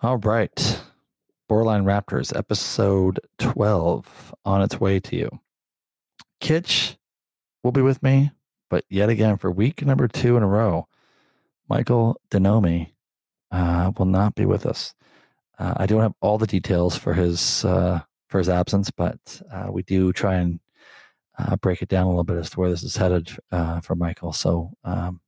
[0.00, 0.80] All right.
[1.48, 5.40] Borderline Raptors, episode 12, on its way to you.
[6.40, 6.96] Kitch
[7.64, 8.30] will be with me,
[8.70, 10.86] but yet again for week number two in a row,
[11.68, 12.92] Michael Denomi
[13.50, 14.94] uh, will not be with us.
[15.58, 19.66] Uh, I don't have all the details for his uh, for his absence, but uh,
[19.68, 20.60] we do try and
[21.40, 23.96] uh, break it down a little bit as to where this is headed uh, for
[23.96, 24.32] Michael.
[24.32, 25.20] So um,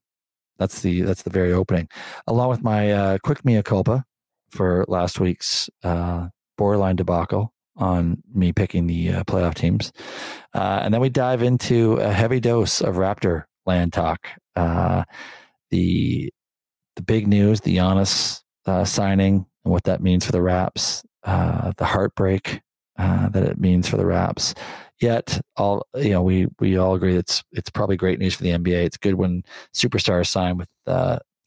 [0.61, 1.89] that's the that's the very opening,
[2.29, 4.07] along with my quick mea culpa
[4.51, 9.93] for last week's uh, borderline debacle on me picking the uh, playoff teams.
[10.55, 14.29] Uh, and then we dive into a heavy dose of Raptor land talk.
[14.57, 15.05] Uh,
[15.71, 16.31] the
[16.97, 21.73] the big news, the Giannis uh, signing and what that means for the Raps, uh,
[21.77, 22.61] the heartbreak
[23.33, 24.55] that it means for the Raps.
[25.01, 28.51] Yet, all you know, we we all agree it's it's probably great news for the
[28.51, 28.85] NBA.
[28.85, 29.45] It's good when
[29.75, 30.69] superstars sign with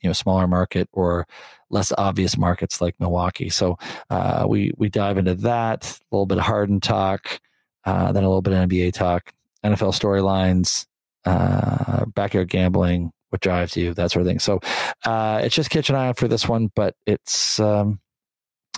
[0.04, 1.26] you know smaller market or
[1.70, 3.50] less obvious markets like Milwaukee.
[3.50, 3.78] So
[4.10, 7.40] uh, we we dive into that a little bit of Harden talk,
[7.86, 9.32] uh, then a little bit of NBA talk,
[9.64, 10.86] NFL storylines,
[11.26, 14.40] uh, backyard gambling, what drives you, that sort of thing.
[14.40, 14.60] So
[15.06, 18.00] uh, it's just kitchen eye for this one, but it's um,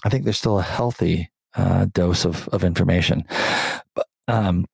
[0.03, 3.25] I think there's still a healthy uh, dose of of information.
[3.93, 4.65] But, um,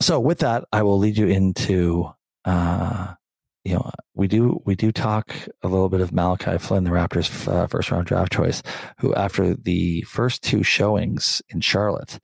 [0.00, 2.12] so with that, I will lead you into
[2.44, 3.14] uh,
[3.64, 7.48] you know, we do we do talk a little bit of Malachi Flynn, the Raptors'
[7.48, 8.62] uh, first round draft choice,
[9.00, 12.18] who after the first two showings in Charlotte,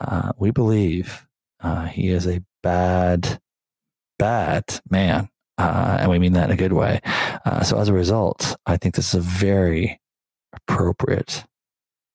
[0.00, 1.26] uh, we believe
[1.60, 3.40] uh, he is a bad,
[4.18, 7.00] bad man, uh, and we mean that in a good way.
[7.44, 10.00] Uh, so as a result, I think this is a very
[10.52, 11.44] appropriate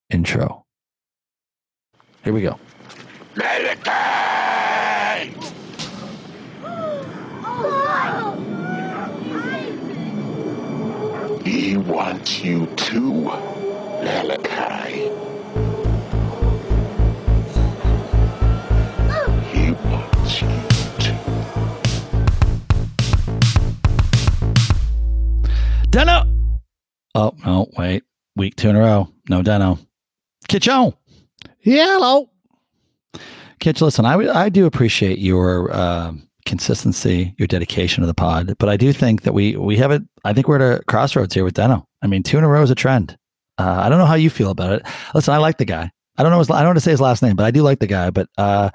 [0.10, 0.66] intro.
[2.24, 2.60] Here we go.
[3.36, 4.29] Malachi!
[11.44, 15.10] He wants you too, Malachi.
[19.50, 20.50] He wants you
[21.00, 21.16] too.
[25.90, 26.26] Deno!
[27.16, 28.04] Oh, no, wait.
[28.36, 29.10] Week two in a row.
[29.28, 29.80] No Deno.
[30.48, 30.94] Kitcho!
[31.60, 32.30] Hello.
[33.60, 36.14] Kitch, listen, I, I do appreciate your uh,
[36.50, 38.56] consistency, your dedication to the pod.
[38.58, 40.02] But I do think that we we have it.
[40.26, 41.86] I think we're at a crossroads here with Deno.
[42.02, 43.18] I mean, two in a row is a trend.
[43.58, 44.86] Uh, I don't know how you feel about it.
[45.14, 45.92] Listen, I like the guy.
[46.18, 46.40] I don't know.
[46.40, 48.10] His, I don't want to say his last name, but I do like the guy.
[48.10, 48.72] But uh,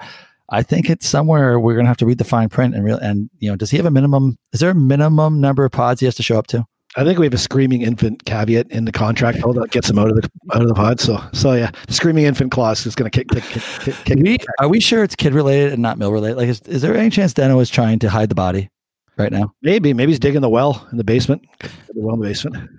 [0.50, 2.96] I think it's somewhere we're going to have to read the fine print and real.
[2.98, 4.38] And you know, does he have a minimum?
[4.52, 6.64] Is there a minimum number of pods he has to show up to?
[6.97, 10.10] I think we have a screaming infant caveat in the contract that gets him out
[10.10, 11.00] of the out of the pod.
[11.00, 13.28] So so yeah, the screaming infant clause is going to kick.
[13.28, 16.37] kick, kick, kick we, are we sure it's kid related and not mill related?
[16.37, 18.71] Like, is, is there any chance Deno is trying to hide the body
[19.16, 19.53] right now?
[19.62, 21.43] Maybe maybe he's digging the well in the basement.
[21.60, 22.71] The well in the basement.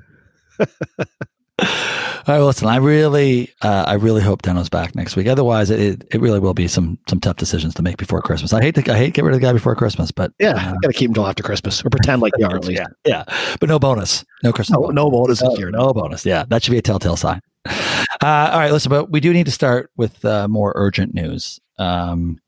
[2.28, 5.28] All right, well, listen, I really, uh, I really hope Deno's back next week.
[5.28, 8.52] Otherwise, it, it really will be some some tough decisions to make before Christmas.
[8.52, 10.54] I hate to, I hate to get rid of the guy before Christmas, but yeah,
[10.54, 12.82] uh, got to keep him till after Christmas or pretend like you are at least.
[13.06, 15.86] Yeah, yeah, but no bonus, no Christmas, no, no bonus this year, no.
[15.86, 16.26] no bonus.
[16.26, 17.42] Yeah, that should be a telltale sign.
[17.68, 21.60] Uh, all right, listen, but we do need to start with uh, more urgent news.
[21.78, 22.40] Um,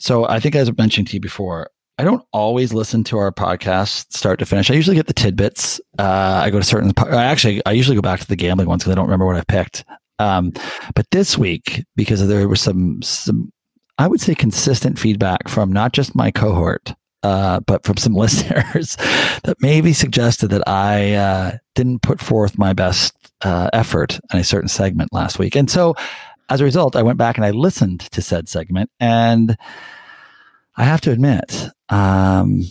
[0.00, 3.30] so I think, as I mentioned to you before, I don't always listen to our
[3.30, 4.70] podcast start to finish.
[4.70, 5.82] I usually get the tidbits.
[5.98, 6.94] Uh, I go to certain.
[6.96, 9.36] I actually, I usually go back to the gambling ones because I don't remember what
[9.36, 9.84] I picked.
[10.18, 10.54] Um,
[10.94, 13.52] but this week, because there was some some,
[13.98, 18.96] I would say consistent feedback from not just my cohort, uh, but from some listeners
[19.44, 24.44] that maybe suggested that I uh, didn't put forth my best uh, effort in a
[24.44, 25.96] certain segment last week, and so
[26.48, 29.58] as a result, I went back and I listened to said segment and
[30.76, 32.62] I have to admit, um,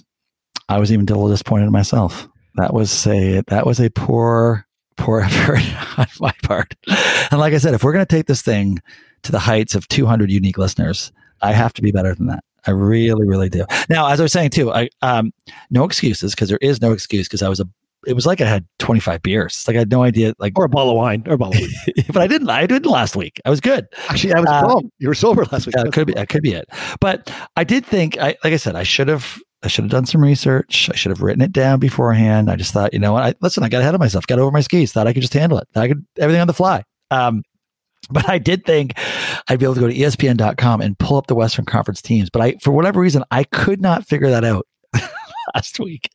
[0.67, 2.27] I was even a little disappointed in myself.
[2.55, 4.65] That was a that was a poor
[4.97, 5.61] poor effort
[5.97, 6.75] on my part.
[7.31, 8.79] And like I said, if we're going to take this thing
[9.23, 11.11] to the heights of 200 unique listeners,
[11.41, 12.43] I have to be better than that.
[12.67, 13.65] I really, really do.
[13.89, 15.31] Now, as I was saying too, I um,
[15.69, 17.67] no excuses because there is no excuse because I was a
[18.07, 19.53] it was like I had 25 beers.
[19.55, 21.55] It's like I had no idea, like or a bottle of wine, or a bottle
[21.55, 22.05] of wine.
[22.07, 22.49] but I didn't.
[22.49, 23.41] I didn't last week.
[23.45, 23.87] I was good.
[24.07, 24.89] Actually, I was uh, wrong.
[24.99, 25.75] You were sober last week.
[25.75, 26.13] That could be.
[26.13, 26.69] That could be it.
[26.99, 28.17] But I did think.
[28.17, 29.39] I like I said, I should have.
[29.61, 30.89] I should have done some research.
[30.91, 32.49] I should have written it down beforehand.
[32.49, 33.23] I just thought, you know what?
[33.23, 34.25] I, listen, I got ahead of myself.
[34.25, 34.93] Got over my skis.
[34.93, 35.67] Thought I could just handle it.
[35.73, 36.83] Thought I could everything on the fly.
[37.11, 37.43] Um,
[38.09, 38.97] but I did think
[39.49, 42.29] I'd be able to go to ESPN.com and pull up the Western Conference teams.
[42.29, 44.65] But I, for whatever reason, I could not figure that out
[45.55, 46.09] last week.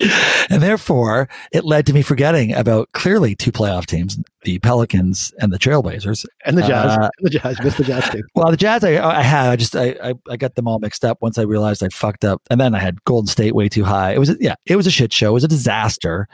[0.51, 5.53] And therefore, it led to me forgetting about clearly two playoff teams, the Pelicans and
[5.53, 6.27] the Trailblazers.
[6.45, 6.99] And the Jazz.
[6.99, 7.61] Uh, the Jazz.
[7.63, 8.23] Missed the Jazz too.
[8.35, 9.49] Well, the Jazz, I, I had.
[9.51, 12.25] I just, I, I, I, got them all mixed up once I realized I fucked
[12.25, 12.43] up.
[12.51, 14.13] And then I had Golden State way too high.
[14.13, 15.31] It was, yeah, it was a shit show.
[15.31, 16.29] It was a disaster.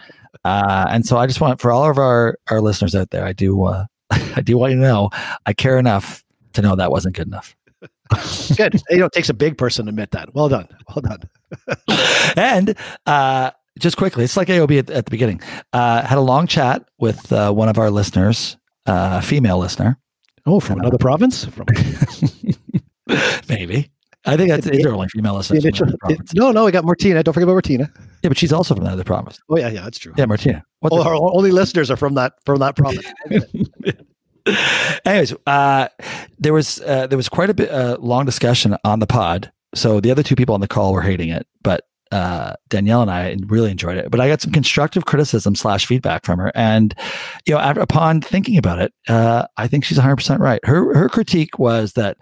[0.44, 3.32] Uh, and so I just want, for all of our, our listeners out there, I
[3.32, 5.11] do, uh, I do want you to know
[5.46, 6.25] I care enough
[6.55, 7.55] to know that wasn't good enough.
[8.56, 8.81] Good.
[8.91, 10.35] you know, it takes a big person to admit that.
[10.35, 10.69] Well done.
[10.88, 11.23] Well done.
[12.37, 12.75] and
[13.06, 15.41] uh, just quickly, it's like AOB at, at the beginning.
[15.73, 18.56] Uh, had a long chat with uh, one of our listeners,
[18.87, 19.99] uh, a female listener.
[20.47, 21.44] Oh, from another province?
[21.44, 21.67] From
[23.49, 23.91] Maybe.
[24.27, 25.65] I think that's there only female listeners.
[25.79, 27.23] From it- no, no, we got Martina.
[27.23, 27.91] Don't forget about Martina.
[28.23, 29.38] yeah, but she's also from another province.
[29.49, 30.12] Oh yeah, yeah, that's true.
[30.17, 30.62] Yeah, Martina.
[30.82, 33.06] All her- our only listeners are from that from that province.
[35.05, 35.88] Anyways, uh,
[36.38, 39.52] there was uh, there was quite a bit uh, long discussion on the pod.
[39.75, 43.11] So the other two people on the call were hating it, but uh, Danielle and
[43.11, 44.11] I really enjoyed it.
[44.11, 46.94] But I got some constructive criticism slash feedback from her, and
[47.47, 50.64] you know, after, upon thinking about it, uh, I think she's 100 percent right.
[50.64, 52.19] Her her critique was that.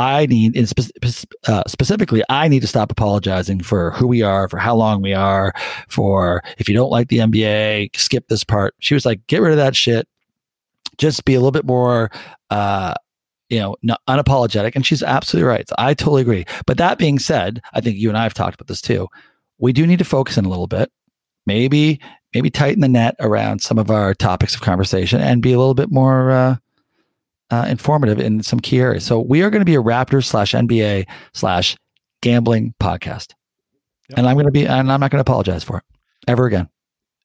[0.00, 0.92] I need, in spe-
[1.48, 5.12] uh, specifically, I need to stop apologizing for who we are, for how long we
[5.12, 5.52] are,
[5.88, 8.76] for if you don't like the NBA, skip this part.
[8.78, 10.06] She was like, get rid of that shit
[10.98, 12.10] just be a little bit more
[12.50, 12.94] uh
[13.48, 15.68] you know not unapologetic and she's absolutely right.
[15.78, 16.44] I totally agree.
[16.66, 19.08] But that being said i think you and i have talked about this too.
[19.58, 20.90] We do need to focus in a little bit.
[21.46, 22.00] Maybe
[22.34, 25.74] maybe tighten the net around some of our topics of conversation and be a little
[25.74, 26.56] bit more uh,
[27.50, 29.04] uh, informative in some key areas.
[29.04, 31.76] So we are going to be a raptors slash nba slash
[32.20, 33.32] gambling podcast.
[34.08, 34.18] Yep.
[34.18, 35.84] and i'm going to be and i'm not going to apologize for it
[36.26, 36.68] ever again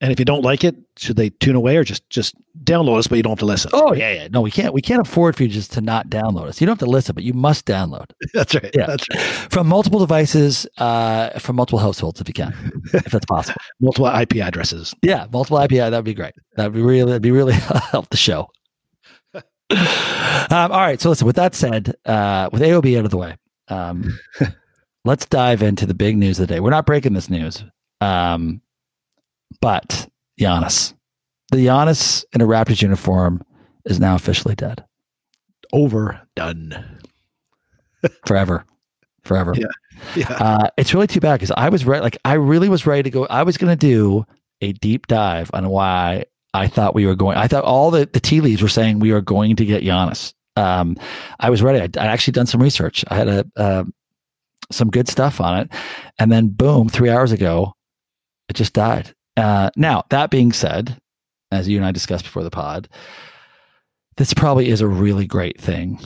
[0.04, 2.36] and if you don't like it, should they tune away or just just
[2.66, 3.72] download us, but you don't have to listen?
[3.74, 4.28] Oh yeah, yeah.
[4.28, 4.74] No, we can't.
[4.74, 6.60] We can't afford for you just to not download us.
[6.60, 8.70] You don't have to listen, but you must download that's right.
[8.76, 8.88] Yeah.
[8.88, 9.22] That's right.
[9.50, 12.54] from multiple devices, uh, from multiple households if you can,
[12.94, 13.56] if that's possible.
[13.80, 14.94] Multiple IP addresses.
[15.02, 15.90] Yeah, multiple IPI.
[15.92, 16.34] That'd be great.
[16.58, 17.54] That'd be really, that'd be really
[17.92, 18.50] help the show.
[19.34, 19.42] um,
[20.52, 21.00] all right.
[21.00, 21.26] So listen.
[21.26, 23.38] With that said, uh, with AOB out of the way,
[23.70, 24.20] um,
[25.06, 26.60] let's dive into the big news of the day.
[26.60, 27.64] We're not breaking this news,
[28.02, 28.62] um,
[29.62, 30.08] but
[30.40, 30.94] Giannis,
[31.52, 33.42] the Giannis in a Raptors uniform
[33.86, 34.84] is now officially dead
[35.72, 37.00] Over, done.
[38.26, 38.66] forever,
[39.24, 39.54] forever.
[39.58, 39.68] Yeah.
[40.16, 40.32] Yeah.
[40.34, 42.02] Uh, it's really too bad because I was ready.
[42.02, 43.26] Like I really was ready to go.
[43.30, 44.26] I was going to do
[44.62, 47.38] a deep dive on why I thought we were going.
[47.38, 50.34] I thought all the, the tea leaves were saying we are going to get Giannis.
[50.56, 50.98] Um,
[51.40, 51.80] I was ready.
[51.80, 53.06] I'd, I'd actually done some research.
[53.08, 53.84] I had a uh,
[54.72, 55.70] some good stuff on it,
[56.20, 57.74] and then boom, three hours ago,
[58.50, 59.14] it just died.
[59.38, 60.98] Uh, now that being said,
[61.52, 62.88] as you and I discussed before the pod,
[64.18, 66.00] this probably is a really great thing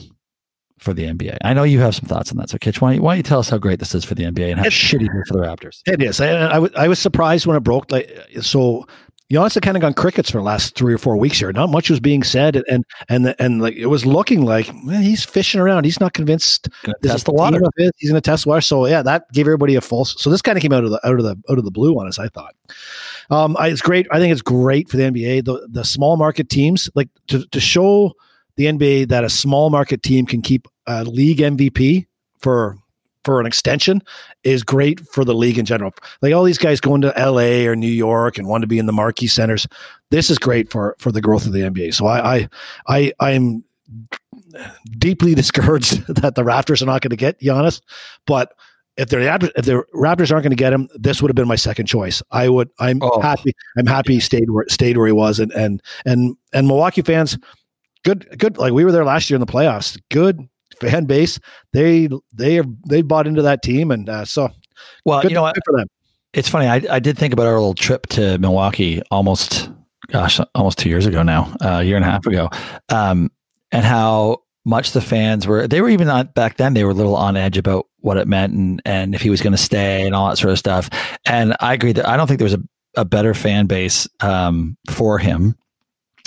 [0.78, 1.36] for the NBA.
[1.42, 2.48] I know you have some thoughts on that.
[2.50, 4.14] So, Kitch, why don't you, why don't you tell us how great this is for
[4.14, 5.80] the NBA and how It- shitty it is for the Raptors?
[5.86, 6.20] It is.
[6.20, 7.90] I, I, was- I was surprised when it broke.
[7.90, 8.10] Like
[8.40, 8.86] so,
[9.30, 11.52] Giannis had kind of gone crickets for the last three or four weeks here.
[11.52, 15.22] Not much was being said, and and and like it was looking like well, he's
[15.22, 15.84] fishing around.
[15.84, 16.68] He's not convinced.
[17.02, 17.60] This is the water.
[17.76, 17.90] his.
[17.98, 18.62] He's going to test water.
[18.62, 20.20] So yeah, that gave everybody a false.
[20.20, 21.98] So this kind of came out of the out of the out of the blue
[22.00, 22.18] on us.
[22.18, 22.54] I thought.
[23.28, 24.06] Um, I, it's great.
[24.10, 25.44] I think it's great for the NBA.
[25.44, 28.14] The the small market teams like to to show
[28.56, 32.06] the NBA that a small market team can keep a league MVP
[32.40, 32.78] for
[33.28, 34.00] for an extension
[34.42, 35.92] is great for the league in general.
[36.22, 38.86] Like all these guys going to LA or New York and want to be in
[38.86, 39.66] the marquee centers.
[40.10, 41.92] This is great for for the growth of the NBA.
[41.92, 42.48] So I I
[42.88, 43.64] I I'm
[44.96, 47.82] deeply discouraged that the Raptors are not going to get Giannis,
[48.26, 48.54] but
[48.96, 51.46] if the Raptors, if the Raptors aren't going to get him, this would have been
[51.46, 52.22] my second choice.
[52.30, 52.70] I would.
[52.78, 53.20] I'm Oh.
[53.20, 53.52] happy.
[53.76, 57.36] I'm happy he stayed where stayed where he was, and and and and Milwaukee fans,
[58.06, 58.56] good good.
[58.56, 60.00] Like we were there last year in the playoffs.
[60.10, 60.48] Good
[60.80, 61.38] fan base.
[61.72, 64.48] They they are they bought into that team, and uh, so
[65.04, 65.56] Well, good, you know what?
[65.64, 65.88] for them.
[66.34, 66.66] It's funny.
[66.66, 69.70] I, I did think about our little trip to Milwaukee almost,
[70.08, 72.50] gosh, almost two years ago now, uh, a year and a half ago,
[72.90, 73.30] um,
[73.72, 75.66] and how much the fans were.
[75.66, 76.74] They were even not back then.
[76.74, 79.40] They were a little on edge about what it meant and and if he was
[79.40, 80.90] going to stay and all that sort of stuff.
[81.24, 82.62] And I agree that I don't think there was a,
[82.96, 85.56] a better fan base um, for him.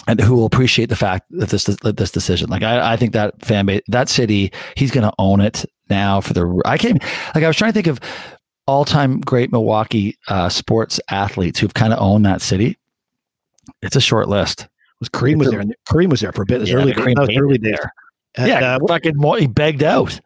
[0.07, 2.49] And who will appreciate the fact that this that this decision?
[2.49, 6.21] Like I, I think that fan base, that city, he's going to own it now.
[6.21, 6.97] For the I came
[7.35, 7.99] like I was trying to think of
[8.65, 12.77] all-time great Milwaukee uh, sports athletes who've kind of owned that city.
[13.81, 14.67] It's a short list.
[14.99, 15.63] Was Kareem was there?
[15.89, 16.61] Kareem was there for a bit.
[16.61, 17.93] His Yeah, early, Kareem was early it there.
[18.35, 20.19] And, yeah, uh, fucking he begged out.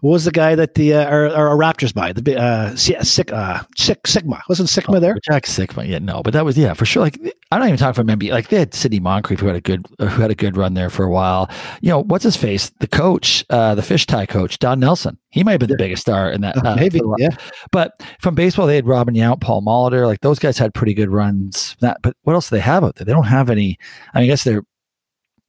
[0.00, 3.32] What was the guy that the uh, our, our Raptors by the uh, Si- Sig,
[3.32, 5.16] uh, Sig, Sikma wasn't Sikma there?
[5.24, 7.02] Jack Sikma, yeah, no, but that was yeah for sure.
[7.02, 7.18] Like
[7.50, 8.30] I don't even talk from NBA.
[8.30, 10.90] Like they had Sidney Moncrief who had a good who had a good run there
[10.90, 11.50] for a while.
[11.80, 12.70] You know what's his face?
[12.80, 15.18] The coach, uh, the fish tie coach, Don Nelson.
[15.30, 16.56] He might have been the biggest star in that.
[16.64, 17.16] Uh, Maybe, a while.
[17.18, 17.36] yeah.
[17.70, 20.06] But from baseball, they had Robin Yount, Paul Molitor.
[20.06, 21.76] Like those guys had pretty good runs.
[21.80, 23.04] That, but what else do they have out there?
[23.04, 23.78] They don't have any.
[24.14, 24.62] I, mean, I guess they're.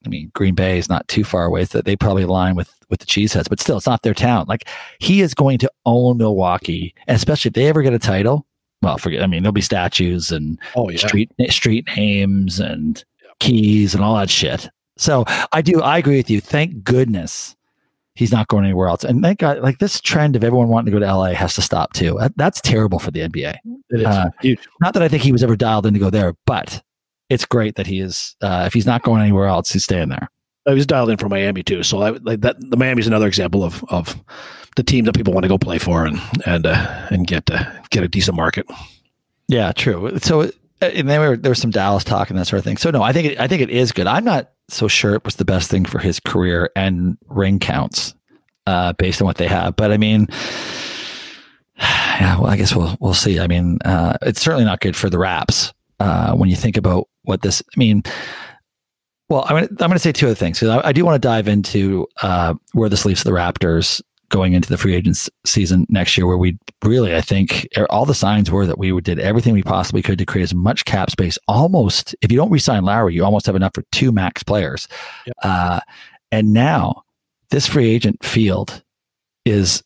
[0.06, 1.66] I mean, Green Bay is not too far away.
[1.66, 4.46] So they probably align with with the Cheeseheads, but still, it's not their town.
[4.48, 4.68] Like
[5.00, 8.46] he is going to own Milwaukee, and especially if they ever get a title.
[8.82, 9.22] Well, forget.
[9.24, 13.04] I mean, there'll be statues and Oh yeah, street street names and
[13.40, 14.70] keys and all that shit.
[14.98, 15.82] So I do.
[15.82, 16.40] I agree with you.
[16.42, 17.56] Thank goodness
[18.16, 19.06] he's not going anywhere else.
[19.06, 21.62] And thank God, like this trend of everyone wanting to go to LA has to
[21.62, 22.20] stop too.
[22.36, 23.56] That's terrible for the NBA.
[23.92, 24.60] It is Uh, huge.
[24.82, 26.82] Not that I think he was ever dialed in to go there, but
[27.30, 28.36] it's great that he is.
[28.42, 30.28] Uh, if he's not going anywhere else, he's staying there.
[30.68, 32.58] I was dialed in for Miami too, so I like that.
[32.60, 34.22] The Miami's another example of of
[34.76, 37.64] the team that people want to go play for and and uh, and get uh,
[37.90, 38.68] get a decent market.
[39.48, 40.18] Yeah, true.
[40.20, 42.64] So, uh, and then we were, there was some Dallas talk and that sort of
[42.64, 42.78] thing.
[42.78, 44.06] So, no, I think it, I think it is good.
[44.06, 48.14] I'm not so sure it was the best thing for his career and ring counts,
[48.68, 49.76] uh, based on what they have.
[49.76, 50.28] But I mean,
[51.80, 53.40] yeah, well, I guess we'll we'll see.
[53.40, 57.09] I mean, uh, it's certainly not good for the Raps uh, when you think about
[57.24, 57.62] what this.
[57.62, 58.04] I mean.
[59.30, 60.60] Well, I'm gonna, I'm going to say two other things.
[60.60, 64.54] 'cause I, I do want to dive into uh, where this leaves the Raptors going
[64.54, 68.50] into the free agents season next year, where we really, I think, all the signs
[68.50, 71.38] were that we did everything we possibly could to create as much cap space.
[71.48, 74.88] Almost, if you don't resign Lowry, you almost have enough for two max players.
[75.28, 75.36] Yep.
[75.44, 75.80] Uh,
[76.32, 77.04] and now,
[77.52, 78.84] this free agent field
[79.46, 79.84] is,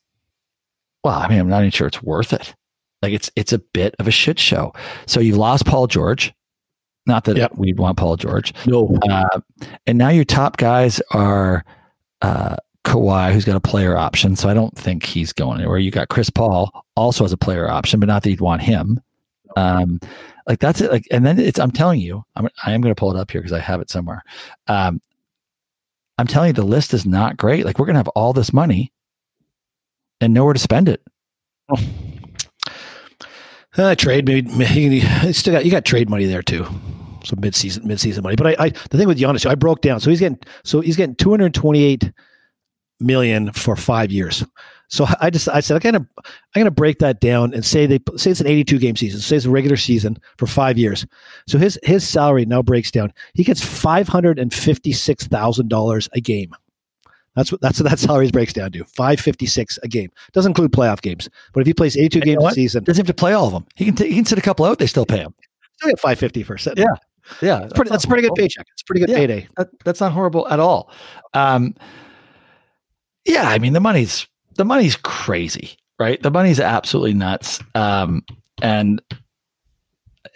[1.04, 2.56] well, I mean, I'm not even sure it's worth it.
[3.02, 4.74] Like it's it's a bit of a shit show.
[5.06, 6.34] So you've lost Paul George.
[7.05, 7.57] Not that Yep.
[7.57, 8.53] we'd want Paul George.
[8.65, 9.39] No, Uh,
[9.86, 11.65] and now your top guys are
[12.22, 12.55] uh,
[12.86, 14.36] Kawhi, who's got a player option.
[14.36, 15.77] So I don't think he's going anywhere.
[15.79, 19.01] You got Chris Paul, also has a player option, but not that you'd want him.
[19.57, 20.00] Um,
[20.48, 20.91] like that's it.
[20.91, 21.60] Like, and then it's.
[21.60, 22.48] I'm telling you, I'm.
[22.65, 24.24] I am going to pull it up here because I have it somewhere.
[24.67, 25.00] Um,
[26.17, 27.65] I'm telling you, the list is not great.
[27.65, 28.91] Like we're going to have all this money
[30.19, 31.01] and nowhere to spend it.
[33.77, 35.01] Uh, trade maybe, maybe
[35.34, 36.65] still got you got trade money there too.
[37.24, 38.36] So mid season mid season money.
[38.36, 40.00] But I, I the thing with Giannis, I broke down.
[40.00, 42.12] So he's getting so he's getting 228
[43.00, 44.44] million for five years.
[44.89, 48.00] So I just I said I'm gonna I'm gonna break that down and say they
[48.15, 49.22] say it's an 82 game season.
[49.22, 51.06] Say it's a regular season for five years.
[51.48, 53.12] So his his salary now breaks down.
[53.34, 56.53] He gets five hundred and fifty six thousand dollars a game.
[57.36, 58.84] That's what that's what that salary breaks down to.
[58.86, 60.12] Five fifty six a game.
[60.34, 61.30] Doesn't include playoff games.
[61.54, 63.54] But if he plays 82 And games a season, Doesn't have to play all of
[63.54, 63.66] them.
[63.75, 63.96] He can.
[63.96, 64.78] T- he can sit a couple out.
[64.80, 65.34] They still pay him.
[65.78, 66.78] still get 550 for a set.
[66.78, 66.86] Yeah.
[67.42, 68.66] Yeah, That's, pretty, that's a pretty good paycheck.
[68.74, 69.16] It's a pretty good Yeah.
[69.16, 69.48] payday.
[69.56, 70.92] that, that's not horrible at all.
[71.34, 71.74] Um,
[73.25, 76.22] yeah, I mean the money's the money's crazy, right?
[76.22, 77.60] The money's absolutely nuts.
[77.75, 78.24] Um,
[78.62, 79.02] and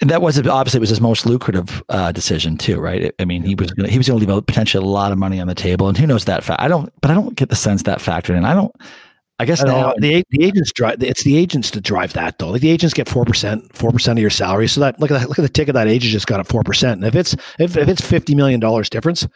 [0.02, 3.14] that was obviously it was his most lucrative uh, decision too, right?
[3.20, 5.18] I mean, he was gonna, he was going to leave a, potentially a lot of
[5.18, 6.62] money on the table, and who knows that fact?
[6.62, 8.46] I don't, but I don't get the sense that factored in.
[8.46, 8.74] I don't.
[9.40, 9.94] I guess I now.
[9.98, 11.02] The, the agents drive.
[11.04, 12.50] It's the agents to drive that though.
[12.50, 14.68] Like the agents get four percent, four percent of your salary.
[14.68, 16.64] So that look at that, look at the ticket that agent just got at four
[16.64, 17.00] percent.
[17.00, 19.28] And if it's if, if it's fifty million dollars difference,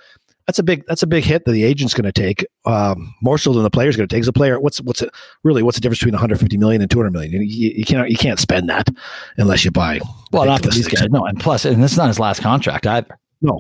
[0.48, 2.46] that's a big that's a big hit that the agent's going to take.
[2.66, 4.22] Um, more so than the player's going to take.
[4.22, 5.10] As a player, what's what's it
[5.44, 5.64] really?
[5.64, 7.34] What's the difference between one hundred fifty million and two hundred million?
[7.34, 8.90] You, you, can't you can't spend that
[9.38, 10.00] unless you buy.
[10.32, 13.18] well, not these guys, no, and plus, and this is not his last contract either.
[13.42, 13.60] No,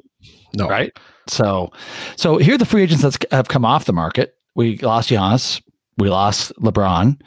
[0.55, 0.67] no.
[0.67, 0.91] right?
[1.27, 1.71] So,
[2.15, 4.35] so here are the free agents that have come off the market.
[4.55, 5.61] We lost Giannis.
[5.97, 7.21] We lost LeBron.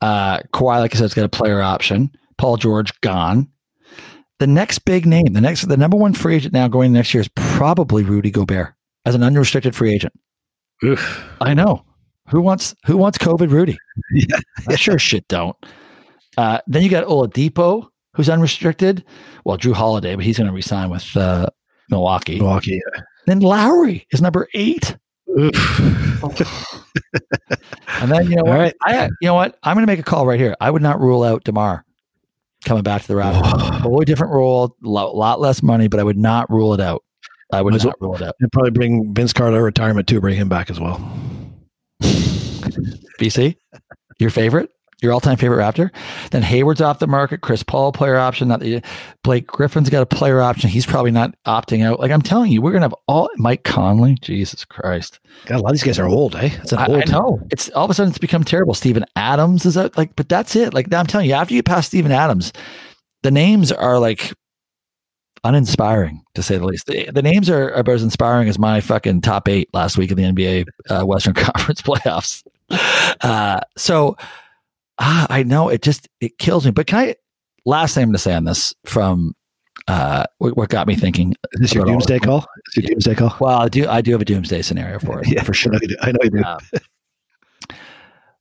[0.00, 2.10] Uh, Kawhi, like I said, has got a player option.
[2.38, 3.48] Paul George gone.
[4.38, 7.20] The next big name, the next, the number one free agent now going next year
[7.20, 10.12] is probably Rudy Gobert as an unrestricted free agent.
[10.84, 11.24] Oof.
[11.40, 11.84] I know.
[12.28, 13.78] Who wants who wants COVID Rudy?
[14.14, 14.38] Yeah.
[14.68, 15.56] I sure shit don't.
[16.36, 19.04] Uh, then you got Oladipo, who's unrestricted.
[19.44, 21.46] Well, Jrue Holiday, but he's going to resign with uh,
[21.90, 22.38] Milwaukee.
[22.38, 22.80] Milwaukee.
[23.26, 24.96] Then Lowry is number eight.
[28.02, 28.58] And then you know what?
[28.58, 28.74] right.
[28.82, 29.56] I you know what?
[29.62, 30.56] I'm going to make a call right here.
[30.60, 31.84] I would not rule out Demar
[32.64, 33.80] coming back to the Raptors.
[33.82, 37.04] Totally different role, a lot, lot less money, but I would not rule it out.
[37.52, 38.34] I would Might not rule it out.
[38.40, 40.20] And probably bring Vince Carter retirement too.
[40.20, 40.98] Bring him back as well.
[42.02, 43.56] BC,
[44.18, 44.70] your favorite,
[45.02, 45.90] your all-time favorite Raptor.
[46.30, 47.42] Then Hayward's off the market.
[47.42, 48.48] Chris Paul player option.
[48.48, 48.82] Not the
[49.22, 50.70] Blake Griffin's got a player option.
[50.70, 52.00] He's probably not opting out.
[52.00, 54.16] Like I'm telling you, we're gonna have all Mike Conley.
[54.22, 55.20] Jesus Christ.
[55.44, 56.50] God, a lot of these guys are old, eh?
[56.62, 57.02] It's an I, old.
[57.02, 57.40] I know.
[57.50, 58.72] It's all of a sudden it's become terrible.
[58.72, 60.72] Steven Adams is out, like, but that's it.
[60.72, 62.52] Like I'm telling you, after you pass Steven Adams,
[63.22, 64.32] the names are like
[65.44, 66.86] uninspiring to say the least.
[66.86, 70.10] The, the names are, are about as inspiring as my fucking top eight last week
[70.10, 72.44] of the NBA uh, Western Conference playoffs.
[73.20, 74.16] Uh, so
[74.98, 76.70] ah, I know it just it kills me.
[76.72, 77.16] But can I?
[77.64, 79.34] Last thing I'm going to say on this from
[79.88, 81.34] uh, what, got me thinking.
[81.52, 82.46] Is this your doomsday call?
[82.68, 82.88] Is your Yeah.
[82.90, 83.36] doomsday call?
[83.40, 83.88] Well, I do.
[83.88, 85.28] I do have a doomsday scenario for it.
[85.28, 85.72] Yeah, for sure.
[85.72, 85.96] I know you do.
[86.00, 86.42] I know you do.
[86.44, 86.58] Um,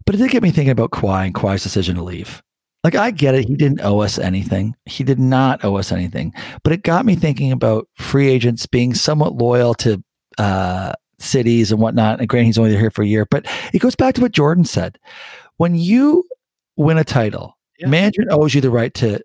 [0.06, 2.42] but it did get me thinking about Kawhi and Kawhi's decision to leave.
[2.84, 4.76] Like I get it, he didn't owe us anything.
[4.86, 6.34] He did not owe us anything.
[6.64, 10.04] But it got me thinking about free agents being somewhat loyal to
[10.40, 12.20] uh, cities and whatnot.
[12.20, 14.66] And granted, he's only here for a year, but it goes back to what Jordan
[14.66, 14.98] said.
[15.58, 16.24] When you
[16.76, 17.88] win a title, Yeah.
[17.88, 19.20] management owes you the right to.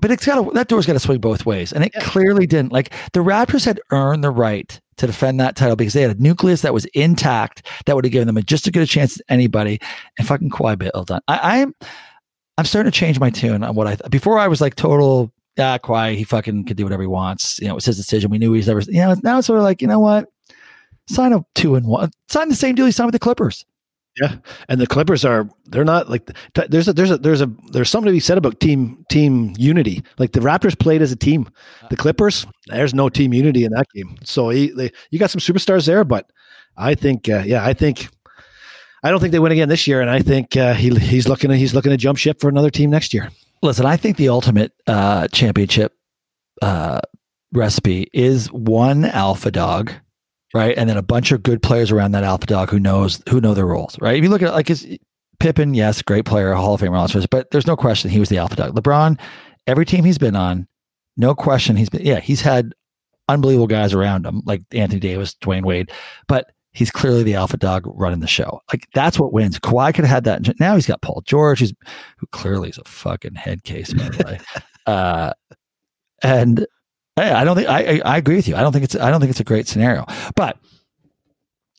[0.00, 2.00] But it's got to, that door's got to swing both ways, and it Yeah.
[2.02, 2.72] clearly didn't.
[2.72, 6.20] Like the Raptors had earned the right to defend that title because they had a
[6.20, 9.12] nucleus that was intact that would have given them a, just as good a chance
[9.16, 9.78] as anybody.
[10.18, 11.20] And fucking Kawhi bailed on.
[11.28, 11.74] I, I'm
[12.58, 15.32] I'm starting to change my tune on what I th- before I was like total
[15.56, 17.58] yeah Kawhi he fucking could do whatever he wants.
[17.60, 18.30] You know, it was his decision.
[18.30, 18.80] We knew he was never.
[18.80, 20.28] You know, now it's sort of like you know what,
[21.08, 23.64] sign a two and one, sign the same deal he signed with the Clippers.
[24.20, 24.36] Yeah,
[24.70, 27.90] and the Clippers are they're not like t- there's a there's a there's a there's
[27.90, 30.02] something to be said about team team unity.
[30.18, 31.50] Like the Raptors played as a team.
[31.90, 34.16] The Clippers, there's no team unity in that game.
[34.24, 36.30] So he, they, you got some superstars there, but
[36.78, 38.08] I think uh, yeah, I think
[39.06, 41.52] I don't think they win again this year, and I think uh, he he's looking
[41.52, 43.30] he's looking to jump ship for another team next year.
[43.62, 45.92] Listen, I think the ultimate uh, championship
[46.60, 47.00] uh,
[47.52, 49.92] recipe is one alpha dog,
[50.52, 53.40] right, and then a bunch of good players around that alpha dog who knows who
[53.40, 54.16] know their roles, right.
[54.16, 54.98] If you look at like his
[55.38, 58.28] Pippen, yes, great player, Hall of Famer, all this, but there's no question he was
[58.28, 58.74] the alpha dog.
[58.74, 59.20] LeBron,
[59.68, 60.66] every team he's been on,
[61.16, 62.04] no question he's been.
[62.04, 62.74] Yeah, he's had
[63.28, 65.92] unbelievable guys around him, like Anthony Davis, Dwyane Wade,
[66.26, 68.60] but he's clearly the alpha dog running the show.
[68.70, 69.58] Like that's what wins.
[69.58, 70.60] Kawhi could have had that.
[70.60, 71.72] Now he's got Paul George, who's
[72.18, 74.40] who clearly is a fucking head case, by the way.
[74.86, 75.32] uh,
[76.22, 76.66] and
[77.16, 78.56] hey, I don't think I, I I agree with you.
[78.56, 80.04] I don't think it's I don't think it's a great scenario.
[80.36, 80.58] But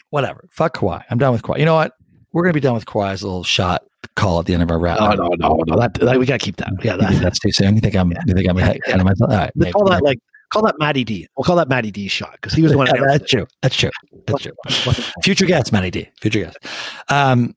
[0.09, 0.49] whatever.
[0.51, 1.03] Fuck Kawhi.
[1.09, 1.59] I'm done with Kawhi.
[1.59, 1.93] You know what?
[2.33, 3.83] We're gonna be done with Kawhi's little shot
[4.15, 4.99] call at the end of our rap.
[4.99, 5.79] no, no, no.
[5.79, 6.71] That, that we got to keep that.
[6.83, 7.75] Yeah, that, that's too soon.
[7.75, 8.11] You think I'm?
[8.25, 9.31] You think I'm ahead of myself?
[9.31, 9.71] All right, maybe.
[9.71, 10.19] call that like
[10.51, 11.27] call that Matty D.
[11.35, 12.87] We'll call that Matty D shot because he was the one.
[12.87, 13.47] Yeah, that that's true.
[13.61, 13.91] That's true.
[14.27, 14.53] That's true.
[15.23, 16.09] Future guest, Matty D.
[16.21, 16.57] Future guest.
[17.09, 17.55] Um,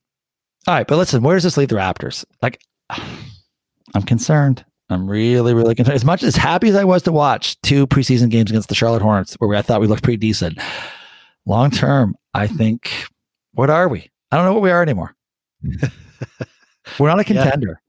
[0.66, 2.24] all right, but listen, where does this leave the Raptors?
[2.42, 2.60] Like,
[3.94, 4.64] I'm concerned.
[4.90, 5.94] I'm really, really concerned.
[5.94, 9.02] As much as happy as I was to watch two preseason games against the Charlotte
[9.02, 10.58] Hornets, where I thought we looked pretty decent,
[11.46, 13.06] long term, I think,
[13.52, 14.10] what are we?
[14.30, 15.14] I don't know what we are anymore.
[16.98, 17.80] We're not a contender.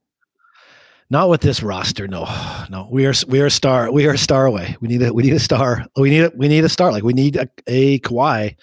[1.11, 2.07] Not with this roster.
[2.07, 2.25] No,
[2.69, 2.87] no.
[2.89, 3.91] We are we are a star.
[3.91, 4.77] We are star away.
[4.79, 5.85] We need a we need a star.
[5.97, 6.91] We need a we need a star.
[6.91, 8.55] Like we need a, a Kawhi.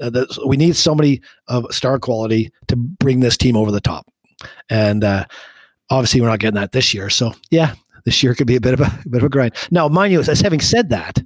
[0.00, 4.06] Uh, that- we need somebody of star quality to bring this team over the top.
[4.68, 5.26] And uh,
[5.90, 7.08] obviously, we're not getting that this year.
[7.08, 7.74] So yeah,
[8.04, 9.54] this year could be a bit of a, a bit of a grind.
[9.70, 11.22] Now, mind you, as having said that,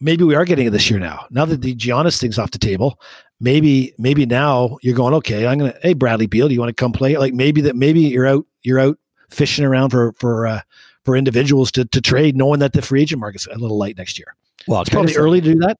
[0.00, 1.26] maybe we are getting it this year now.
[1.30, 2.98] Now that the Giannis thing's off the table,
[3.38, 5.46] maybe maybe now you're going okay.
[5.46, 7.18] I'm gonna hey Bradley Beal, do you want to come play?
[7.18, 8.96] Like maybe that maybe you're out you're out
[9.32, 10.60] fishing around for for uh,
[11.04, 14.18] for individuals to to trade, knowing that the free agent market's a little light next
[14.18, 14.34] year.
[14.68, 15.76] Well, It's probably early to do that.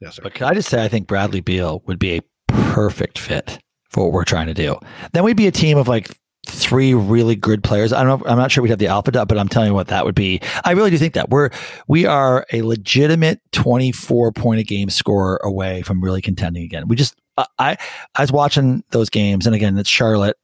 [0.00, 0.22] Yes, sir.
[0.22, 3.58] But can I just say, I think Bradley Beal would be a perfect fit
[3.90, 4.76] for what we're trying to do.
[5.12, 6.10] Then we'd be a team of like
[6.46, 7.92] three really good players.
[7.92, 8.30] I don't know.
[8.30, 10.14] I'm not sure we'd have the alpha dot, but I'm telling you what, that would
[10.14, 10.40] be.
[10.64, 11.50] I really do think that we're
[11.88, 16.88] we are a legitimate 24 point a game scorer away from really contending again.
[16.88, 17.76] We just I,
[18.14, 20.36] I was watching those games, and again, it's Charlotte.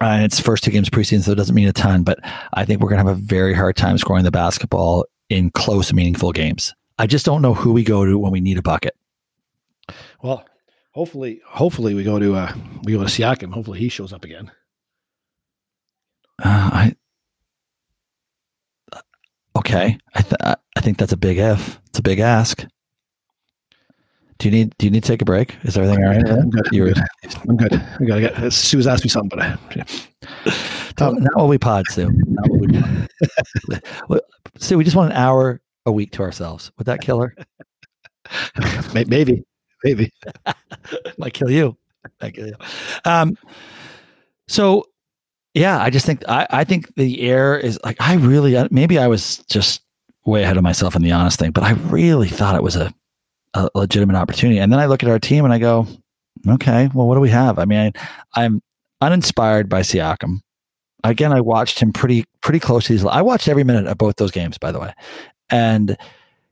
[0.00, 2.02] Uh, and it's first two games preseason, so it doesn't mean a ton.
[2.04, 2.18] But
[2.54, 5.92] I think we're going to have a very hard time scoring the basketball in close,
[5.92, 6.72] meaningful games.
[6.98, 8.96] I just don't know who we go to when we need a bucket.
[10.22, 10.44] Well,
[10.92, 12.52] hopefully, hopefully we go to uh
[12.84, 13.52] we go to Siakam.
[13.52, 14.50] Hopefully he shows up again.
[16.42, 16.94] Uh, I
[19.56, 19.98] okay.
[20.14, 21.80] I th- I- I think that's a big if.
[21.88, 22.64] It's a big ask.
[24.38, 25.56] Do you need Do you need to take a break?
[25.64, 26.28] Is everything all right?
[26.28, 26.68] I'm good.
[26.70, 26.92] You were
[27.48, 27.72] I'm good.
[27.72, 28.20] I'm good.
[28.20, 28.52] I gotta get.
[28.52, 29.84] Sue's asked me something, but I, yeah.
[31.00, 32.08] not, not what we pod, Sue.
[32.26, 33.08] Not what we pod.
[34.08, 34.20] Well,
[34.58, 36.70] Sue, we just want an hour a week to ourselves.
[36.78, 37.34] Would that kill her?
[38.94, 39.42] May- maybe,
[39.82, 40.12] maybe.
[41.18, 41.76] Might kill you.
[42.20, 42.54] Might kill you.
[43.04, 43.36] Um.
[44.46, 44.84] So,
[45.54, 48.98] yeah, I just think I I think the air is like I really uh, maybe
[48.98, 49.82] I was just
[50.26, 52.94] way ahead of myself in the honest thing, but I really thought it was a
[53.54, 54.58] a legitimate opportunity.
[54.58, 55.86] And then I look at our team and I go,
[56.46, 57.58] okay, well, what do we have?
[57.58, 57.92] I mean, I,
[58.44, 58.62] I'm
[59.00, 60.40] uninspired by Siakam.
[61.04, 63.04] Again, I watched him pretty pretty close to these.
[63.04, 64.92] I watched every minute of both those games, by the way,
[65.48, 65.96] and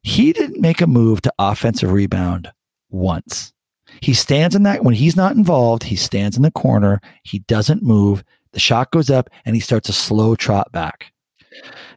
[0.02, 2.52] he didn't make a move to offensive rebound
[2.88, 3.52] once.
[4.00, 5.82] He stands in that when he's not involved.
[5.82, 7.00] He stands in the corner.
[7.24, 8.22] He doesn't move.
[8.52, 11.12] The shot goes up, and he starts a slow trot back.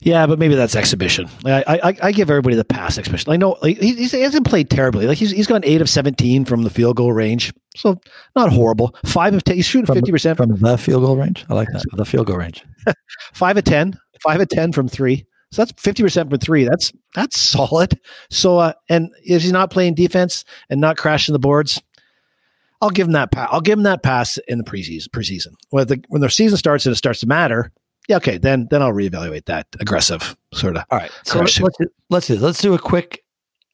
[0.02, 1.30] Yeah, but maybe that's exhibition.
[1.45, 3.32] I I, I give everybody the pass exhibition.
[3.34, 5.06] I know like, he, he's- he hasn't played terribly.
[5.08, 8.00] Like he's he's gone eight of seventeen from the field goal range, so
[8.36, 8.95] not horrible.
[9.06, 9.56] Five of ten.
[9.58, 10.38] He's shooting fifty percent.
[10.38, 11.45] from the field goal range.
[11.50, 11.84] I like that.
[11.93, 12.63] The field goal range.
[13.34, 14.00] Five of ten.
[14.22, 15.26] Five of ten from three.
[15.52, 16.63] So that's fifty percent from three.
[16.63, 18.00] That's that's solid.
[18.30, 21.82] So uh, and if he's not playing defense and not crashing the boards,
[22.82, 23.50] I'll give him that pass.
[23.52, 25.08] I'll give him that pass in the preseason.
[25.10, 27.72] Preseason when the when the season starts and it starts to matter.
[28.10, 30.84] Yeah, okay, then then I'll reevaluate that aggressive sort of.
[30.89, 31.12] All right.
[31.24, 32.36] So let's, let's do, let's do.
[32.38, 33.24] Let's do a quick,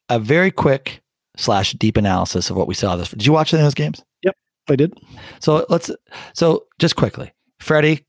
[0.10, 1.02] a very quick
[1.38, 2.98] slash deep analysis of what we saw.
[2.98, 3.10] This.
[3.10, 4.04] Did you watch any of those games?
[4.24, 4.36] Yep,
[4.70, 4.94] I did.
[5.40, 5.90] So let's.
[6.34, 8.06] So just quickly, Freddie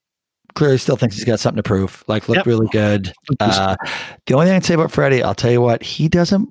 [0.55, 2.03] clearly still thinks he's got something to prove.
[2.09, 2.47] Like looked Yep.
[2.47, 3.13] really good.
[3.39, 3.77] Uh,
[4.27, 6.49] the only thing I'd say about Freddie, I'll tell you what, he doesn't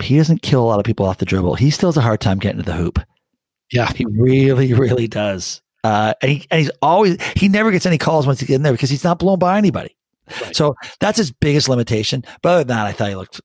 [0.00, 1.56] he doesn't kill a lot of people off the dribble.
[1.56, 2.98] He still has a hard time getting to the hoop.
[3.72, 3.92] Yeah.
[3.92, 5.60] He really, really does.
[5.84, 8.62] Uh, and, he, and he's always, he never gets any calls once he gets in
[8.62, 9.94] there because he's not blown by anybody.
[10.42, 10.54] Right.
[10.54, 12.24] So that's his biggest limitation.
[12.42, 13.40] But other than that, I thought he looked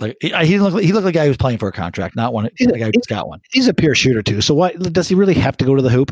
[0.00, 1.72] like he, he didn't look he looked like a guy who was playing for a
[1.72, 3.40] contract, not one, He's a- guy who just got one.
[3.52, 4.40] He's a pure shooter too.
[4.40, 6.10] So why does he really have to go to the hoop?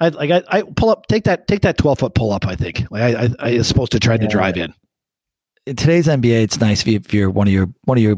[0.00, 2.46] I like I, I pull up take that take that twelve foot pull up.
[2.46, 4.74] I think like I I, I is supposed to try to drive in.
[5.66, 8.16] in today's NBA, it's nice if, you, if you're one of your one of your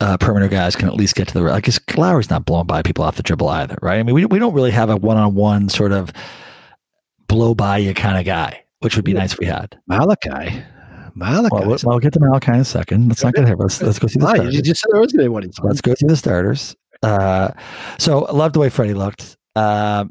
[0.00, 1.68] uh, perimeter guys can at least get to the like.
[1.96, 3.98] Lowry's not blowing by people off the dribble either, right?
[3.98, 6.12] I mean, we we don't really have a one on one sort of
[7.28, 9.78] blow by you kind of guy, which would be nice if we had.
[9.86, 10.62] Malachi,
[11.14, 11.48] Malachi.
[11.52, 13.08] Well, we'll, get to Malachi in a second.
[13.08, 13.58] Let's not get ahead.
[13.58, 14.54] Let's let's go through the starters.
[14.54, 15.44] you just said there was going to be one.
[15.44, 16.74] in Let's go through the starters.
[17.02, 17.50] Uh,
[17.98, 19.36] so I love the way Freddie looked.
[19.54, 20.06] Uh,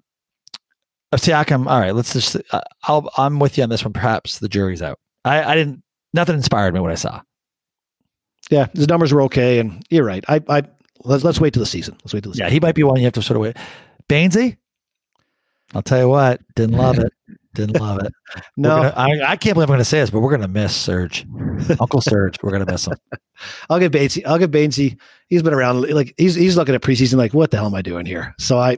[1.15, 1.67] Siakam.
[1.67, 2.37] All right, let's just.
[2.51, 3.93] Uh, I'll, I'm with you on this one.
[3.93, 4.99] Perhaps the jury's out.
[5.25, 5.83] I, I didn't.
[6.13, 7.21] Nothing inspired me what I saw.
[8.51, 10.23] Yeah, his numbers were okay, and you're right.
[10.27, 10.61] I I
[11.03, 11.95] let's let's wait till the season.
[12.03, 12.43] Let's wait till the season.
[12.45, 12.61] Yeah, season.
[12.61, 13.57] he might be one you have to sort of wait.
[14.09, 14.57] Bainsy,
[15.73, 17.11] I'll tell you what, didn't love it.
[17.53, 18.13] Didn't love it.
[18.55, 20.47] No, gonna- I, I can't believe I'm going to say this, but we're going to
[20.47, 21.25] miss Serge,
[21.81, 22.37] Uncle Serge.
[22.41, 22.93] We're going to miss him.
[23.69, 24.25] I'll give Batesy.
[24.25, 24.97] I'll give Bainesy.
[25.27, 25.81] He's been around.
[25.89, 27.15] Like he's he's looking at preseason.
[27.17, 28.33] Like what the hell am I doing here?
[28.39, 28.77] So I,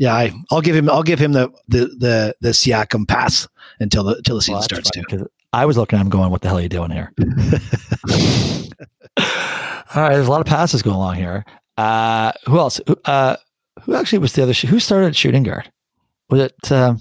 [0.00, 0.88] yeah, I I'll give him.
[0.90, 3.46] I'll give him the the the the Siakam pass
[3.78, 5.28] until the until the season Well, starts too.
[5.52, 7.12] I was looking at him going, "What the hell are you doing here?"
[9.18, 11.44] All right, there's a lot of passes going along here.
[11.76, 12.80] Uh, who else?
[12.86, 13.36] Who, uh,
[13.82, 14.54] who actually was the other?
[14.54, 15.70] sh- Who started shooting guard?
[16.28, 16.72] Was it?
[16.72, 17.00] Um,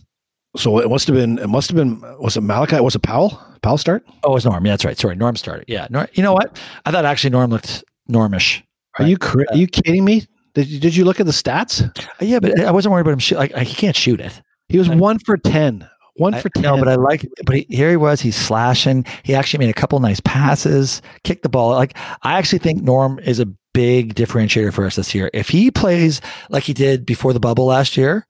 [0.57, 1.37] So it must have been.
[1.39, 2.01] It must have been.
[2.19, 2.79] Was it Malachi?
[2.79, 3.39] Was it Powell?
[3.61, 4.03] Powell start?
[4.23, 4.65] oh, it was Norm.
[4.65, 4.97] Yeah, that's right.
[4.97, 5.65] Sorry, Norm started.
[5.67, 6.57] Yeah, Norm, you know what?
[6.85, 8.63] I thought actually Norm looked Normish.
[8.97, 10.25] Are you cra- are you kidding me?
[10.55, 11.83] Did you, did you look at the stats?
[11.99, 13.19] Uh, Yeah, but I wasn't worried about him.
[13.19, 14.41] Shoot, like he can't shoot it.
[14.69, 15.87] He was one for ten.
[16.19, 16.61] One I- for ten.
[16.63, 17.25] No, but I like.
[17.45, 18.21] But he, here he was.
[18.21, 19.05] He's slashing.
[19.23, 21.01] He actually made a couple nice passes.
[21.23, 21.71] Kicked the ball.
[21.71, 25.29] Like I actually think Norm is a big differentiator for us this year.
[25.33, 28.27] If he plays like he did before the bubble last year,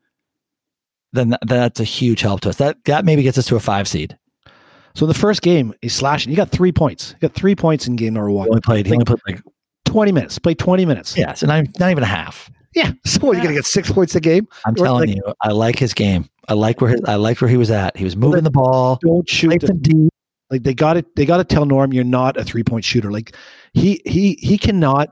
[1.13, 2.57] then th- that's a huge help to us.
[2.57, 4.17] That that maybe gets us to a five seed.
[4.95, 6.29] so in the first game, he's slashing.
[6.29, 7.11] He got three points.
[7.13, 8.49] He got three points in game number He one.
[8.49, 8.85] only played.
[8.85, 9.41] He only played like
[9.85, 10.37] Twenty minutes.
[10.37, 11.17] Played twenty minutes.
[11.17, 12.51] yeah, so not, not even a half.
[12.75, 12.91] Yeah.
[13.05, 14.47] So what, you're gonna get six points a game?
[14.67, 16.29] I'm Or, telling like- you, I like his game.
[16.49, 17.95] I like where his, I like where he was at.
[17.95, 18.97] He was moving the ball.
[19.01, 19.63] Don't shoot.
[19.81, 20.11] Deep.
[20.49, 21.15] Like they got it.
[21.15, 23.11] They got to tell Norm you're not a three point shooter.
[23.11, 23.35] Like
[23.73, 25.09] he he he cannot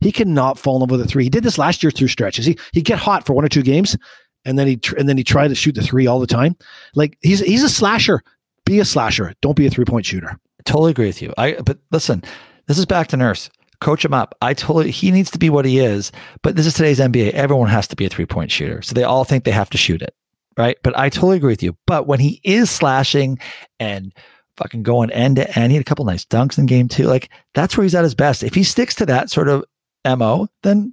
[0.00, 1.24] he cannot fall in love with a three.
[1.24, 2.44] He did this last year through stretches.
[2.44, 3.96] He he get hot for one or two games,
[4.44, 6.56] and then he tr- and then he tried to shoot the three all the time.
[6.96, 8.22] Like he's he's a slasher.
[8.64, 9.32] Be a slasher.
[9.40, 10.38] Don't be a three point shooter.
[10.64, 11.32] totally agree with you.
[11.38, 12.24] I but listen,
[12.66, 13.48] this is back to nurse.
[13.80, 14.34] Coach him up.
[14.42, 16.10] I totally he needs to be what he is,
[16.42, 17.30] but this is today's NBA.
[17.30, 18.82] Everyone has to be a three point shooter.
[18.82, 20.14] So they all think they have to shoot it.
[20.58, 20.76] Right.
[20.82, 21.76] But I totally agree with you.
[21.86, 23.38] But when he is slashing
[23.78, 24.12] and
[24.56, 27.04] fucking going end to end, he had a couple nice dunks in game two.
[27.04, 28.42] Like that's where he's at his best.
[28.42, 29.64] If he sticks to that sort of
[30.04, 30.92] MO, then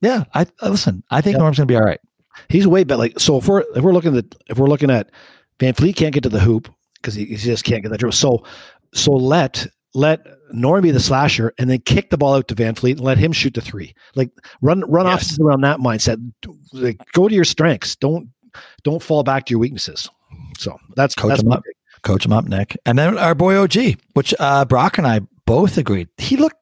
[0.00, 1.40] yeah, I I- listen, I think Yeah.
[1.40, 2.00] Norm's gonna be all right.
[2.48, 2.98] He's way better.
[2.98, 5.10] Like so, if we're if we're looking at if we're looking at
[5.58, 8.12] VanVleet can't get to the hoop because he, he just can't get that dribble.
[8.12, 8.44] So
[8.94, 12.92] so let let Norm be the slasher and then kick the ball out to VanVleet
[12.92, 13.92] and let him shoot the three.
[14.14, 14.30] Like
[14.62, 15.16] run run Yes.
[15.22, 16.18] offenses around that mindset.
[16.72, 17.96] Like go to your strengths.
[17.96, 18.28] Don't
[18.82, 20.08] don't fall back to your weaknesses.
[20.58, 21.64] So that's Coach that's him my up.
[22.02, 22.76] Coach him up, Nick.
[22.86, 26.08] And then our boy OG, which uh Brock and I both agreed.
[26.18, 26.56] He looked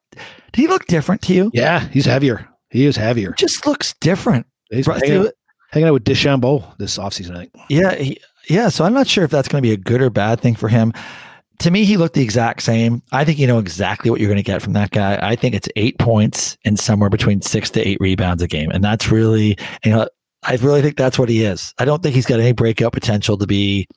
[0.53, 1.51] he look different to you?
[1.53, 2.47] Yeah, he's heavier.
[2.69, 3.31] He is heavier.
[3.33, 4.45] just looks different.
[4.69, 5.33] He's Bro- hanging, out,
[5.71, 7.51] hanging out with DeChambeau this offseason, I think.
[7.69, 8.69] Yeah, he, yeah.
[8.69, 10.67] So I'm not sure if that's going to be a good or bad thing for
[10.67, 10.93] him.
[11.59, 13.01] To me, he looked the exact same.
[13.11, 15.19] I think you know exactly what you're going to get from that guy.
[15.21, 18.83] I think it's eight points and somewhere between six to eight rebounds a game, and
[18.83, 20.07] that's really, you know,
[20.49, 21.75] I really think that's what he is.
[21.77, 23.87] I don't think he's got any breakout potential to be,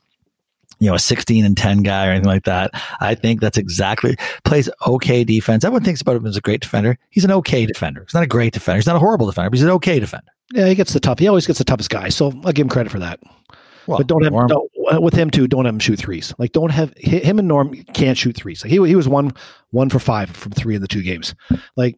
[0.80, 2.70] you know, a 16 and 10 guy or anything like that.
[3.00, 5.64] I think that's exactly plays okay defense.
[5.64, 6.98] Everyone thinks about him as a great defender.
[7.08, 8.02] He's an okay defender.
[8.02, 8.76] He's not a great defender.
[8.76, 10.30] He's not a horrible defender, but he's an okay defender.
[10.52, 11.18] Yeah, he gets the tough.
[11.18, 12.10] He always gets the toughest guy.
[12.10, 13.18] So I'll give him credit for that.
[13.86, 15.48] Well, but don't have Norm- don't, uh, with him too.
[15.48, 16.34] Don't have him shoot threes.
[16.38, 18.62] Like don't have him and Norm can't shoot threes.
[18.62, 19.32] Like he he was one
[19.70, 21.34] one for five from three in the two games.
[21.76, 21.96] Like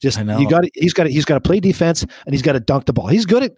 [0.00, 2.60] just you got he's got to he's got to play defense and he's got to
[2.60, 3.06] dunk the ball.
[3.06, 3.52] He's good at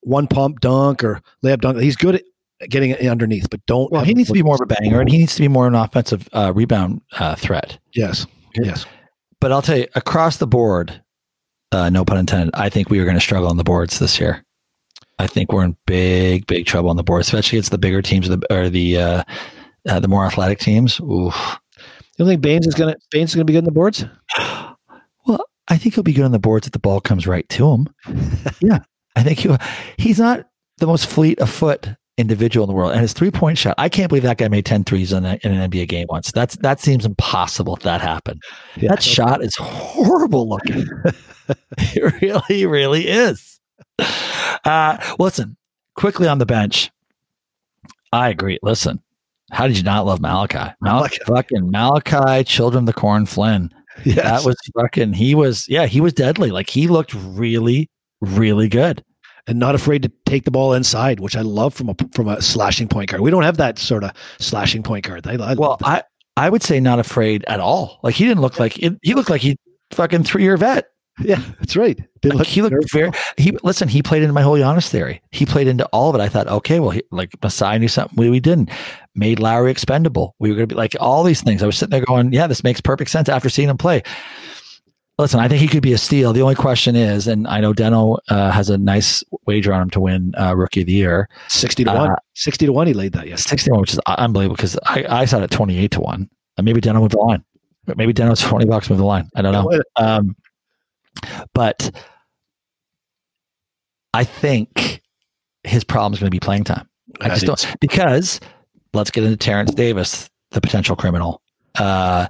[0.00, 1.78] one pump dunk or layup dunk.
[1.78, 2.22] He's good at
[2.68, 3.90] getting it underneath, but don't.
[3.92, 5.66] Well, he needs to be more of a banger, and he needs to be more
[5.66, 7.78] of an offensive uh, rebound uh, threat.
[7.94, 8.86] Yes, yes.
[9.40, 11.02] But I'll tell you, across the board,
[11.72, 14.18] uh, no pun intended, I think we are going to struggle on the boards this
[14.18, 14.42] year.
[15.18, 18.28] I think we're in big, big trouble on the board, especially against the bigger teams
[18.28, 19.24] or the, or the uh,
[19.88, 20.98] uh, the more athletic teams.
[21.00, 21.58] Oof.
[22.18, 24.04] You don't think Baynes is gonna Baynes is gonna be good in the boards?
[25.68, 27.88] I think he'll be good on the boards if the ball comes right to him.
[28.60, 28.80] yeah,
[29.16, 29.56] I think he
[29.98, 30.46] he's not
[30.78, 32.92] the most fleet of foot individual in the world.
[32.92, 35.38] And his three point shot, I can't believe that guy made 10 threes in, a,
[35.42, 36.32] in an NBA game once.
[36.32, 38.42] That's that seems impossible if that happened.
[38.76, 38.90] Yeah.
[38.90, 40.86] That shot is horrible looking.
[41.78, 43.60] it really, really is.
[44.64, 45.56] Uh, listen,
[45.94, 46.90] quickly on the bench.
[48.12, 48.58] I agree.
[48.62, 49.02] Listen,
[49.50, 50.74] how did you not love Malachi?
[50.80, 53.70] Malachi, fucking Malachi, Children of the Corn Flynn.
[54.04, 54.16] Yes.
[54.16, 55.14] That was fucking.
[55.14, 56.50] He was, yeah, he was deadly.
[56.50, 57.88] Like he looked really,
[58.20, 59.02] really good.
[59.46, 62.42] and not afraid to take the ball inside, which I love from a from a
[62.42, 63.20] slashing point guard.
[63.22, 65.26] We don't have that sort of slashing point guard.
[65.26, 65.78] I, I Well.
[65.84, 66.02] I
[66.36, 67.98] I would say not afraid at all.
[68.02, 69.56] Like he didn't look like he looked like he
[69.92, 70.86] fucking three year vet.
[71.20, 71.98] Yeah, that's right.
[72.24, 73.10] Like, he looked very.
[73.36, 73.88] He listen.
[73.88, 75.22] He played into my whole Giannis theory.
[75.30, 76.22] He played into all of it.
[76.22, 78.70] I thought, okay, well, he, like Masai knew something we, we didn't.
[79.14, 80.34] Made Lowry expendable.
[80.38, 81.62] We were going to be like all these things.
[81.62, 84.02] I was sitting there going, yeah, this makes perfect sense after seeing him play.
[85.18, 86.34] Listen, I think he could be a steal.
[86.34, 89.90] The only question is, and I know Deno uh, has a nice wager on him
[89.90, 92.10] to win uh, Rookie of the Year, sixty to one.
[92.10, 92.86] Uh, Sixty to one.
[92.86, 93.52] He laid that yesterday.
[93.52, 96.30] 61, which is unbelievable because I, I saw it at 28 to 1.
[96.58, 97.42] And maybe Deno moved the line.
[97.96, 99.30] Maybe Deno's 20 bucks moved the line.
[99.34, 99.80] I don't know.
[99.96, 100.36] Um,
[101.54, 101.90] but
[104.14, 105.02] I think
[105.64, 106.88] his problem is going to be playing time.
[107.20, 108.40] I I just don't because
[108.94, 111.42] let's get into Terrence Davis, the potential criminal.
[111.78, 112.26] Uh,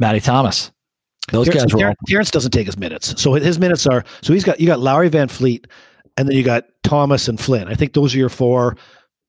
[0.00, 0.72] Matty Thomas.
[1.32, 3.20] Those Terrence, guys were all, Terrence- Terrence doesn't take his minutes.
[3.20, 5.66] So his minutes are so he's got you got Lowry VanVleet,
[6.16, 7.68] and then you got Thomas and Flynn.
[7.68, 8.76] I think those are your four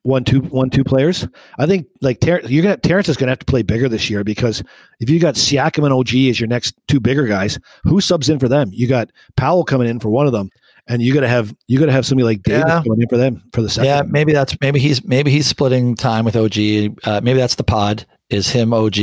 [0.07, 1.27] one two one two players.
[1.59, 4.23] I think like Ter- you're gonna Terrence is gonna have to play bigger this year
[4.23, 4.63] because
[4.99, 8.39] if you got Siakam and OG as your next two bigger guys, who subs in
[8.39, 8.69] for them?
[8.71, 10.49] You got Powell coming in for one of them,
[10.87, 12.81] and you gotta have you gotta have somebody like Davis Yeah.
[12.83, 13.85] coming in for them for the second.
[13.85, 16.95] yeah, maybe that's maybe he's maybe he's splitting time with OG.
[17.03, 18.97] Uh, maybe that's the pod is him, OG,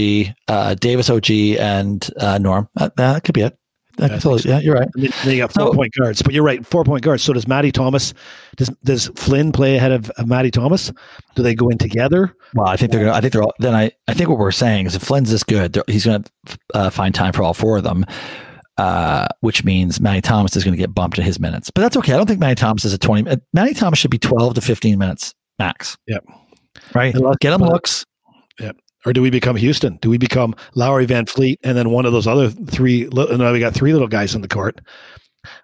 [0.49, 2.69] uh, Davis, OG, and uh, Norm.
[2.79, 3.57] Uh, that could be it.
[3.97, 4.89] That I could totally- yeah, you're right.
[4.95, 7.23] And then, then you got four So- point guards, but you're right, four point guards.
[7.23, 8.13] So does Matty Thomas?
[8.57, 10.93] Does does Flynn play ahead of, of Matty Thomas?
[11.37, 12.35] Do they go in together?
[12.55, 13.13] Well, I think they're gonna.
[13.17, 13.55] I think they're all.
[13.61, 13.93] Then I.
[14.09, 16.25] I think what we're saying is if Flynn's this good, he's gonna
[16.75, 18.05] uh, find time for all four of them.
[18.77, 21.97] Uh, which means Matty Thomas is going to get bumped to his minutes, but that's
[21.99, 22.13] okay.
[22.13, 23.37] I don't think Matty Thomas is a twenty.
[23.53, 25.97] Matty Thomas should be twelve to fifteen minutes max.
[26.09, 26.25] Yep.
[26.93, 27.15] Right.
[27.15, 28.05] Unless- Get him looks.
[29.07, 29.99] Or do we become Houston?
[30.01, 33.07] Do we become Lowry VanVleet and then one of those other three?
[33.09, 34.81] li- No, we got three little guys on the court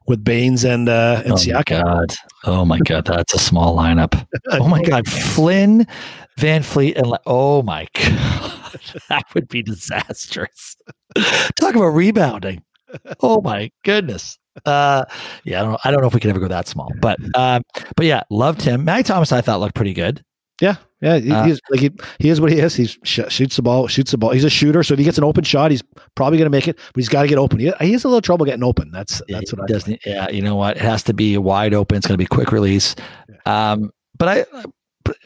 [0.06, 1.82] with Baynes and uh, and Oh Siakam.
[1.84, 2.14] god.
[2.44, 3.06] Oh my god.
[3.06, 4.26] That's a small lineup.
[4.52, 5.08] Oh my god.
[5.08, 5.86] Flynn,
[6.38, 10.76] VanVleet, and oh my god, that would be disastrous.
[11.56, 12.62] Talk about rebounding.
[13.20, 14.36] Oh my goodness.
[14.66, 15.04] Uh,
[15.44, 15.78] yeah, I don't know.
[15.84, 17.62] I don't know if we could ever go that small, but um,
[17.96, 18.84] but yeah, loved him.
[18.84, 20.22] Matty Thomas, I thought looked pretty good.
[20.60, 21.18] Yeah, yeah.
[21.18, 22.74] He, Uh, he's like he, he is what he is.
[22.74, 24.30] He sh- shoots the ball, shoots the ball.
[24.30, 25.82] He's a shooter, so if he gets an open shot, he's
[26.14, 26.76] probably going to make it.
[26.76, 27.58] But he's got to get open.
[27.58, 28.90] He, he has a little trouble getting open.
[28.90, 29.66] That's that's what I.
[29.66, 30.00] doesn't.
[30.04, 30.76] Yeah, you know what?
[30.76, 31.96] It has to be wide open.
[31.98, 32.94] It's going to be quick release.
[33.46, 34.44] Um, but I,
[35.04, 35.16] but,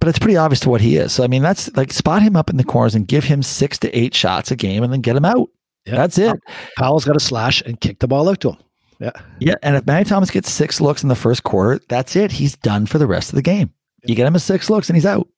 [0.00, 1.12] but it's pretty obvious to what he is.
[1.12, 3.78] So I mean, that's like spot him up in the corners and give him six
[3.78, 5.48] to eight shots a game, and then get him out.
[5.86, 5.96] Yeah.
[5.96, 6.40] That's it.
[6.78, 8.56] Powell's got to slash and kick the ball out to him.
[9.00, 12.32] Yeah, Yeah, and if Matty Thomas gets six looks in the first quarter, that's it.
[12.32, 13.72] He's done for the rest of the game.
[14.06, 15.28] You get him a six looks and he's out.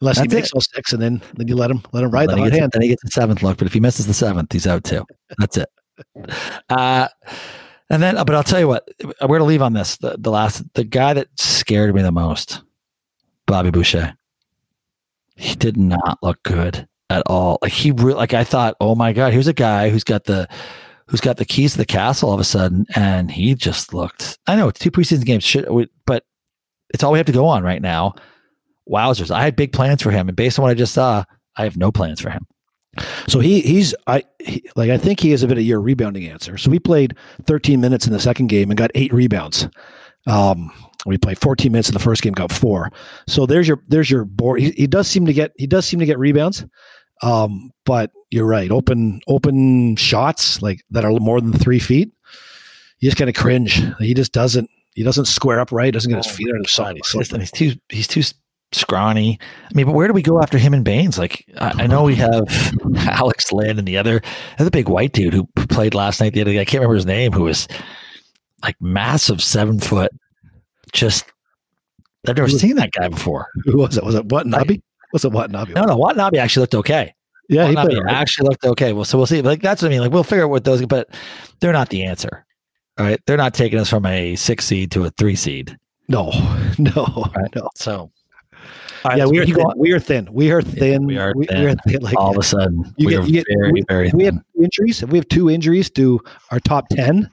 [0.00, 0.54] unless he That's makes it.
[0.54, 2.58] those six, and then then you let him let him ride then, the he hot
[2.58, 2.72] hand.
[2.72, 5.04] then he gets a seventh look, but if he misses the seventh, he's out too.
[5.38, 5.68] That's it.
[6.70, 7.08] Uh,
[7.90, 9.96] and then, but I'll tell you what, we're going to leave on this.
[9.98, 12.62] The, the last, the guy that scared me the most,
[13.46, 14.14] Bobby Boucher.
[15.36, 17.58] He did not look good at all.
[17.60, 20.48] Like he really, like I thought, oh my god, here's a guy who's got the,
[21.06, 24.38] who's got the keys to the castle all of a sudden, and he just looked.
[24.46, 25.66] I know it's two preseason games, shit,
[26.06, 26.24] but
[26.92, 28.14] it's all we have to go on right now.
[28.90, 29.30] Wowzers!
[29.30, 31.24] I had big plans for him, and based on what I just saw,
[31.56, 32.46] I have no plans for him.
[33.28, 36.26] So he he's I he, like I think he is a bit of your rebounding
[36.26, 36.58] answer.
[36.58, 39.68] So we played 13 minutes in the second game and got eight rebounds.
[40.26, 40.72] Um,
[41.06, 42.90] we played 14 minutes in the first game, got four.
[43.26, 44.60] So there's your there's your board.
[44.60, 46.66] He, he does seem to get he does seem to get rebounds.
[47.22, 48.70] Um, but you're right.
[48.70, 52.12] Open open shots like that are more than three feet.
[52.98, 53.82] You just kind of cringe.
[53.98, 55.92] He just doesn't he doesn't square up right.
[55.92, 56.96] Doesn't get his Oh feet on his side.
[56.96, 58.22] He's, he's too he's too
[58.72, 59.38] scrawny.
[59.64, 61.18] I mean, but where do we go after him and Baynes?
[61.18, 62.44] Like, I, I know we have
[62.98, 64.20] Alex Len and the other
[64.58, 66.32] other big white dude who played last night.
[66.34, 67.66] The other day, I can't remember his name, who was
[68.62, 70.12] like massive, seven foot.
[70.92, 71.24] Just
[72.28, 73.48] I've never was- seen that guy before.
[73.64, 74.04] Who was it?
[74.04, 74.46] Was it what
[75.12, 75.74] Was it what Nabi?
[75.74, 77.14] No, no, Watanabe actually looked okay.
[77.48, 77.98] Yeah, he played.
[78.06, 78.92] actually looked okay.
[78.92, 79.42] Well, so we'll see.
[79.42, 80.00] Like that's what I mean.
[80.00, 81.08] Like we'll figure out what those, but
[81.60, 82.46] they're not the answer.
[83.00, 85.76] All right, they're not taking us from a six seed to a three seed.
[86.08, 86.30] No,
[86.78, 87.54] no, Right.
[87.56, 87.68] no.
[87.76, 88.10] So,
[89.16, 89.66] yeah, we are thin.
[89.76, 90.28] We are thin.
[90.32, 91.06] We are thin.
[91.06, 91.68] we are We, thin.
[91.68, 92.02] are thin.
[92.02, 94.34] Like all of a sudden You we get- you get- very, we- very we have
[94.34, 95.02] two injuries.
[95.02, 97.30] If we have two injuries to our top ten,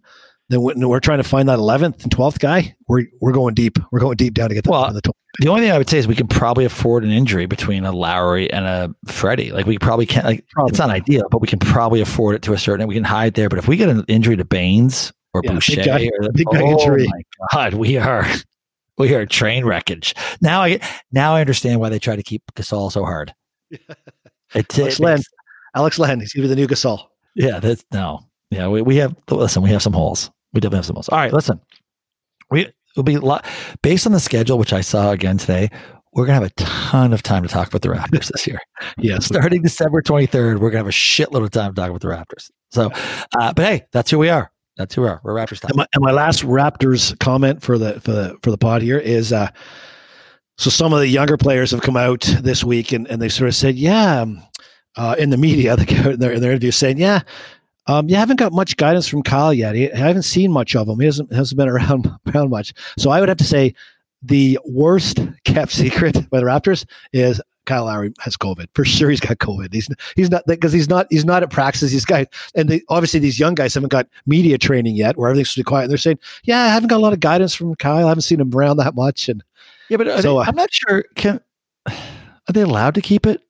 [0.50, 3.78] then we're trying to find that 11th and 12th guy, we're we're going deep.
[3.92, 5.12] We're going deep down to get the, Well, the 12th.
[5.40, 7.92] The only thing I would say is we can probably afford an injury between a
[7.92, 9.52] Lowry and a Freddie.
[9.52, 10.26] Like we probably can't.
[10.26, 10.70] Like Probably.
[10.72, 12.88] it's not ideal, but we can probably afford it to a certain.
[12.88, 13.50] We can hide there.
[13.50, 16.62] But if we get an injury to Baynes or Yeah, big guy- or, big guy
[16.62, 17.08] oh injury.
[17.08, 17.22] my
[17.54, 18.26] god, we are
[18.98, 20.14] we are train wreckage.
[20.42, 20.80] Now I
[21.12, 23.34] now I understand why they try to keep Gasol so hard.
[24.56, 25.20] Alex it Len.
[25.76, 27.06] Alex Len, he's going to be the new Gasol.
[27.36, 28.22] yeah, that's no.
[28.50, 30.32] Yeah, we, we have listen, we have some holes.
[30.54, 31.10] We definitely have some holes.
[31.10, 31.60] All right, listen.
[32.50, 33.46] We will be a lot
[33.82, 35.70] based on the schedule, which I saw again today.
[36.14, 38.60] We're gonna have a ton of time to talk about the Raptors this year.
[38.98, 39.26] Yes.
[39.26, 42.50] Starting December 23rd, we're gonna have a shitload of time to talk about the Raptors.
[42.72, 42.90] So,
[43.38, 44.50] uh, but hey, that's who we are.
[44.78, 45.20] That's who we are.
[45.24, 45.64] We're Raptors.
[45.64, 49.00] And my, and my last Raptors comment for the for the for the pod here
[49.00, 49.50] is uh
[50.58, 53.48] so some of the younger players have come out this week and, and they sort
[53.48, 54.42] of said, yeah, um,
[54.96, 57.22] uh, in the media, they go in their, in their interview saying, yeah,
[57.86, 59.76] um, you haven't got much guidance from Kyle yet.
[59.76, 61.00] He, I haven't seen much of him.
[61.00, 62.74] He hasn't hasn't been around around much.
[62.98, 63.74] So I would have to say
[64.22, 68.68] the worst kept secret by the Raptors is Kyle Lowry has COVID.
[68.74, 69.72] For sure, he's got COVID.
[69.74, 71.92] He's he's not because he's not he's not at practice.
[71.92, 72.26] These guys
[72.56, 75.84] and they, obviously these young guys haven't got media training yet, where everything's be quiet.
[75.84, 78.06] And they're saying, "Yeah, I haven't got a lot of guidance from Kyle.
[78.06, 79.44] I haven't seen him around that much." And
[79.90, 81.04] Yeah, but So, they- uh, I'm not sure.
[81.16, 81.40] Can
[81.88, 83.42] are they allowed to keep it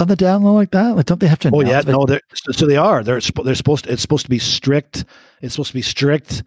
[0.00, 0.96] on the down low like that?
[0.96, 1.50] Like, don't they have to?
[1.52, 1.86] oh yeah, it?
[1.86, 3.04] no, they're so, so they are.
[3.04, 3.84] They're they're supposed.
[3.84, 5.04] To, it's supposed to be strict.
[5.42, 6.42] It's supposed to be strict.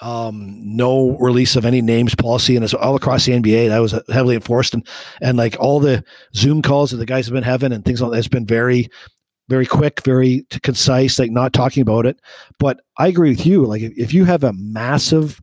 [0.00, 3.68] Um, no release of any names policy, and it's all across the NBA.
[3.68, 4.86] That was heavily enforced, and
[5.22, 6.04] and like all the
[6.34, 8.90] Zoom calls that the guys have been having and things like that has been very,
[9.48, 12.20] very quick, very concise, like not talking about it.
[12.58, 13.64] But I agree with you.
[13.64, 15.40] Like if, if you have a massive,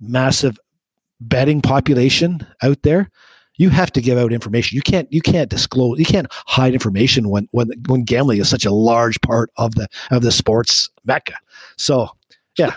[0.00, 0.58] massive
[1.20, 3.10] betting population out there,
[3.56, 4.76] you have to give out information.
[4.76, 8.64] You can't you can't disclose you can't hide information when when when gambling is such
[8.64, 11.34] a large part of the of the sports mecca.
[11.76, 12.08] So
[12.58, 12.74] yeah,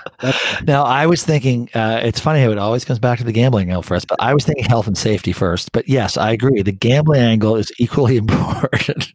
[0.63, 3.69] Now, I was thinking, uh, it's funny how it always comes back to the gambling
[3.69, 5.71] angle for us, but I was thinking health and safety first.
[5.73, 6.61] But yes, I agree.
[6.61, 9.11] The gambling angle is equally important.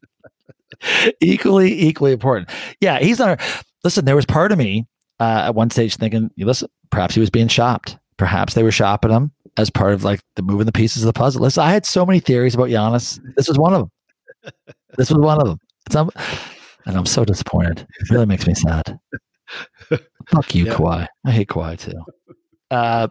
[1.20, 2.50] equally, equally important.
[2.80, 3.40] Yeah, he's not.
[3.84, 4.86] Listen, there was part of me
[5.18, 7.96] uh, at one stage thinking, listen, perhaps he was being shopped.
[8.18, 11.18] Perhaps they were shopping him as part of like the moving the pieces of the
[11.18, 11.42] puzzle.
[11.42, 13.18] Listen, I had so many theories about Giannis.
[13.36, 13.80] This was one of
[14.42, 14.52] them.
[14.98, 15.58] This was one of
[15.90, 16.10] them.
[16.86, 17.86] And I'm so disappointed.
[18.00, 18.98] It really makes me sad.
[20.30, 20.74] Fuck you, Yeah.
[20.74, 21.06] Kawhi.
[21.24, 22.04] I hate Kawhi too.
[22.70, 23.08] Uh,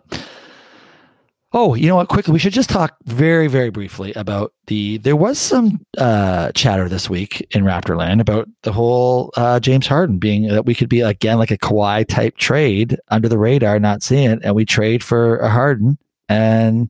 [1.52, 2.08] oh, you know what?
[2.08, 4.98] Quickly, we should just talk very, very briefly about the.
[5.00, 10.18] There was some uh, chatter this week in Raptorland about the whole uh, James Harden
[10.18, 14.02] being that we could be again like a Kawhi type trade under the radar, not
[14.02, 15.98] seeing it, and we trade for a Harden
[16.30, 16.90] and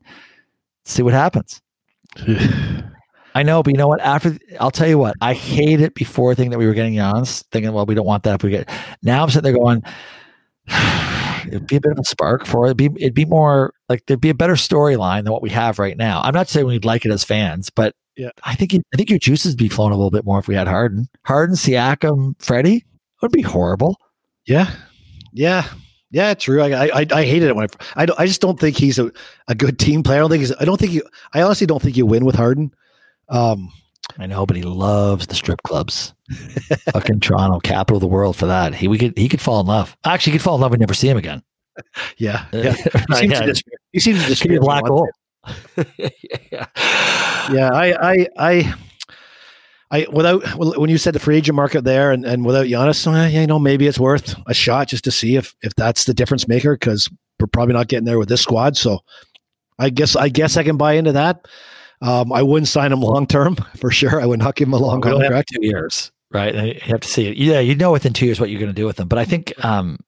[0.84, 1.60] see what happens.
[3.34, 4.00] I know, but you know what?
[4.00, 7.44] After I'll tell you what, I hate it before thinking that we were getting Giannis,
[7.52, 8.68] thinking, well, we don't want that if we get.
[9.02, 9.82] Now I'm sitting there going,
[11.46, 12.70] it'd be a bit of a spark for it.
[12.70, 15.78] It'd be, it'd be more like there'd be a better storyline than what we have
[15.78, 16.20] right now.
[16.22, 18.30] I'm not saying we'd like it as fans, but Yeah.
[18.44, 20.54] I think I think your juices would be flowing a little bit more if we
[20.54, 22.76] had Harden, Harden, Siakam, Freddie.
[22.76, 23.96] It would be horrible.
[24.46, 24.70] yeah,
[25.32, 25.66] yeah,
[26.10, 26.34] yeah.
[26.34, 26.62] True.
[26.62, 29.10] I I, I hated it when I I, don't, I just don't think he's a,
[29.48, 30.18] a good team player.
[30.18, 30.56] I don't think he's.
[30.56, 31.02] I don't think you.
[31.34, 32.72] I honestly don't think you win with Harden.
[33.28, 33.70] Um,
[34.18, 36.14] I know, but he loves the strip clubs.
[36.92, 38.74] Fucking Toronto, capital of the world for that.
[38.74, 39.96] He we could he could fall in love.
[40.04, 41.42] Actually, he could fall in love and never see him again.
[42.18, 42.72] yeah, yeah.
[43.08, 43.40] He seems yeah.
[43.40, 43.64] to just.
[43.92, 45.08] He seems to just be a black hole.
[46.52, 46.66] yeah.
[47.50, 48.74] yeah i i i
[49.90, 53.26] I without when you said the free agent market there and, and without Giannis, uh,
[53.26, 56.46] you know maybe it's worth a shot just to see if if that's the difference
[56.46, 57.08] maker because
[57.40, 58.76] we're probably not getting there with this squad.
[58.76, 59.00] So
[59.78, 61.48] I guess I guess I can buy into that.
[62.02, 64.20] Um, I wouldn't sign him long term for sure.
[64.20, 65.50] I would not give him a long We only have contract.
[65.54, 66.54] two years, right?
[66.54, 67.36] You have to see it.
[67.36, 69.08] Yeah, you know within two years what you're going to do with them.
[69.08, 69.98] But I think um,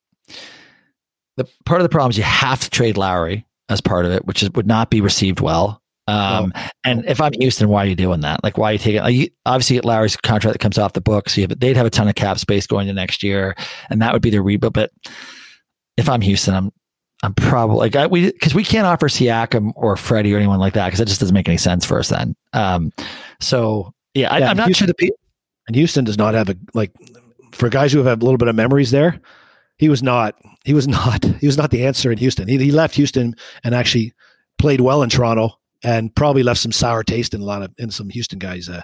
[1.36, 4.26] the part of the problem is you have to trade Lowry as part of it,
[4.26, 5.80] which is, would not be received well.
[6.08, 6.52] Um,
[6.84, 8.42] and if I'm Houston, why are you doing that?
[8.42, 9.02] Like, why are you taking?
[9.02, 11.86] Like, you, obviously, Lowry's contract that comes off the books, so you have, they'd have
[11.86, 13.54] a ton of cap space going to next year,
[13.88, 14.72] and that would be their rebuild.
[14.74, 14.90] But
[15.96, 16.72] if I'm Houston, I'm
[17.22, 20.72] I'm probably like I, we because we can't offer Siakam or Freddie or anyone like
[20.74, 22.34] that because that just doesn't make any sense for us then.
[22.52, 22.90] Um,
[23.40, 25.16] so yeah, I, Yeah, I'm not Houston- sure the pe-
[25.68, 26.92] And Houston does not have a like
[27.52, 29.20] for guys who have had a little bit of memories there.
[29.78, 30.34] He was not.
[30.64, 31.24] He was not.
[31.40, 32.48] He was not the answer in Houston.
[32.48, 33.34] He, he left Houston
[33.64, 34.12] and actually
[34.58, 35.50] played well in Toronto
[35.84, 38.68] and probably left some sour taste in a lot of in some Houston guys.
[38.68, 38.82] Uh,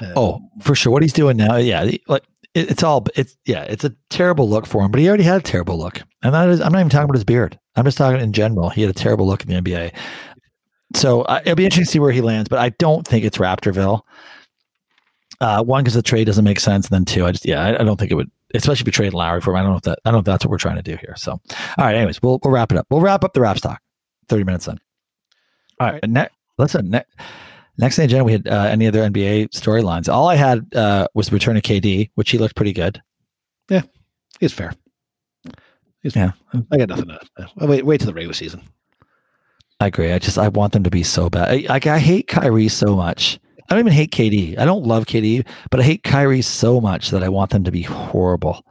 [0.00, 0.92] uh, Oh, for sure.
[0.92, 4.66] What he's doing now, yeah, like it, it's all it's yeah, it's a terrible look
[4.66, 4.90] for him.
[4.90, 7.14] But he already had a terrible look, and that is I'm not even talking about
[7.16, 7.58] his beard.
[7.76, 8.70] I'm just talking in general.
[8.70, 9.94] He had a terrible look in the NBA.
[10.94, 13.38] So uh, it'll be interesting to see where he lands, but I don't think it's
[13.38, 14.02] Raptorville.
[15.40, 17.80] Uh, one because the trade doesn't make sense, and then two, I just yeah, I,
[17.80, 19.56] I don't think it would especially if you trade Lowry for him.
[19.56, 20.96] I don't know if that I don't know if that's what we're trying to do
[20.96, 21.14] here.
[21.16, 21.40] So, all
[21.78, 21.94] right.
[21.94, 22.86] Anyways, we'll we'll wrap it up.
[22.90, 23.80] We'll wrap up the rap stock.
[24.28, 24.78] Thirty minutes in.
[25.80, 26.08] All right.
[26.08, 26.90] Ne- listen.
[26.90, 27.04] Ne-
[27.78, 30.12] next thing, agenda, we had uh, any other NBA storylines.
[30.12, 33.00] All I had uh, was the return of KD, which he looked pretty good.
[33.68, 33.82] Yeah,
[34.40, 34.74] he's fair.
[36.02, 36.32] He's Yeah.
[36.70, 37.20] I got nothing to
[37.58, 37.84] I'll wait.
[37.86, 38.62] Wait till the regular season.
[39.80, 40.12] I agree.
[40.12, 41.48] I just I want them to be so bad.
[41.50, 43.38] I, I, I hate Kyrie so much.
[43.68, 44.58] I don't even hate KD.
[44.58, 47.70] I don't love KD, but I hate Kyrie so much that I want them to
[47.70, 48.64] be horrible.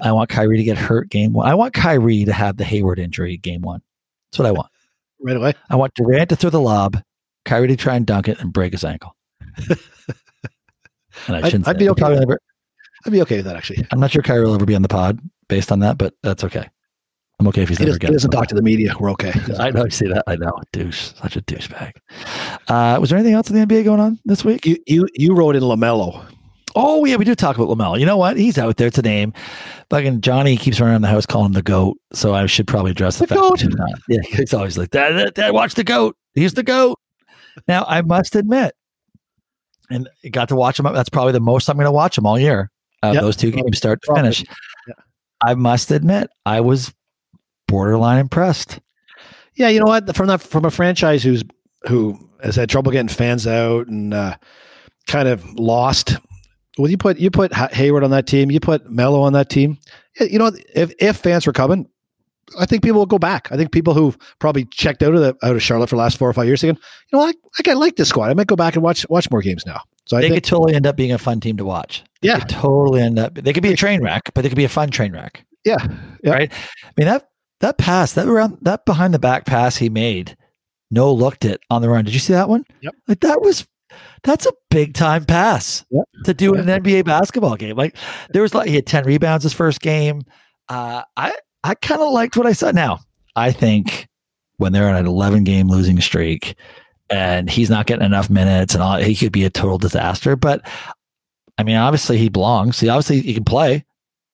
[0.00, 1.48] I want Kyrie to get hurt game one.
[1.48, 3.80] I want Kyrie to have the Hayward injury game one.
[4.30, 4.68] That's what I want.
[5.24, 5.52] Right away.
[5.70, 7.00] I want Durant to throw the lob,
[7.44, 9.14] Kyrie to try and dunk it and break his ankle.
[9.68, 9.76] and
[11.28, 11.68] I I'd- shouldn't.
[11.68, 12.38] I'd say be okay Probably with
[13.06, 13.86] I'd be okay with that actually.
[13.92, 15.20] I'm not sure Kyrie will ever be on the pod
[15.52, 16.66] based on that, but that's okay.
[17.38, 18.94] I'm okay if he's He never doesn't, he doesn't talk to the media.
[18.98, 19.32] We're okay.
[19.58, 19.84] I know.
[19.84, 20.24] I see that.
[20.26, 20.52] I know.
[20.72, 21.12] Douche.
[21.20, 21.92] Such a douchebag.
[22.68, 24.64] Uh, was there anything else in the NBA going on this week?
[24.64, 26.24] You you you wrote in Lamelo.
[26.74, 28.00] Oh yeah, we do talk about Lamelo.
[28.00, 28.38] You know what?
[28.38, 28.86] He's out there.
[28.86, 29.34] It's a name.
[29.90, 31.98] Fucking Johnny keeps running around the house calling him the goat.
[32.14, 33.40] So I should probably address the, The fact.
[33.42, 33.58] goat.
[33.60, 33.98] that not.
[34.08, 35.10] Yeah, he's always like that.
[35.10, 36.16] Dad, Dad, watch the goat.
[36.34, 36.98] He's the goat.
[37.68, 38.72] Now I must admit,
[39.90, 40.86] and got to watch him.
[40.94, 42.70] That's probably the most I'm going to watch him all year.
[43.02, 43.22] Uh, Yep.
[43.22, 44.44] Those two games, start to finish.
[45.42, 46.92] I must admit, I was
[47.66, 48.80] borderline impressed.
[49.54, 50.14] Yeah, you know what?
[50.16, 51.44] From that from a franchise who's
[51.88, 54.36] who has had trouble getting fans out and uh,
[55.06, 56.16] kind of lost.
[56.78, 58.50] Well, you put you put Hayward on that team.
[58.50, 59.78] You put Melo on that team.
[60.18, 61.88] You know, if if fans were coming,
[62.58, 63.50] I think people will go back.
[63.52, 66.18] I think people who probably checked out of the out of Charlotte for the last
[66.18, 66.78] four or five years again.
[67.12, 67.32] You know, I
[67.66, 68.30] I like this squad.
[68.30, 69.82] I might go back and watch watch more games now.
[70.06, 72.02] So I they think could totally end up being a fun team to watch.
[72.22, 72.38] They Yeah.
[72.40, 73.34] could totally end up.
[73.34, 75.44] They could be a train wreck, but they could be a fun train wreck.
[75.64, 75.76] yeah,
[76.24, 76.32] Yeah.
[76.32, 76.52] right.
[76.84, 77.28] I mean that
[77.60, 80.36] that pass that around that behind the back pass he made,
[80.90, 82.04] no looked it on the run.
[82.04, 82.64] Did you see that one?
[82.80, 82.94] Yep.
[83.08, 83.66] Like that was
[84.24, 86.04] that's a big time pass Yep.
[86.24, 87.76] to do in an NBA basketball game.
[87.76, 87.96] Like
[88.32, 90.22] there was like he had ten rebounds his first game.
[90.68, 91.32] Uh, I
[91.64, 92.70] I kind of liked what I saw.
[92.72, 93.00] Now
[93.36, 94.08] I think
[94.56, 96.54] when they're on an eleven game losing streak.
[97.10, 100.34] And he's not getting enough minutes, and all, he could be a total disaster.
[100.34, 100.62] But
[101.58, 102.80] I mean, obviously he belongs.
[102.80, 103.84] He obviously he can play.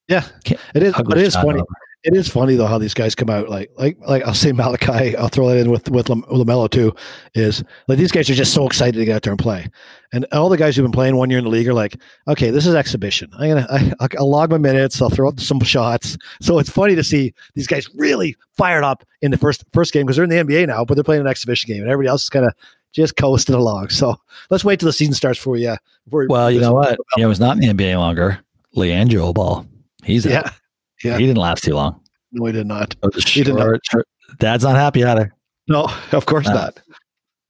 [0.08, 0.24] yeah.
[0.44, 0.94] Can't- It is.
[0.96, 1.60] Ugly It is funny.
[1.60, 1.66] over.
[2.04, 5.16] It is funny though how these guys come out like like like I'll say Malachi.
[5.16, 6.94] I'll throw that in with with Lamelo too.
[7.34, 9.66] Is like these guys are just so excited to get out there and play,
[10.12, 11.96] and all the guys who've been playing one year in the league are like,
[12.28, 13.28] okay, this is exhibition.
[13.36, 15.02] I'm gonna I, I'll- I'll log my minutes.
[15.02, 16.16] I'll throw up some shots.
[16.40, 20.06] So it's funny to see these guys really fired up in the first first game
[20.06, 22.22] because they're in the NBA now, but they're playing an exhibition game, and everybody else
[22.22, 22.52] is kind of
[22.93, 23.91] just coasting along.
[23.91, 24.16] So
[24.51, 25.76] let's wait till the season starts for you.
[26.05, 26.99] Before Well, you know what?
[27.16, 28.39] You know, it's not in the NBA longer.
[28.76, 29.66] LiAngelo Ball.
[30.05, 30.32] He's out.
[30.32, 30.51] Yeah,
[31.05, 31.18] yeah.
[31.18, 32.01] He didn't last too long.
[32.32, 32.95] no, he did not.
[33.26, 33.62] He did not.
[33.62, 34.09] short, short-
[34.39, 35.34] Dad's not happy either.
[35.68, 36.82] No, of course Uh, not.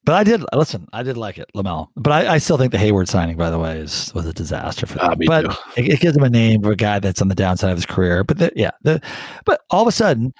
[0.04, 0.88] But I did listen.
[0.92, 1.88] I did like it, Lamel.
[1.96, 4.86] But I, I still think the Hayward signing, by the way, is was a disaster
[4.86, 5.10] for them.
[5.10, 5.44] Ah, but
[5.76, 7.84] it, it gives him a name of a guy that's on the downside of his
[7.84, 8.24] career.
[8.24, 9.02] But the, yeah, the
[9.44, 10.32] but all of a sudden,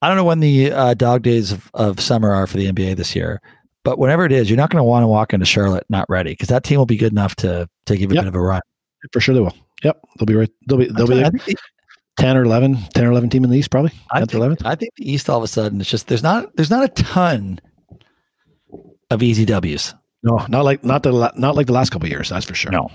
[0.00, 2.96] I don't know when the uh, dog days of, of summer are for the NBA
[2.96, 3.40] this year.
[3.84, 6.30] But whenever it is, you're not going to want to walk into Charlotte not ready
[6.32, 8.22] because that team will be good enough to to give you Yep.
[8.22, 8.60] a bit of a run.
[9.12, 9.56] For sure they will.
[9.82, 10.00] Yep.
[10.18, 10.50] They'll be right.
[10.68, 11.30] They'll be they'll be there.
[11.30, 11.58] think,
[12.18, 13.90] 10 or 11, 10 or 11 team in the East, probably.
[14.10, 14.66] I 10th or think, 11th.
[14.66, 16.88] I think the East all of a sudden it's just there's not there's not a
[16.88, 17.58] ton
[19.10, 19.94] of easy W's.
[20.22, 22.28] No, not like not the not like the last couple of years.
[22.28, 22.70] That's for sure.
[22.70, 22.88] No.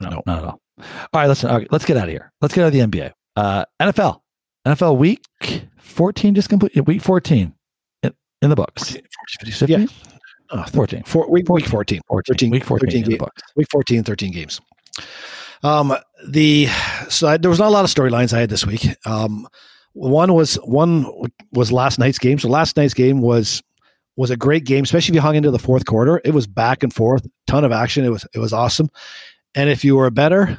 [0.00, 0.22] No, No.
[0.26, 0.60] not at all.
[0.78, 0.86] All
[1.20, 1.48] right, listen.
[1.50, 2.30] Okay, let's get out of here.
[2.42, 3.12] Let's get out of the NBA.
[3.34, 4.20] Uh, NFL,
[4.66, 5.24] NFL week
[5.78, 6.74] fourteen just complete.
[6.86, 7.54] Week fourteen
[8.02, 8.12] in,
[8.42, 8.94] in the books.
[9.58, 9.86] 14, yeah.
[10.50, 11.02] Oh, 14.
[11.04, 12.00] Four, week, week 14.
[12.08, 12.34] 14.
[12.34, 13.30] 13 week 14 13 in the.
[13.56, 14.60] Week 14, 13 games.
[15.62, 15.94] Um,
[16.28, 16.66] the
[17.08, 18.86] so I, there was not a lot of storylines I had this week.
[19.06, 19.48] Um,
[19.92, 21.06] one was one
[21.52, 22.38] was last night's game.
[22.38, 23.62] So last night's game was
[24.16, 26.20] was a great game, especially if you hung into the fourth quarter.
[26.24, 28.04] It was back and forth, ton of action.
[28.04, 28.88] It was it was awesome.
[29.54, 30.58] And if you were a better,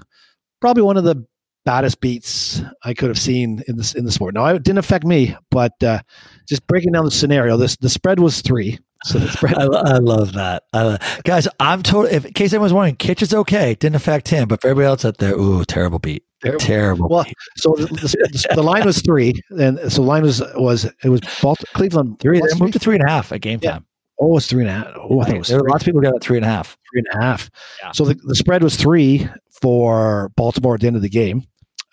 [0.59, 1.25] probably one of the
[1.65, 4.33] baddest beats I could have seen in this in the sport.
[4.33, 5.99] Now it didn't affect me, but uh,
[6.47, 8.79] just breaking down the scenario, this the spread was three.
[9.03, 10.63] So the spread I, I love that.
[10.73, 12.11] I lo- guys, I'm total.
[12.11, 13.75] If in case anyone's wondering, Kitch is okay.
[13.75, 16.23] Didn't affect him, but for everybody else out there, ooh, terrible beat.
[16.41, 16.59] Terrible.
[16.59, 17.09] Terrible.
[17.09, 17.33] Well, beat.
[17.57, 21.21] So the, the, the line was three, and so the line was was it was
[21.41, 22.39] Balt- Cleveland Three.
[22.39, 23.71] They moved to three and a half at game Yeah.
[23.73, 23.85] time.
[24.19, 24.87] Oh, it's three and a half.
[24.97, 26.49] Oh, I thought it was there were lots of people got at three and a
[26.49, 26.75] half.
[26.91, 27.51] three and a half.
[27.83, 27.91] Yeah.
[27.91, 29.29] So the, the spread was three
[29.61, 31.43] for Baltimore at the end of the game.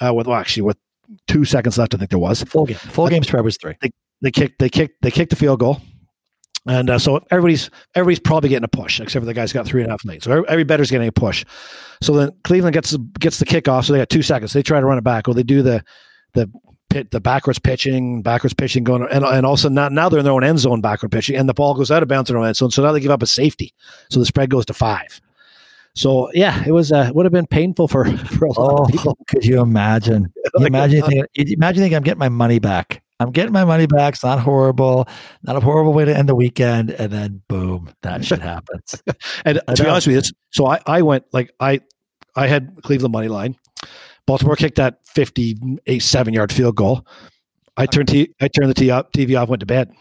[0.05, 0.79] Uh, with well, actually with
[1.29, 2.43] two seconds left, I think there was.
[2.45, 2.77] Full game.
[2.79, 3.75] Full game spread was three.
[4.23, 5.83] They kicked they kicked they kicked the field goal,
[6.67, 9.83] and uh, so everybody's everybody's probably getting a push, except for the guys got three
[9.83, 10.23] and a half late.
[10.23, 11.45] So every, every better's getting a push.
[12.01, 13.85] So then Cleveland gets the, gets the kickoff.
[13.85, 14.53] So they got two seconds.
[14.53, 15.27] They try to run it back.
[15.27, 15.85] Well, they do the
[16.35, 16.51] the
[16.91, 20.33] pit the backwards pitching, backwards pitching going, and and also now now they're in their
[20.35, 22.47] own end zone backward pitching, and the ball goes out of bounds in their own
[22.49, 22.71] end zone.
[22.71, 23.73] So now they give up a safety.
[24.11, 25.21] So the spread goes to five.
[25.97, 28.91] So yeah, it was uh, would have been painful for for a lot Oh, of
[28.91, 29.17] people.
[29.29, 30.33] could you imagine?
[30.35, 33.03] You Like, imagine, uh, thinking, imagine thinking I'm getting my money back.
[33.25, 34.15] I'm getting my money back.
[34.15, 35.09] It's not horrible.
[35.43, 36.91] Not a horrible way to end the weekend.
[36.91, 39.03] And then boom, that shit happens.
[39.45, 41.81] And I to be honest with you, it's, so I, I went like I
[42.37, 43.57] I had Cleveland money line.
[44.27, 47.07] Baltimore kicked that 58 seven yard field goal.
[47.77, 49.93] I turned t- I turned the t- up, TV off, went to bed.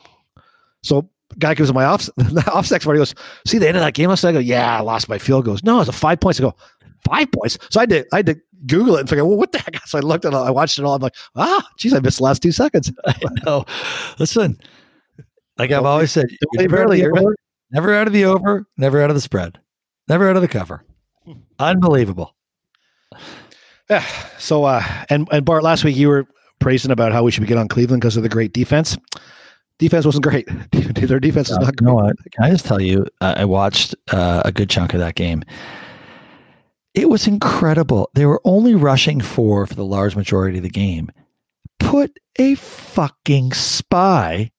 [0.84, 1.09] So
[1.39, 3.15] guy comes to my off the off sex party goes,
[3.47, 4.32] see the end of that game last night?
[4.32, 5.63] I go, yeah, I lost my field goals.
[5.63, 6.39] No, it's a five points.
[6.39, 6.55] I go,
[7.05, 7.57] five points.
[7.69, 8.36] So I did I had to
[8.68, 9.82] Google it and figure, well, what the heck?
[9.88, 10.95] So I looked at it, I watched it all.
[10.95, 12.91] I'm like, ah, geez, I missed the last two seconds.
[13.45, 13.66] no,
[14.20, 14.57] listen,
[15.57, 17.36] like I've always said, Don't you're leave never, out of the over,
[17.72, 19.59] never out of the over, never out of the spread,
[20.07, 20.84] never out of the cover.
[21.59, 22.36] Unbelievable.
[23.89, 24.05] Yeah.
[24.39, 26.26] So uh and and Bart, last week you were
[26.59, 28.97] praising about how we should get on Cleveland because of the great defense.
[29.80, 30.47] Defense wasn't great.
[30.72, 32.16] Their defense is Uh, not you know what?
[32.32, 33.05] Can I just tell you?
[33.22, 35.43] Uh, I watched uh, a good chunk of that game.
[36.93, 38.09] It was incredible.
[38.13, 41.11] They were only rushing four for the large majority of the game.
[41.79, 44.51] Put a fucking spy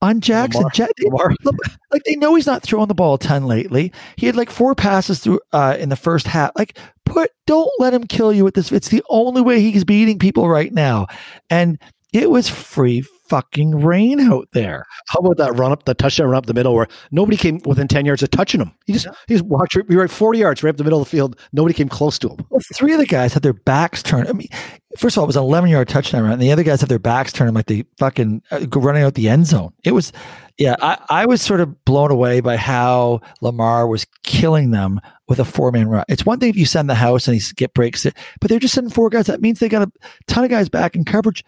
[0.00, 0.62] on Jackson.
[0.62, 0.86] Lamar- Ja-
[1.44, 1.60] Lamar.
[1.92, 3.92] like they know he's not throwing the ball a ton lately.
[4.16, 6.52] He had like four passes through uh, in the first half.
[6.56, 8.72] Like, put don't let him kill you with this.
[8.72, 11.06] It's the only way he's beating people right now.
[11.50, 11.78] And
[12.12, 14.84] it was free fucking rain out there.
[15.08, 17.88] How about that run up, the touchdown run up the middle where nobody came within
[17.88, 18.72] 10 yards of touching him?
[18.86, 21.06] He just, he just walked, we were at 40 yards right up the middle of
[21.06, 21.38] the field.
[21.52, 22.46] Nobody came close to him.
[22.50, 24.28] Well, three of the guys had their backs turned.
[24.28, 24.48] I mean,
[24.96, 26.88] first of all, it was an 11 yard touchdown run, and the other guys had
[26.88, 29.72] their backs turned like they fucking uh, running out the end zone.
[29.84, 30.12] It was,
[30.58, 35.38] yeah, I, I was sort of blown away by how Lamar was killing them with
[35.38, 36.04] a four man run.
[36.08, 38.58] It's one thing if you send the house and he get breaks it, but they're
[38.58, 39.26] just sending four guys.
[39.26, 39.92] That means they got a
[40.26, 41.44] ton of guys back in coverage.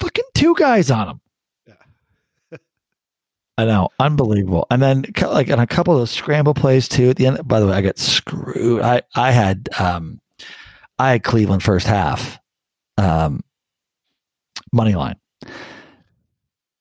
[0.00, 1.20] Fucking two guys on them.
[3.58, 4.68] I know, unbelievable.
[4.70, 7.46] And then like on a couple of those scramble plays too at the end.
[7.46, 8.82] By the way, I got screwed.
[8.82, 10.20] I I had um
[10.96, 12.38] I had Cleveland first half
[12.98, 13.42] um
[14.72, 15.16] money line.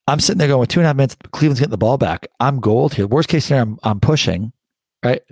[0.07, 1.17] I'm sitting there going with two and a half minutes.
[1.31, 2.27] Cleveland's getting the ball back.
[2.39, 3.07] I'm gold here.
[3.07, 4.53] Worst case scenario, I'm, I'm pushing.
[5.03, 5.23] Right.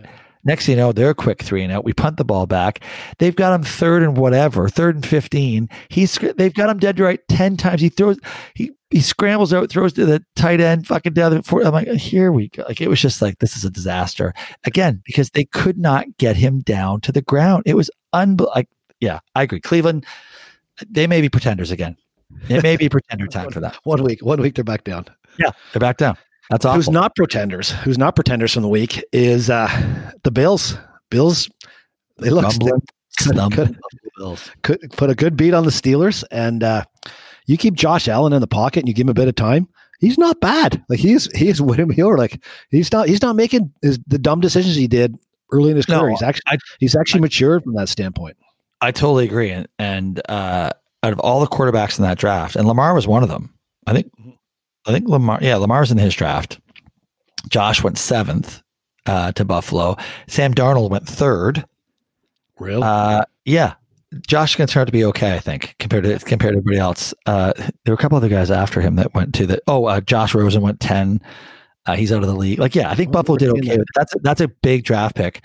[0.45, 1.83] Next thing you know, they're quick three and out.
[1.83, 2.83] We punt the ball back.
[3.17, 5.69] They've got him third and whatever, third and fifteen.
[5.89, 7.81] He's they've got him dead right ten times.
[7.81, 8.19] He throws
[8.53, 11.63] he he scrambles out, throws to the tight end, fucking down the four.
[11.63, 12.63] I'm like, here we go.
[12.67, 14.33] Like it was just like this is a disaster
[14.65, 17.63] again because they could not get him down to the ground.
[17.65, 18.69] It was unbel like
[18.99, 19.59] yeah, I agree.
[19.59, 20.05] Cleveland,
[20.87, 21.97] they may be pretenders again.
[22.49, 23.71] It may be pretender time for them.
[23.83, 25.05] One week, one week they're back down.
[25.37, 26.17] Yeah, they're back down.
[26.49, 26.75] That's awful.
[26.75, 27.71] Who's not pretenders?
[27.71, 29.67] Who's not pretenders from the week is uh
[30.23, 30.77] the Bills.
[31.09, 31.49] Bills,
[32.17, 32.89] they look Rumbling, could-
[33.33, 33.79] stumbling could-
[34.17, 34.51] Bills.
[34.63, 36.83] could put a good beat on the Steelers, and uh,
[37.47, 39.67] you keep Josh Allen in the pocket and you give him a bit of time.
[39.99, 40.83] He's not bad.
[40.89, 42.17] Like he's he's William Muir.
[42.17, 45.15] Like he's not he's not making his, the dumb decisions he did
[45.51, 46.11] early in his No, career.
[46.11, 48.37] He's actually I- he's actually matured from that standpoint.
[48.81, 49.51] I totally agree.
[49.51, 50.71] And, and uh,
[51.01, 53.53] out of all the quarterbacks in that draft, and Lamar was one of them.
[53.87, 54.11] I think,
[54.85, 56.59] I think Lamar, yeah, Lamar's in his draft.
[57.49, 58.61] Josh went seventh
[59.05, 59.97] uh, to Buffalo.
[60.27, 61.65] Sam Darnold went third.
[62.59, 62.83] Real.
[62.83, 63.73] Uh, yeah,
[64.27, 67.13] Josh can turn out to be okay, I think, compared to compared to everybody else.
[67.25, 69.61] Uh, there were a couple other guys after him that went to the.
[69.67, 71.21] Oh, uh, Josh Rosen went ten.
[71.85, 72.57] Uh, he's out of the league.
[72.57, 73.77] Like, yeah, I think Oh, Buffalo did okay.
[73.95, 75.43] That's a, that's a big draft pick.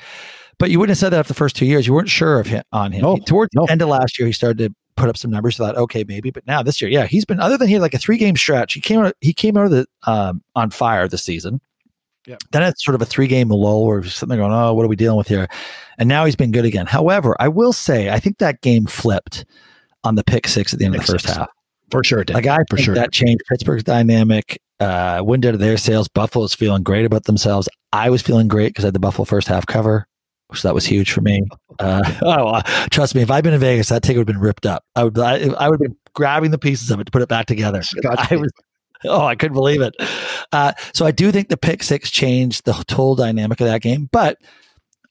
[0.59, 1.87] But you wouldn't have said that after the first two years.
[1.87, 3.03] You weren't sure of him on him.
[3.03, 3.67] No, towards no.
[3.67, 5.57] the end of last year, he started to put up some numbers.
[5.57, 6.31] Thought, okay, maybe.
[6.31, 8.37] But now this year, yeah, he's been other than he had like a three game
[8.37, 8.75] stretch.
[8.75, 9.15] He came out.
[9.21, 11.61] He came out of the um, on fire this season.
[12.27, 12.37] Yeah.
[12.53, 14.97] Then it's sort of a three game lull or something going, "Oh, what are we
[14.97, 15.49] dealing with here?"
[15.99, 16.87] And now he's been good again.
[16.87, 19.45] However, I will say, I think that game flipped
[20.05, 21.37] on the pick six at the end of the first six.
[21.37, 21.49] half.
[21.91, 22.35] for sure, it did.
[22.35, 22.95] Like I for sure.
[22.95, 24.61] that changed Pittsburgh's dynamic.
[24.79, 26.09] Uh, wind out of their sails.
[26.09, 27.69] Buffalo's feeling great about themselves.
[27.93, 30.07] I was feeling great because I had the Buffalo first half cover,
[30.55, 31.43] so that was huge for me.
[31.79, 34.43] Uh, oh, uh, trust me, if I'd been in Vegas, that ticket would have been
[34.43, 34.85] ripped up.
[34.95, 37.29] I would, I, I would have been grabbing the pieces of it to put it
[37.31, 37.81] back together.
[38.07, 38.51] I was,
[39.07, 39.95] oh, I couldn't believe it.
[40.53, 44.11] Uh, so I do think the pick six changed the whole dynamic of that game,
[44.13, 44.37] but.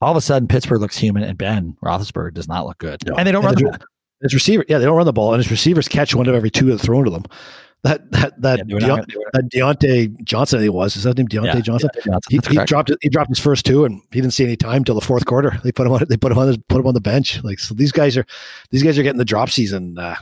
[0.02, 3.16] All of a sudden, Pittsburgh looks human, and Ben Roethlisberger does not look good, No.
[3.16, 3.86] and they don't And run the ball.
[4.22, 6.50] his receiver, yeah, they don't run the ball, and his receivers catch one of every
[6.50, 7.24] two that thrown to them.
[7.82, 11.16] That that that, Yeah, they were Deon- not- that Diontae Johnson, he was is that
[11.16, 11.88] name Diontae yeah, Johnson?
[11.96, 12.92] yeah, Johnson, He, he dropped.
[13.00, 15.58] He dropped his first two, and he didn't see any time till the fourth quarter.
[15.64, 16.04] They put him on.
[16.08, 16.50] They put him on.
[16.52, 17.42] The, put him on the bench.
[17.42, 18.26] Like so, these guys are
[18.70, 20.16] these guys are getting the drop season, uh,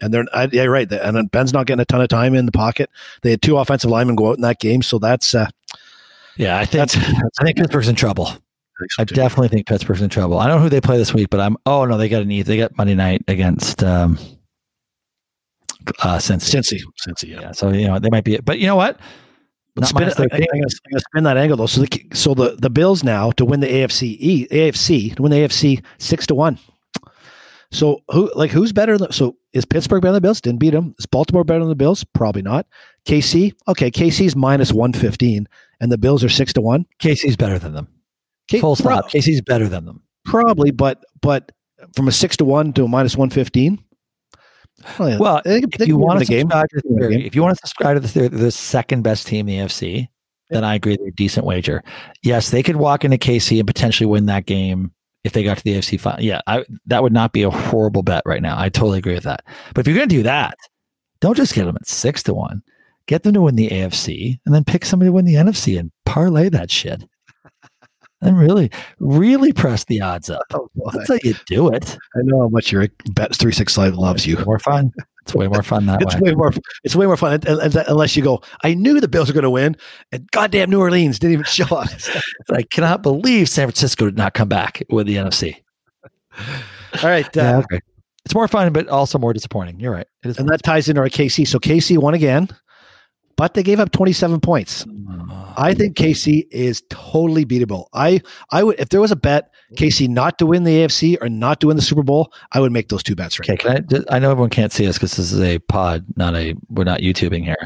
[0.00, 0.90] and they're I, yeah right.
[0.92, 2.90] And then Ben's not getting a ton of time in the pocket.
[3.22, 5.48] They had two offensive linemen go out in that game, so that's uh,
[6.36, 6.96] Yeah, I think.
[7.40, 8.30] I think Pittsburgh's in trouble.
[8.98, 10.38] I definitely think Pittsburgh's in trouble.
[10.38, 11.56] I don't know who they play this week, but I'm.
[11.66, 12.42] Oh no, they got an easy.
[12.44, 14.18] They got Monday night against um,
[16.02, 16.54] uh, Cincy.
[16.54, 17.40] Cincy, Cincy, yeah.
[17.40, 18.38] Yeah, so you know they might be.
[18.38, 19.00] But you know what?
[19.76, 21.66] Not spin it, I, am going to spin that angle though.
[21.66, 25.32] So the so the the Bills now to win the AFC E, AFC to win
[25.32, 26.58] the AFC six to one.
[27.72, 28.96] So who like who's better?
[28.96, 30.40] Than, so is Pittsburgh better than the Bills?
[30.40, 30.94] Didn't beat them.
[31.00, 32.04] Is Baltimore better than the Bills?
[32.04, 32.66] Probably not.
[33.04, 35.48] KC, okay, KC's minus one fifteen,
[35.80, 36.86] and the Bills are six to one.
[37.02, 37.88] KC's better than them.
[38.46, 39.10] K- Full pro- stop.
[39.10, 40.02] KC's better than them.
[40.24, 41.50] probably, but but
[41.96, 43.82] from a six to one to a minus one fifteen.
[44.98, 45.18] Oh, yeah.
[45.18, 46.42] Well, They- if they you want to game.
[46.42, 47.26] subscribe to the theory, game.
[47.26, 50.08] if you want to subscribe to the theory, the second best team in the AFC,
[50.50, 51.82] then I agree they're a decent wager.
[52.22, 54.92] Yes, they could walk into KC and potentially win that game
[55.24, 56.22] if they got to the AFC final.
[56.22, 58.58] Yeah, I, that would not be a horrible bet right now.
[58.58, 59.42] I totally agree with that.
[59.74, 60.56] But if you're going to do that,
[61.20, 62.62] don't just get them at six to one.
[63.06, 65.90] Get them to win the AFC and then pick somebody to win the NFC and
[66.04, 67.04] parlay that shit.
[68.24, 70.42] And really, really press the odds up.
[70.54, 70.68] Oh.
[70.92, 71.96] That's how you do it.
[72.16, 74.36] I know how much your bet three six five loves you.
[74.38, 74.92] It's more fun.
[75.22, 76.20] It's way more fun that It's way.
[76.30, 76.52] way more.
[76.84, 78.42] It's way more fun un- un- unless you go.
[78.62, 79.74] I knew the Bills were going to win,
[80.12, 81.88] and goddamn New Orleans didn't even show up.
[82.52, 85.56] I cannot believe San Francisco did not come back with the NFC.
[87.02, 87.80] All right, uh, Yeah, okay.
[88.26, 89.80] It's more fun, but also more disappointing.
[89.80, 90.06] You're right.
[90.24, 90.38] It is.
[90.38, 91.46] and that ties into our KC.
[91.46, 92.48] So KC won again,
[93.36, 94.84] but they gave up twenty seven points.
[95.56, 97.86] I think KC is totally beatable.
[97.94, 101.28] I I would if there was a bet KC not to win the AFC or
[101.28, 103.50] not to win the Super Bowl, I would make those two bets right.
[103.50, 104.16] Okay, can I?
[104.16, 106.54] I know everyone can't see us because this is a pod, not a.
[106.68, 107.56] We're not YouTubing here,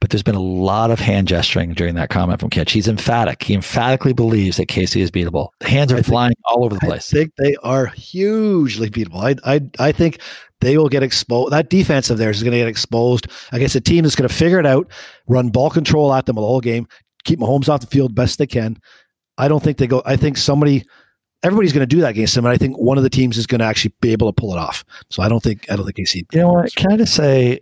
[0.00, 2.72] but there's been a lot of hand gesturing during that comment from Kitch.
[2.72, 3.42] He's emphatic.
[3.42, 5.48] He emphatically believes that KC is beatable.
[5.60, 7.10] The hands are I think- flying all over the I place.
[7.10, 9.22] think they are hugely beatable.
[9.46, 10.18] I I I think
[10.60, 11.52] they will get exposed.
[11.52, 14.34] That defense of theirs is going to get exposed against a team that's going to
[14.34, 14.86] figure it out,
[15.26, 16.86] run ball control at them the whole game,
[17.24, 18.78] keep Mahomes off the field best they can.
[19.38, 20.02] I don't think they go.
[20.04, 20.84] I think somebody,
[21.42, 23.46] everybody's going to do that against them, and I think one of the teams is
[23.46, 24.84] going to actually be able to pull it off.
[25.10, 26.26] So I don't think I don't think AC.
[26.32, 26.74] You know what?
[26.74, 27.60] Can I just say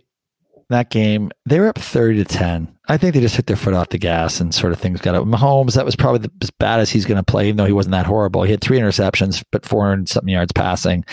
[0.71, 2.67] that game, they were up 30 to 10.
[2.87, 5.15] I think they just took their foot off the gas and sort of things got
[5.15, 5.25] up.
[5.25, 7.71] Mahomes, that was probably the, as bad as he's going to play, even though he
[7.71, 8.43] wasn't that horrible.
[8.43, 11.05] He had three interceptions, but 400 something yards passing.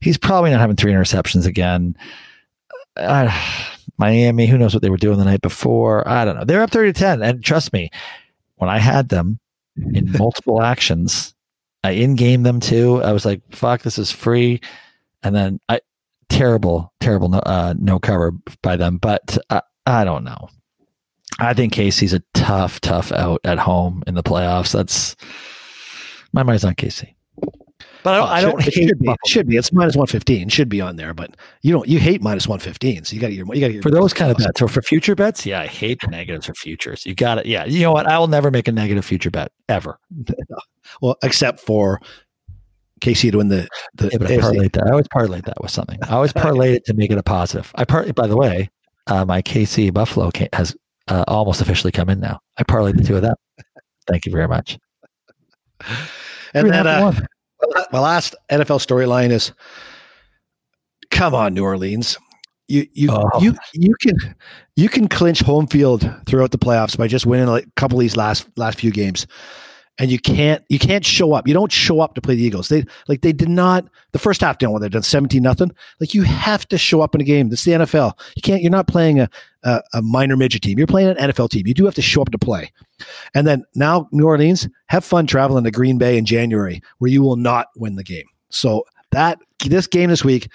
[0.00, 1.96] He's probably not having three interceptions again.
[2.96, 3.30] Uh,
[3.96, 6.06] Miami, who knows what they were doing the night before?
[6.08, 6.44] I don't know.
[6.44, 7.22] They're up 30 to 10.
[7.22, 7.90] And trust me,
[8.56, 9.38] when I had them
[9.76, 11.34] in multiple actions,
[11.82, 13.02] I in game them too.
[13.02, 14.60] I was like, fuck, this is free.
[15.22, 15.80] And then I,
[16.28, 18.32] terrible, terrible no, uh, no cover
[18.62, 18.98] by them.
[18.98, 20.48] But uh, I don't know.
[21.38, 24.72] I think KC's a tough, tough out at home in the playoffs.
[24.72, 25.16] That's
[26.32, 27.13] my mind's on KC.
[28.04, 29.16] But I don't, I don't Should- it hate should be, Buffalo.
[29.26, 29.56] should be.
[29.56, 30.48] It's minus one fifteen.
[30.50, 31.88] Should be on there, but you don't.
[31.88, 33.02] You hate minus one fifteen.
[33.04, 33.46] So you got your.
[33.54, 34.60] You got your for those kind of bets.
[34.60, 37.06] So for future bets, yeah, I hate the negatives for futures.
[37.06, 37.46] You got it.
[37.46, 38.06] Yeah, you know what?
[38.06, 39.98] I will never make a negative future bet ever.
[41.00, 41.98] Well, except for
[43.00, 44.10] KC to win the the.
[44.12, 44.84] Yeah, but I that.
[44.86, 45.98] I always parlay that with something.
[46.02, 47.72] I always parlay it to make it a positive.
[47.74, 48.04] I par.
[48.12, 48.68] By the way,
[49.06, 50.76] uh, my KC Buffalo has
[51.08, 52.38] uh, almost officially come in now.
[52.58, 53.34] I parlayed the two of them.
[54.06, 54.78] Thank you very much.
[55.80, 55.96] and
[56.52, 56.84] Three then
[57.74, 57.86] half to one.
[57.92, 59.52] my last NFL storyline is,
[61.10, 62.18] come on, New Orleans.
[62.68, 63.28] You you Oh.
[63.40, 64.34] you you can
[64.76, 68.00] you can clinch home field throughout the playoffs by just winning like a couple of
[68.00, 69.26] these last last few games,
[69.98, 71.46] and you can't you can't show up.
[71.46, 72.68] You don't show up to play the Eagles.
[72.68, 75.70] They like they did not the first half down when they're done seventeen nothing.
[76.00, 77.48] Like you have to show up in a game.
[77.48, 78.18] That's the NFL.
[78.34, 78.62] You can't.
[78.62, 79.28] You're not playing a,
[79.62, 80.78] a a minor midget team.
[80.78, 81.66] You're playing an NFL team.
[81.66, 82.72] You do have to show up to play.
[83.34, 87.22] And then now New Orleans, have fun traveling to Green Bay in January, where you
[87.22, 88.26] will not win the game.
[88.50, 90.48] So that this game this week,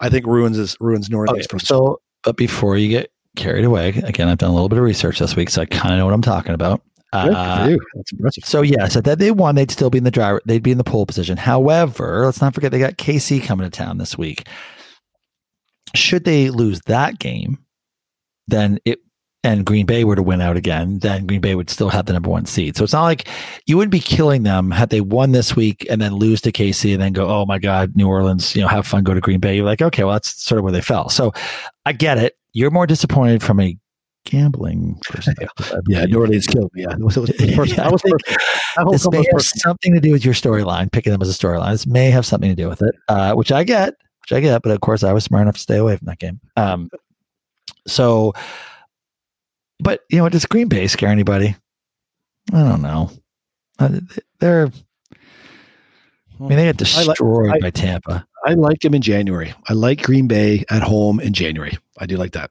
[0.00, 3.88] I think ruins this ruins New Orleans Okay, so, but before you get carried away,
[4.04, 6.06] again, I've done a little bit of research this week, so I kind of know
[6.06, 6.82] what I'm talking about.
[7.12, 7.76] Uh.
[7.94, 8.44] That's impressive.
[8.44, 10.42] So yes, that they won, they'd still be in the driver.
[10.44, 11.36] They'd be in the pole position.
[11.36, 14.46] However, let's not forget they got KC coming to town this week.
[15.94, 17.58] Should they lose that game,
[18.46, 19.00] then it
[19.44, 22.12] and Green Bay were to win out again, then Green Bay would still have the
[22.12, 22.76] number one seed.
[22.76, 23.28] So it's not like
[23.66, 26.92] you wouldn't be killing them had they won this week and then lose to KC
[26.92, 29.38] and then go, oh my God, New Orleans, you know, have fun, go to Green
[29.38, 29.56] Bay.
[29.56, 31.08] You're like, okay, well, that's sort of where they fell.
[31.08, 31.32] So
[31.86, 32.36] I get it.
[32.52, 33.76] You're more disappointed from a
[34.28, 35.48] gambling perspective.
[35.58, 36.04] I Yeah.
[36.04, 36.82] New Orleans killed me.
[36.82, 37.66] Yeah, it was, it was personal.
[37.66, 38.90] Yeah, I was personal.
[38.92, 39.60] This may have personal.
[39.62, 41.72] something to do with your storyline, picking them as a storyline.
[41.72, 44.62] This may have something to do with it, uh, which I get, which I get.
[44.62, 46.40] But of course, I was smart enough to stay away from that game.
[46.56, 46.90] Um,
[47.86, 48.32] so,
[49.80, 51.56] but you know, does Green Bay scare anybody?
[52.52, 53.10] I don't know.
[53.78, 54.00] Uh,
[54.40, 54.70] They're,
[56.40, 58.26] I mean, they got I like- destroyed I- by Tampa.
[58.46, 59.52] I like him in January.
[59.68, 61.76] I like Green Bay at home in January.
[61.98, 62.50] I do like that.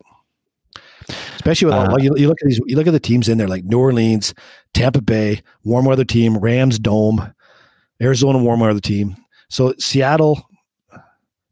[1.48, 3.38] Especially with all, Uh, you, you look at these, you look at the teams in
[3.38, 4.34] there like New Orleans,
[4.74, 7.34] Tampa Bay, warm weather team, Rams dome,
[8.02, 9.16] Arizona warm weather team.
[9.50, 10.46] So Seattle,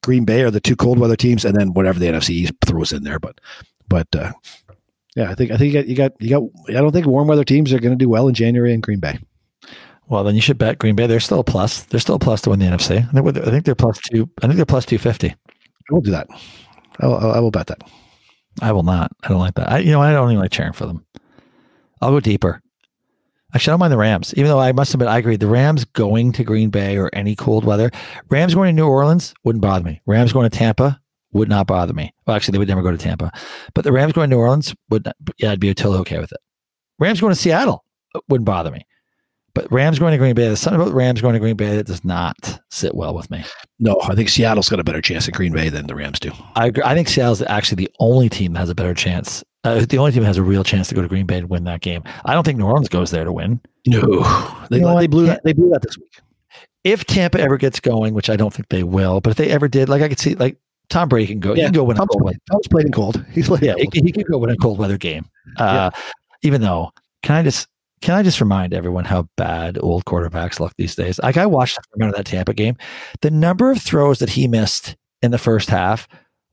[0.04, 2.92] Green Bay are the two cold weather teams, and then whatever the NFC East throws
[2.92, 3.20] in there.
[3.20, 3.40] But
[3.88, 4.34] but uh,
[5.16, 6.78] Yeah, I think I think you got you got you got.
[6.78, 9.00] I don't think warm weather teams are going to do well in January in Green
[9.00, 9.18] Bay.
[10.10, 11.08] Well, then you should bet Green Bay.
[11.08, 11.84] They're still a plus.
[11.84, 12.98] They're still a plus to win the NFC.
[12.98, 14.30] I think, I think they're plus two.
[14.44, 15.30] I think they're plus two fifty.
[15.30, 16.28] I will do that.
[17.00, 17.82] I will, I will bet that.
[18.62, 19.12] I will not.
[19.24, 19.72] I don't like that.
[19.72, 21.06] I, you know, I don't even like cheering for them.
[22.02, 22.62] I'll go deeper.
[23.54, 25.38] Actually, I don't mind the Rams, even though I must admit, I agree.
[25.38, 27.90] The Rams going to Green Bay or any cold weather,
[28.30, 30.02] Rams going to New Orleans wouldn't bother me.
[30.06, 31.00] Rams going to Tampa
[31.32, 32.14] would not bother me.
[32.26, 33.32] Well, actually, they would never go to Tampa,
[33.74, 36.32] but the Rams going to New Orleans would, not, yeah, I'd be totally okay with
[36.32, 36.40] it.
[37.00, 37.86] Rams going to Seattle
[38.28, 38.86] wouldn't bother me.
[39.56, 41.88] But Rams going to Green Bay, there's something about Rams going to Green Bay that
[41.88, 43.44] does not sit well with me.
[43.80, 46.32] No, I think Seattle's got a better chance at Green Bay than the Rams do.
[46.56, 46.84] I agree.
[46.86, 49.44] I think Seattle's actually the only team that has a better chance.
[49.64, 51.50] Uh, the only team that has a real chance to go to Green Bay and
[51.50, 52.04] win that game.
[52.26, 53.60] I don't think New Orleans goes there to win.
[53.88, 54.00] No,
[54.70, 55.42] they, You know they blew that.
[55.44, 56.12] They blew that this week.
[56.84, 59.68] If Tampa ever gets going, which I don't think they will, but if they ever
[59.68, 60.58] did, like I could see, like
[60.90, 61.50] Tom Brady can go.
[61.54, 61.56] Yeah.
[61.56, 62.38] He can go win a Tom's, cold weather.
[62.52, 63.26] Tom's played in cold.
[63.32, 64.06] He's played in Yeah, he, cold.
[64.06, 65.26] he could go win a cold weather game.
[65.58, 65.90] Uh,
[66.44, 66.92] Even though,
[67.24, 67.68] can I just
[68.02, 71.20] can I just remind everyone how bad old quarterbacks look these days?
[71.20, 72.78] Like I watched remember that Tampa game,
[73.22, 76.08] the number of throws that he missed in the first half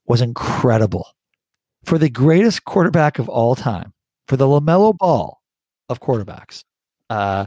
[0.07, 1.07] was incredible.
[1.85, 3.93] For the greatest quarterback of all time,
[4.29, 5.41] for the Lamelo Ball
[5.89, 6.65] of quarterbacks,
[7.11, 7.47] uh,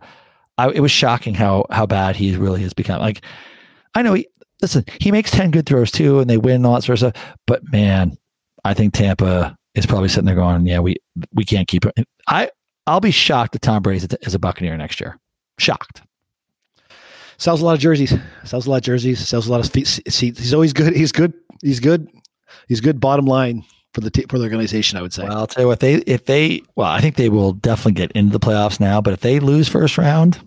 [0.58, 3.00] I, it was shocking how how bad he really has become.
[3.00, 3.24] Like
[3.96, 4.28] I know he
[4.62, 7.14] listen, he makes ten good throws too, and they win and all that sort of
[7.14, 7.36] stuff.
[7.48, 8.18] But man,
[8.64, 10.98] I think Tampa is probably sitting there going, "Yeah, we
[11.34, 12.50] we can't keep it." I
[12.88, 15.18] I'll be shocked if Tom Brady is a, Buccaneer next year.
[15.58, 16.02] Shocked.
[17.38, 18.14] Sells a lot of jerseys.
[18.44, 19.28] Sells a lot of jerseys.
[19.28, 20.40] Sells a lot of fe- seats.
[20.40, 20.96] He's always good.
[20.96, 21.34] He's good.
[21.62, 22.08] He's good.
[22.68, 23.00] He's good.
[23.00, 23.64] Bottom line
[23.94, 25.24] for the t- for the organization, I would say.
[25.24, 28.12] Well, I'll tell you what they if they well, I think they will definitely get
[28.12, 29.02] into the playoffs now.
[29.02, 30.40] But if they lose first round,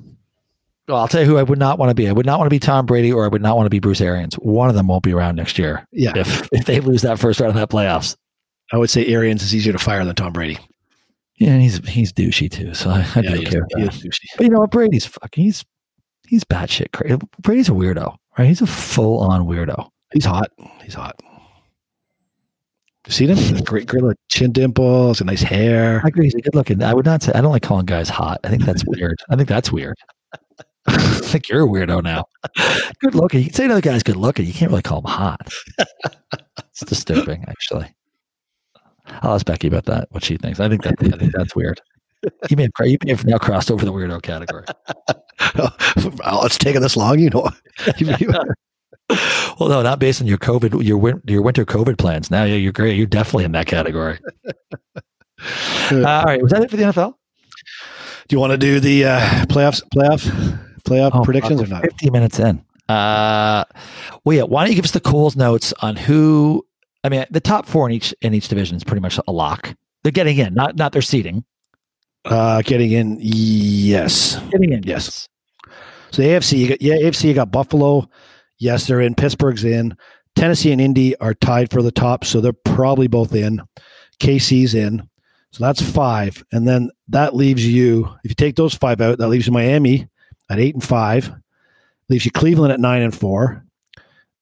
[0.86, 2.09] well, I'll tell you who I would not want to be.
[2.09, 3.80] I would not want to be Tom Brady, or I would not want to be
[3.80, 4.34] Bruce Arians.
[4.36, 7.41] One of them won't be around next year yeah, if if they lose that first
[7.41, 8.16] round of that playoffs.
[8.72, 10.59] I would say Arians is easier to fire than Tom Brady.
[11.39, 13.66] Yeah, and he's he's douchey too, so I, I Yeah, don't care.
[14.36, 14.70] But you know what?
[14.70, 15.64] Brady's fucking he's
[16.26, 17.16] he's batshit crazy.
[17.41, 18.47] Brady's a weirdo, right?
[18.49, 19.89] He's a full on weirdo.
[20.12, 20.51] He's hot.
[20.82, 21.20] He's hot.
[23.07, 23.64] You seen him?
[23.64, 26.03] Great, great little chin dimples, and nice hair.
[26.05, 26.24] I agree.
[26.24, 26.82] He's good looking.
[26.82, 28.41] I would not say I don't like calling guys hot.
[28.45, 29.18] I think that's weird.
[29.30, 29.97] I think that's weird.
[30.86, 32.24] I think you're a weirdo now.
[33.01, 33.41] Good looking.
[33.41, 34.45] You can say another guy's good looking.
[34.47, 35.49] You can't really call him hot.
[36.70, 37.86] It's disturbing, actually.
[39.23, 40.09] I'll ask Becky about that.
[40.11, 40.61] What she thinks.
[40.61, 41.81] I think that I think that's weird.
[42.51, 44.65] You may have, you may have now crossed over the weirdo category.
[46.25, 47.49] oh, it's taking this long, you know.
[49.59, 52.31] Well, no, not based on your COVID, your win- your winter COVID plans.
[52.31, 52.97] Now, yeah, you're great.
[52.97, 54.19] You're definitely in that category.
[55.91, 57.15] Uh, all right, was that it for the NFL?
[58.29, 60.29] Do you want to do the uh, playoffs, playoff,
[60.83, 61.83] playoff Oh, predictions or not?
[61.83, 62.63] 50 minutes in.
[62.89, 63.65] Uh,
[64.25, 64.43] well, yeah.
[64.43, 66.65] Why don't you give us the Coles notes on who?
[67.05, 69.74] I mean, the top four in each in each division is pretty much a lock.
[70.03, 71.44] They're getting in, not not their seating.
[72.24, 74.38] Uh, getting in, yes.
[74.51, 75.28] Getting in, Yes.
[76.11, 78.09] So the AFC, you got, yeah, AFC, you got Buffalo.
[78.59, 79.14] Yes, they're in.
[79.14, 79.96] Pittsburgh's in.
[80.34, 83.61] Tennessee and Indy are tied for the top, so they're probably both in.
[84.20, 85.09] KC's in.
[85.53, 86.42] So that's five.
[86.53, 90.09] And then that leaves you, if you take those five out, that leaves you Miami
[90.51, 91.32] at eight and five.
[92.09, 93.64] Leaves you Cleveland at nine and four.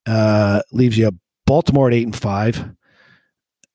[0.07, 1.11] Uh, leaves you
[1.47, 2.71] Baltimore at eight and five.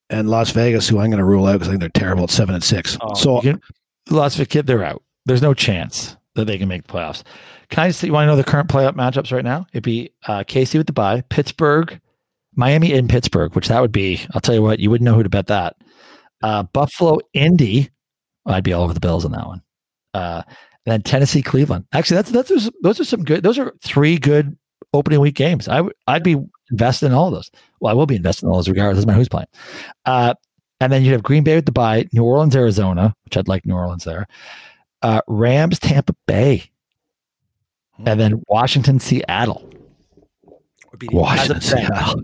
[0.09, 2.29] And Las Vegas, who I'm going to rule out because I think they're terrible at
[2.31, 2.97] seven and six.
[3.15, 3.61] so Oh, You can-
[4.09, 5.01] Las Vegas, kid, they're out.
[5.25, 7.23] There's no chance that they can make the playoffs.
[7.69, 8.03] Can I just?
[8.03, 9.65] You want to know the current playoff matchups right now?
[9.71, 12.01] It'd be uh, KC with the bye, Pittsburgh,
[12.55, 14.19] Miami in Pittsburgh, which that would be.
[14.33, 15.77] I'll tell you what, you wouldn't know who to bet that.
[16.41, 17.89] Uh, Buffalo, Indy.
[18.45, 19.61] I'd be all over the Bills on that one.
[20.13, 20.41] Uh,
[20.85, 21.85] and then Tennessee, Cleveland.
[21.93, 23.43] Actually, that's that's those, those are some good.
[23.43, 24.57] Those are three good
[24.93, 25.67] opening week games.
[25.69, 26.35] I would I'd be
[26.71, 27.51] invested in all of those.
[27.79, 28.97] Well, I will be investing in all those regardless.
[28.97, 29.47] Doesn't matter who's playing.
[30.05, 30.33] Uh,
[30.79, 33.65] and then you have Green Bay with the bye, New Orleans, Arizona, which I'd like
[33.65, 34.25] New Orleans there.
[35.03, 36.63] Uh, Rams, Tampa Bay,
[38.05, 39.69] and then Washington, Seattle.
[40.91, 41.85] Would be the- Washington, as of today.
[41.87, 42.21] Seattle.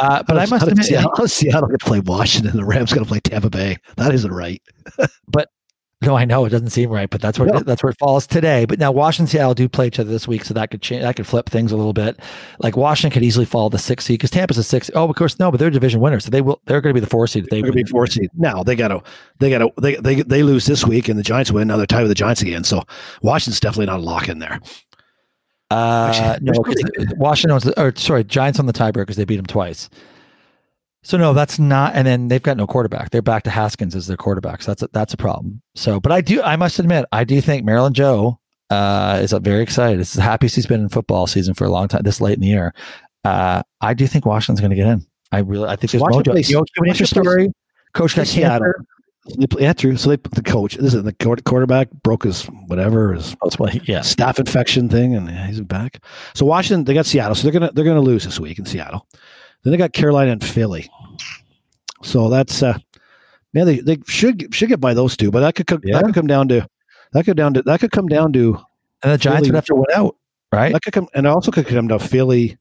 [0.00, 2.56] Uh, but I must admit, Seattle, Seattle going to play Washington?
[2.56, 3.76] The Rams going to play Tampa Bay.
[3.96, 4.60] That isn't right.
[6.04, 7.60] No, I know it doesn't seem right, but that's where No.
[7.60, 8.64] that's where it falls today.
[8.64, 11.02] But now Washington, and Seattle do play each other this week, so that could change.
[11.02, 12.18] That could flip things a little bit.
[12.58, 14.90] Like Washington could easily fall to six seed because Tampa's a six.
[14.94, 16.60] Oh, of course, no, but they're division winners, so they will.
[16.66, 17.44] They're going to be the four seed.
[17.44, 18.28] if They going to be four seed.
[18.34, 19.02] Now they got to
[19.38, 21.68] they got to they, they they lose this week and the Giants win.
[21.68, 22.64] Now they're tied with the Giants again.
[22.64, 22.82] So
[23.22, 24.60] Washington's definitely not a lock in there.
[25.70, 29.88] Uh, Actually, no, Washington or sorry, Giants on the tiebreaker because they beat them twice.
[31.04, 31.94] So no, that's not.
[31.94, 33.10] And then they've got no quarterback.
[33.10, 34.62] They're back to Haskins as their quarterback.
[34.62, 35.60] So that's a, that's a problem.
[35.74, 38.40] So, but I do, I must admit, I do think Maryland Joe
[38.70, 40.00] uh, is very excited.
[40.00, 42.02] It's the happiest he's been in football season for a long time.
[42.04, 42.74] This late in the year,
[43.24, 45.06] uh, I do think Washington's going to get in.
[45.30, 46.34] I really, I think there's Washington mojo.
[46.34, 47.52] plays- You know, it's an Washington interesting story.
[47.92, 48.72] Coach got Seattle.
[49.50, 49.96] Play, yeah, true.
[49.96, 50.76] So they the coach.
[50.76, 51.12] This is the
[51.46, 54.00] quarterback broke his whatever his why, yeah.
[54.00, 56.04] staph infection thing, and yeah, he's back.
[56.34, 59.06] So Washington, they got Seattle, so they're gonna they're gonna lose this week in Seattle.
[59.64, 60.88] Then they got Carolina and Philly.
[62.02, 62.78] So that's uh,
[63.52, 65.96] man, they, they should should get by those two, but that could come, Yeah.
[65.98, 66.68] that could come down to
[67.12, 68.58] that could down to that could come down to
[69.02, 70.16] And the Giants Philly- would have to win out,
[70.52, 70.72] right?
[70.72, 72.58] that could come and also could come down to Philly.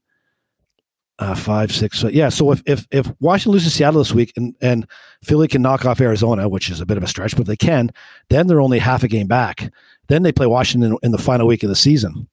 [1.19, 2.27] Uh, five, six, so, yeah.
[2.27, 4.87] So if if if Washington loses Seattle this week and and
[5.23, 7.55] Philly can knock off Arizona, which is a bit of a stretch, but if they
[7.55, 7.91] can,
[8.29, 9.71] then they're only half a game back.
[10.07, 12.27] Then they play Washington in the final week of the season.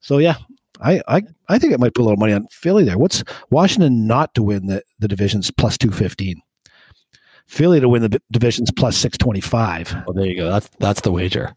[0.00, 0.34] So yeah,
[0.80, 2.98] I I I think it might put a little money on Philly there.
[2.98, 6.40] What's Washington not to win the the divisions plus two fifteen?
[7.46, 9.92] Philly to win the divisions plus six twenty five.
[10.06, 10.48] Well, there you go.
[10.50, 11.54] That's that's the wager.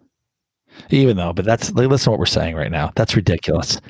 [0.91, 2.91] Even though, but that's like, listen to what we're saying right now.
[2.95, 3.81] That's ridiculous.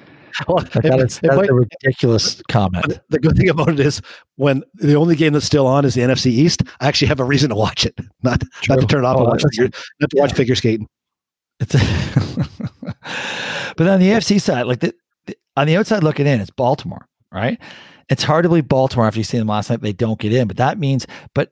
[0.48, 3.00] Well, Like, that is, that's a ridiculous comment.
[3.10, 4.02] The good thing about it is
[4.38, 7.24] when the only game that's still on is the NFC East, I actually have a
[7.26, 9.70] reason to watch it, not not to turn it off Oh, and watch figure,
[10.00, 10.36] not to watch yeah.
[10.36, 10.88] figure skating.
[11.60, 11.74] It's
[13.76, 14.94] but on the AFC side, like the-
[15.60, 17.60] on the outside looking in, it's Baltimore, right?
[18.10, 20.48] It's hard to believe Baltimore after you see them last night, they don't get in.
[20.48, 21.06] But that means,
[21.36, 21.52] but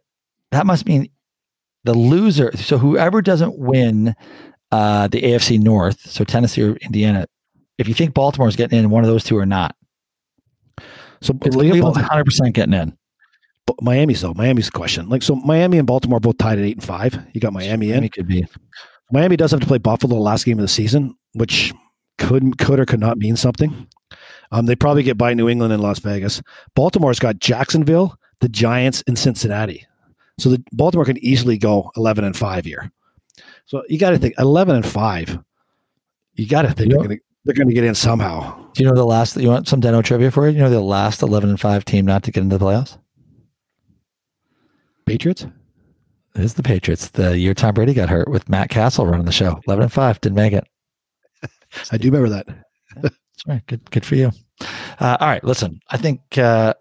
[0.51, 1.09] that must mean
[1.83, 2.55] the loser.
[2.55, 4.15] So whoever doesn't win
[4.71, 7.27] uh, the AFC North, so Tennessee or Indiana,
[7.77, 9.75] if you think Baltimore's getting in, one of those two are not.
[11.21, 12.97] So Cleveland's 100 percent getting in.
[13.65, 14.33] but Miami's though.
[14.33, 15.09] Miami's the question.
[15.09, 17.17] Like so, Miami and Baltimore both tied at eight and five.
[17.33, 17.91] You got Miami in.
[17.91, 18.45] Miami could be.
[19.11, 21.73] Miami does have to play Buffalo the last game of the season, which
[22.17, 23.87] could could or could not mean something.
[24.51, 26.41] Um, they probably get by New England and Las Vegas.
[26.75, 29.85] Baltimore's got Jacksonville, the Giants, and Cincinnati.
[30.39, 32.91] So the Baltimore can easily go eleven and five here.
[33.65, 35.37] So you got to think eleven and five.
[36.35, 36.97] You got to think Yeah.
[36.97, 38.69] they're going to they're going to get in somehow.
[38.73, 39.37] Do you know the last?
[39.37, 40.53] You want some Deno trivia for you?
[40.55, 42.97] You know the last 11 and five team not to get into the playoffs
[45.05, 45.45] Patriots.
[46.35, 47.07] It is the Patriots.
[47.09, 49.59] The year Tom Brady got hurt with Matt Cassel running the show.
[49.67, 50.67] 11 and 5, didn't make it.
[51.91, 53.13] I do remember that.
[53.37, 53.65] That's right.
[53.67, 54.31] Good good for you.
[54.99, 55.79] Uh, all right, listen.
[55.89, 56.73] I think uh,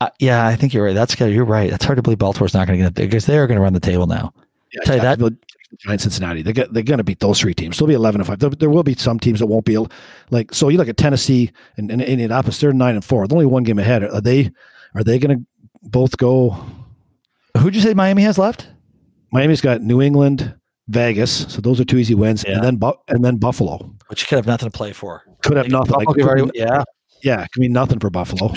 [0.00, 0.94] uh, yeah, I think you're right.
[0.94, 1.70] That's good, you're right.
[1.70, 3.72] That's hard to believe Baltimore's not going to get it because they're going to run
[3.72, 4.32] the table now.
[4.72, 5.38] Yeah, Tell you that-
[5.78, 6.42] Giants, Cincinnati.
[6.42, 7.78] They get, they're going to beat those three teams.
[7.78, 8.40] They'll be eleven and five.
[8.40, 9.78] There, there will be some teams that won't be
[10.30, 10.52] like.
[10.52, 12.60] So you look at Tennessee and, and Indianapolis.
[12.60, 13.26] They're nine and four.
[13.26, 14.04] They're only one game ahead.
[14.04, 14.50] Are they?
[14.94, 15.46] Are they going to
[15.82, 16.62] both go?
[17.56, 18.66] Who'd you say Miami has left?
[19.32, 20.54] Miami's got New England,
[20.88, 21.50] Vegas.
[21.50, 22.56] So those are two easy wins, Yeah.
[22.56, 25.22] and then Bu- and then Buffalo Which could have nothing to play for.
[25.42, 25.94] Could have nothing.
[25.96, 26.82] Like, already- yeah.
[27.22, 28.52] yeah, could mean nothing for Buffalo.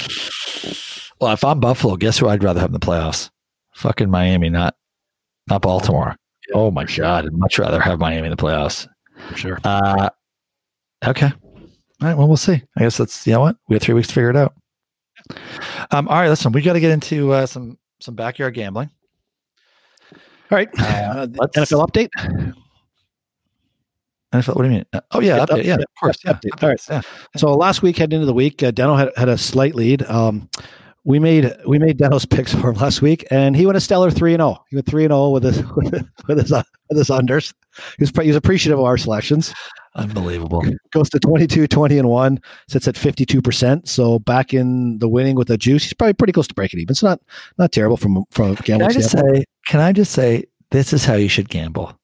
[1.21, 3.29] Well, if I'm Buffalo, guess who I'd rather have in the playoffs?
[3.75, 4.75] Fucking Miami, not
[5.47, 6.15] not Baltimore.
[6.53, 8.88] oh my god, I'd much rather have Miami in the playoffs.
[9.29, 9.59] For sure.
[9.63, 10.09] Uh,
[11.05, 11.31] okay.
[12.01, 12.17] All right.
[12.17, 12.61] Well, we'll see.
[12.77, 14.53] I guess that's you know what we have three weeks to figure it out.
[15.91, 16.07] Um.
[16.07, 16.27] All right.
[16.29, 18.89] Listen, we got to get into uh, some some backyard gambling.
[20.51, 20.69] All right.
[20.77, 21.71] Uh, Uh, let's-
[24.36, 24.53] NFL update.
[24.53, 24.86] NFL, what do you mean?
[25.11, 25.63] Oh yeah, Yeah, update.
[25.63, 26.17] Yeah, of course.
[26.25, 26.63] Yeah, update.
[26.63, 26.81] All right.
[26.89, 27.01] Yeah.
[27.38, 30.03] So last week heading into the week, uh, Deno had, had a slight lead.
[30.03, 30.49] Um,
[31.05, 34.11] we made we made Deno's picks for him last week, and he went a stellar
[34.11, 34.63] three and zero.
[34.69, 35.63] He went three and zero with his
[36.27, 37.53] with his uh, with his unders.
[37.97, 39.53] He was he was appreciative of our selections.
[39.95, 40.61] Unbelievable.
[40.91, 42.39] Goes to 22, 20 and one.
[42.67, 43.88] Sits at fifty two percent.
[43.88, 45.83] So back in the winning with the juice.
[45.83, 46.91] He's probably pretty close to breaking even.
[46.91, 47.21] It's not
[47.57, 49.45] not terrible from from a Can I just say?
[49.67, 51.97] Can I just say this is how you should gamble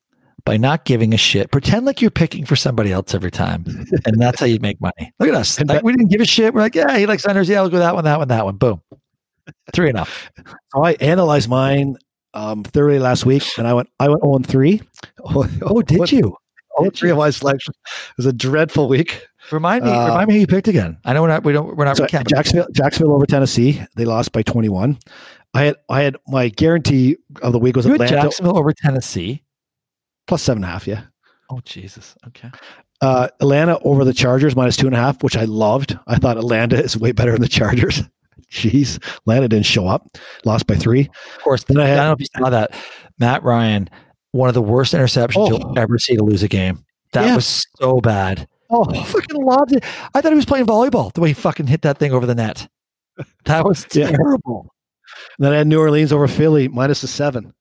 [0.45, 1.51] by not giving a shit.
[1.51, 3.65] Pretend like you're picking for somebody else every time,
[4.05, 5.13] and that's how you make money.
[5.19, 5.59] Look at us.
[5.59, 6.53] Like, that, we didn't give a shit.
[6.53, 7.47] We're like, yeah, he likes unders.
[7.47, 8.57] Yeah, we'll go that one, that one, that one.
[8.57, 8.81] Boom.
[9.73, 10.05] Three and.
[10.73, 11.97] So I analyzed mine
[12.33, 14.81] um, thoroughly last week, and I went I went zero and three.
[15.23, 16.35] Oh, did you?
[16.77, 17.75] All three of my selections.
[17.85, 19.27] It was a dreadful week.
[19.51, 19.91] Remind me.
[19.91, 20.97] Uh, remind me who you picked again.
[21.03, 21.43] I know we're not.
[21.43, 21.75] We don't.
[21.75, 21.97] We're not.
[21.97, 22.27] So recapping.
[22.27, 23.81] Jacksonville, Jacksonville over Tennessee.
[23.95, 24.97] They lost by 21.
[25.53, 29.43] I had I had my guarantee of the week was Atlanta Jacksonville over Tennessee.
[30.27, 30.87] Plus seven and a half.
[30.87, 31.03] Yeah.
[31.49, 32.15] Oh Jesus.
[32.27, 32.49] Okay.
[33.01, 35.97] Uh, Atlanta over the Chargers minus two and a half, which I loved.
[36.07, 38.03] I thought Atlanta is way better than the Chargers.
[38.51, 40.07] Jeez, Atlanta didn't show up.
[40.45, 41.09] Lost by three.
[41.37, 41.63] Of course.
[41.63, 42.75] Then I I, don't know if you saw that.
[43.17, 43.89] Matt Ryan,
[44.33, 45.47] one of the worst interceptions Oh.
[45.49, 46.83] you'll ever see to lose a game.
[47.13, 47.35] That Yeah.
[47.35, 48.47] was so bad.
[48.69, 49.83] Oh, I fucking loved it.
[50.13, 52.35] I thought he was playing volleyball the way he fucking hit that thing over the
[52.35, 52.67] net.
[53.45, 54.11] That was Yeah.
[54.11, 54.73] terrible.
[55.39, 57.53] then I had New Orleans over Philly minus a seven.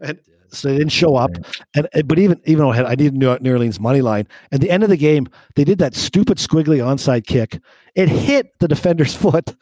[0.00, 0.18] And-
[0.50, 1.30] So they didn't show up.
[1.74, 4.26] And and- but even even though I had I needed New New Orleans money line,
[4.52, 7.60] at the end of the game, they did that stupid squiggly onside kick.
[7.94, 9.54] It hit the defender's foot.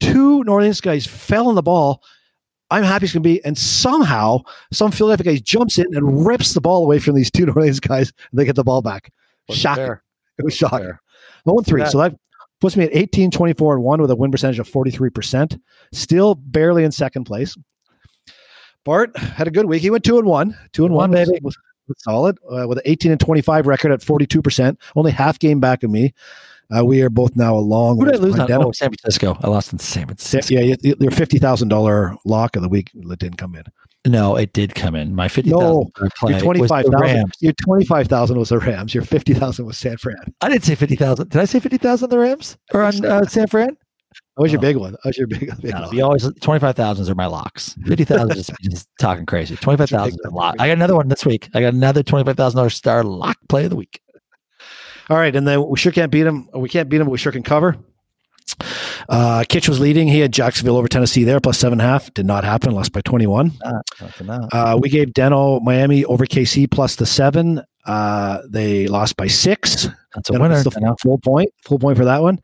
[0.00, 2.02] Two New Orleans guys fell on the ball.
[2.70, 4.40] I'm happy it's gonna be, and somehow
[4.72, 7.80] some Philadelphia guy jumps in and rips the ball away from these two New Orleans
[7.80, 9.12] guys, and they get the ball back.
[9.76, 10.02] Fair.
[10.38, 10.92] It was shocking.
[11.44, 11.80] One oh, three.
[11.82, 11.88] Yeah.
[11.88, 12.16] So that
[12.60, 15.58] puts me at 18, 24, and one with a win percentage of 43%.
[15.92, 17.56] Still barely in second place.
[18.86, 19.82] Bart had a good week.
[19.82, 20.56] He went two and one.
[20.72, 21.40] Two and one, One, was, baby.
[21.42, 21.58] was,
[21.88, 24.76] was solid uh, with an 18 and 25 record at 42%.
[24.94, 26.14] Only half game back of me.
[26.74, 28.50] Uh, we are both now a long Who did I lose on?
[28.52, 29.36] Oh, San Francisco.
[29.42, 30.54] I lost in San Francisco.
[30.54, 33.64] Yeah, you- your fifty thousand dollar lock of the week that didn't come in.
[34.04, 35.14] No, it did come in.
[35.14, 37.00] My fifty No, play Your twenty five thousand.
[37.00, 37.32] Rams.
[37.40, 38.94] Your twenty five thousand was the Rams.
[38.94, 40.16] Your fifty thousand was San Fran.
[40.40, 41.28] I didn't say fifty thousand.
[41.30, 42.10] Did I say fifty thousand?
[42.10, 43.76] The Rams or on uh, San Fran?
[44.42, 44.92] Was your big one.
[44.92, 45.50] That was your big.
[45.62, 45.96] big No, one.
[45.96, 47.74] you always twenty five thousands are my locks.
[47.86, 49.56] Fifty thousand is just talking crazy.
[49.56, 50.56] Twenty five thousand is a lot.
[50.58, 51.48] I got another one this week.
[51.54, 54.00] I got another twenty five thousand dollars star lock play of the week.
[55.08, 56.48] All right, and then we sure can't beat him.
[56.54, 57.76] We can't beat him, but we sure can cover.
[59.08, 60.08] Uh, Kitch was leading.
[60.08, 62.12] He had Jacksonville over Tennessee there, plus seven and a half.
[62.14, 62.72] Did not happen.
[62.72, 63.52] Lost by twenty one.
[63.64, 63.80] Uh.
[64.52, 67.62] Uh, we gave Deno Miami over KC plus the seven.
[67.84, 69.88] Uh, they lost by six.
[70.14, 70.62] That's a Deno winner.
[70.62, 72.40] the full point, full point for that one.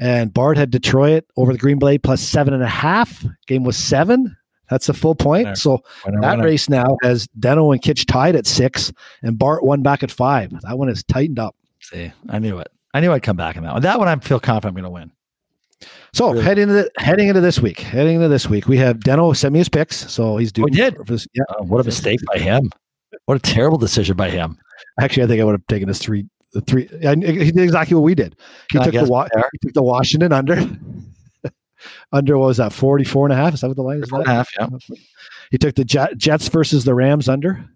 [0.00, 3.24] And Bard had Detroit over the Green Bay plus seven and a half.
[3.46, 4.36] Game was seven.
[4.70, 5.44] That's a full point.
[5.44, 5.56] Winner.
[5.56, 6.44] So Winner, that winner.
[6.44, 8.92] race now has Deno and Kitch tied at six,
[9.22, 10.50] and Bart won back at five.
[10.62, 11.54] That one is tightened up.
[11.80, 12.68] See, I knew it.
[12.94, 13.82] I knew I'd come back in that one.
[13.82, 15.12] That one, I feel confident I'm going to win.
[16.12, 16.44] So Really?
[16.44, 19.52] heading into the, heading into this week, heading into this week, we have Deno sent
[19.52, 20.62] me his picks, so he's due.
[20.62, 20.96] Oh, we did?
[20.96, 22.70] for this- yeah, Oh, what a mistake by him.
[23.26, 24.56] What a terrible decision by him.
[25.00, 26.24] actually, I think I would have taken his three.
[26.54, 26.88] The three.
[27.06, 28.36] I, he did exactly what we did.
[28.72, 30.56] He I took the wa- he took the Washington under.
[32.12, 33.54] under what was that 44 and a half?
[33.54, 34.08] Is that what the line is?
[34.08, 34.68] Four and a half, yeah.
[35.50, 37.68] He took the Jet, Jets versus the Rams under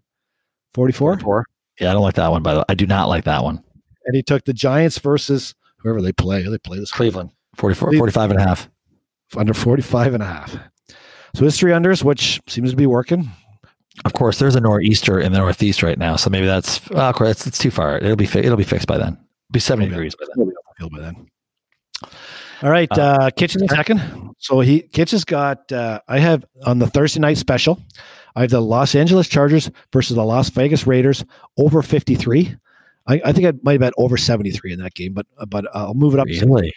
[0.75, 1.45] 44, Four.
[1.81, 2.65] Yeah, I don't like that one, by the way.
[2.69, 3.63] I do not like that one.
[4.07, 6.43] and he took the Giants versus whoever they play.
[6.49, 8.71] They play this Cleveland, 44, 45 and a half.
[9.37, 10.57] under 45 and a half.
[11.35, 13.31] So his three unders, which seems to be working.
[14.05, 17.15] Of course, there's a nor'easter in the northeast right now, so maybe that's well, of
[17.17, 17.99] course, it's, it's too far.
[17.99, 19.15] It'll be fi- it'll be fixed by then.
[19.15, 19.95] It'll be seventy Okay.
[19.95, 20.35] degrees by then.
[20.37, 21.27] We'll be off the field by then.
[22.63, 24.01] All right, Uh, uh, Kitchen in second.
[24.39, 25.71] So he Kitch has got.
[25.73, 27.81] Uh, I have on the Thursday night special.
[28.37, 31.25] I have the Los Angeles Chargers versus the Las Vegas Raiders
[31.57, 32.55] over fifty three.
[33.07, 35.67] I, I think I might have bet over seventy three in that game, but but
[35.75, 36.27] I'll move it up.
[36.29, 36.73] Really?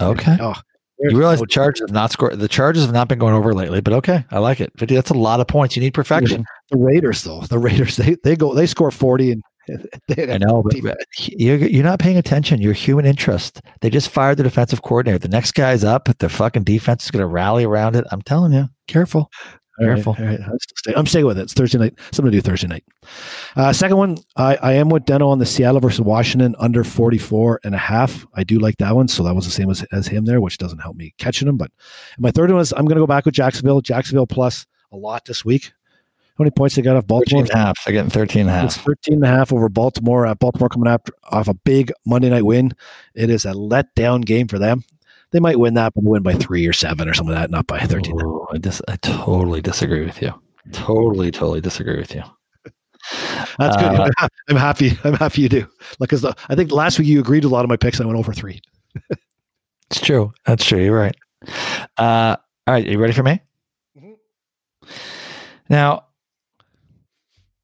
[0.00, 0.36] Okay.
[0.40, 0.54] Oh,
[0.98, 2.38] You realize the Chargers have not scored.
[2.38, 4.72] The Chargers have not been going over lately, but okay, I like it.
[4.78, 5.76] 50, that's a lot of points.
[5.76, 6.44] You need perfection.
[6.70, 7.40] the Raiders though.
[7.40, 9.42] The Raiders they they go they score forty and
[10.18, 12.60] I know, but you're, you're not paying attention.
[12.60, 13.62] You're human interest.
[13.80, 15.18] They just fired the defensive coordinator.
[15.18, 16.08] The next guy's up.
[16.18, 18.04] The fucking defense is going to rally around it.
[18.10, 19.30] I'm telling you, careful.
[19.80, 20.16] All Careful.
[20.20, 20.38] right.
[20.40, 21.42] I'm, still stay, I'm staying with it.
[21.42, 21.94] It's Thursday night.
[22.12, 22.84] Something to do Thursday night.
[23.56, 27.60] Uh, second one, I, I am with Deno on the Seattle versus Washington under 44
[27.64, 28.24] and a half.
[28.34, 29.08] I do like that one.
[29.08, 31.56] So that was the same as, as him there, which doesn't help me catching him.
[31.56, 31.72] But
[32.18, 33.80] my third one is I'm going to go back with Jacksonville.
[33.80, 35.72] Jacksonville plus a lot this week.
[36.36, 37.42] How many points they got off 13 Baltimore?
[37.42, 37.84] and a half.
[37.84, 38.64] They're getting 13 and a half.
[38.64, 40.32] It's 13 and a half over Baltimore.
[40.34, 42.72] Baltimore coming after off a big Monday night win.
[43.14, 44.82] It is a letdown game for them.
[45.34, 47.66] They might win that, but win by three or seven or something like that, not
[47.66, 48.14] by 13.
[48.22, 50.32] Oh, I, dis- I totally disagree with you.
[50.70, 52.22] Totally, totally disagree with you.
[53.58, 54.00] That's good.
[54.00, 54.96] Uh, I'm happy.
[55.04, 55.66] I'm happy you do.
[55.98, 57.98] Like, cause the, I think last week you agreed to a lot of my picks.
[57.98, 58.60] And I went over three.
[59.90, 60.32] It's true.
[60.46, 60.82] That's true.
[60.82, 61.14] You're right.
[61.98, 62.86] Uh, all right.
[62.86, 63.40] Are you ready for me?
[63.98, 64.14] Mhm.
[65.68, 66.06] Now,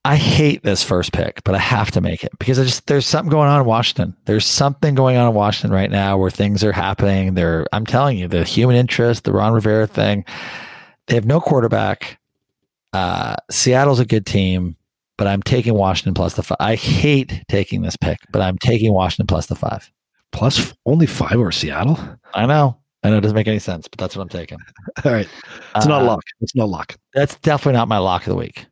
[0.04, 3.06] I hate this first pick, but I have to make it because I just there's
[3.06, 4.16] something going on in Washington.
[4.24, 7.34] There's something going on in Washington right now where things are happening.
[7.34, 10.24] They're I'm telling you, the human interest, the Ron Rivera thing.
[11.06, 12.18] They have no quarterback.
[12.94, 14.74] Uh, Seattle's a good team,
[15.18, 16.56] but I'm taking Washington plus the five.
[16.60, 19.90] I hate taking this pick, but I'm taking Washington plus the five.
[20.32, 21.98] Plus f- only five over Seattle.
[22.32, 22.78] I know.
[23.02, 24.58] I know it doesn't make any sense, but that's what I'm taking.
[25.04, 25.28] All right.
[25.76, 26.22] It's not a lock.
[26.40, 26.96] It's no lock.
[27.14, 28.66] That's definitely not my lock of the week.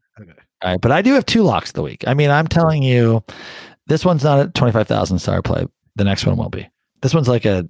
[0.63, 2.05] All right, but I do have two locks of the week.
[2.07, 3.23] I mean, I'm telling you,
[3.87, 5.67] this one's not a 25,000 star play.
[5.97, 6.69] The next one will be.
[7.01, 7.67] This one's like a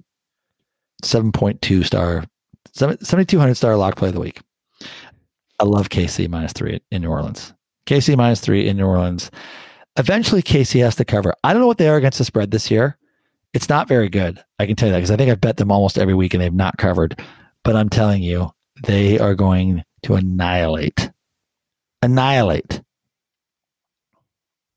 [1.03, 2.25] 7.2 star,
[2.73, 4.41] 7,200 star lock play of the week.
[5.59, 7.53] I love KC minus three in New Orleans.
[7.85, 9.29] KC minus three in New Orleans.
[9.97, 11.33] Eventually, KC has to cover.
[11.43, 12.97] I don't know what they are against the spread this year.
[13.53, 14.43] It's not very good.
[14.59, 16.41] I can tell you that because I think I've bet them almost every week and
[16.41, 17.19] they've not covered.
[17.63, 18.51] But I'm telling you,
[18.83, 21.11] they are going to annihilate,
[22.01, 22.81] annihilate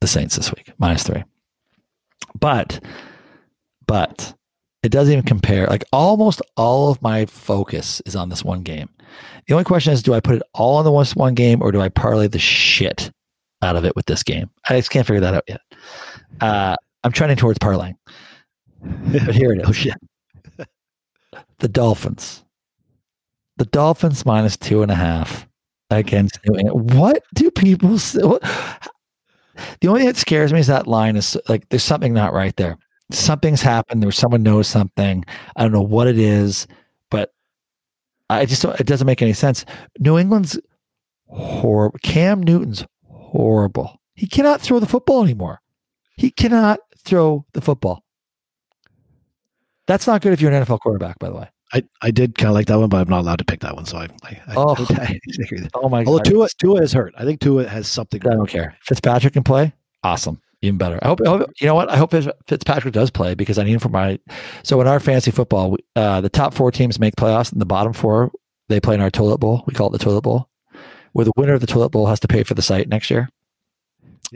[0.01, 1.25] the Saints this week, minus three.
[2.39, 2.83] But,
[3.87, 4.35] but
[4.83, 5.67] it doesn't even compare.
[5.67, 8.89] Like almost all of my focus is on this one game.
[9.47, 11.73] The only question is, do I put it all on the one, one game or
[11.73, 13.11] do I parlay the shit
[13.63, 14.51] out of it with this game?
[14.69, 15.61] I just can't figure that out yet.
[16.41, 17.97] Uh, I'm trending towards parlaying,
[18.81, 19.69] but here it is.
[19.69, 19.95] Oh shit.
[21.59, 22.45] The Dolphins.
[23.57, 25.47] The Dolphins minus two and a half
[25.99, 26.91] against New England.
[26.93, 28.23] Eh, what do people say?
[28.23, 28.43] What?
[29.81, 32.57] The only thing that scares me is that line is like there's something not right
[32.57, 32.79] there.
[33.11, 34.03] Something's happened.
[34.03, 35.25] There's someone knows something.
[35.57, 36.67] I don't know what it is,
[37.11, 37.33] but
[38.31, 39.67] I just don't, it doesn't make any sense.
[39.99, 40.59] New England's
[41.27, 41.99] horrible.
[42.03, 44.01] Cam Newton's horrible.
[44.15, 45.61] He cannot throw the football anymore.
[46.17, 48.05] He cannot throw the football.
[49.87, 51.49] That's not good if you're an NFL quarterback, by the way.
[51.75, 53.75] I, I did kind of like that one, but I'm not allowed to pick that
[53.75, 53.87] one.
[53.87, 54.75] So I, I, I, Oh.
[54.91, 55.19] I,
[55.51, 55.71] with.
[55.75, 56.25] Oh my Although god!
[56.27, 57.15] Tua, Tua is hurt.
[57.17, 58.21] I think Tua has something.
[58.27, 58.77] I don't care.
[58.83, 59.73] Fitzpatrick can play.
[60.05, 60.41] Awesome.
[60.65, 60.99] Even better.
[61.03, 61.91] I hope, I hope- you know what?
[61.91, 64.19] I hope Fitzpatrick does play because I need him for my.
[64.63, 67.67] So in our fantasy football, we- uh, the top four teams make playoffs, and the
[67.67, 68.31] bottom four
[68.69, 69.65] they play in our toilet bowl.
[69.67, 70.49] We call it the toilet bowl,
[71.13, 73.29] where the winner of the toilet bowl has to pay for the site next year.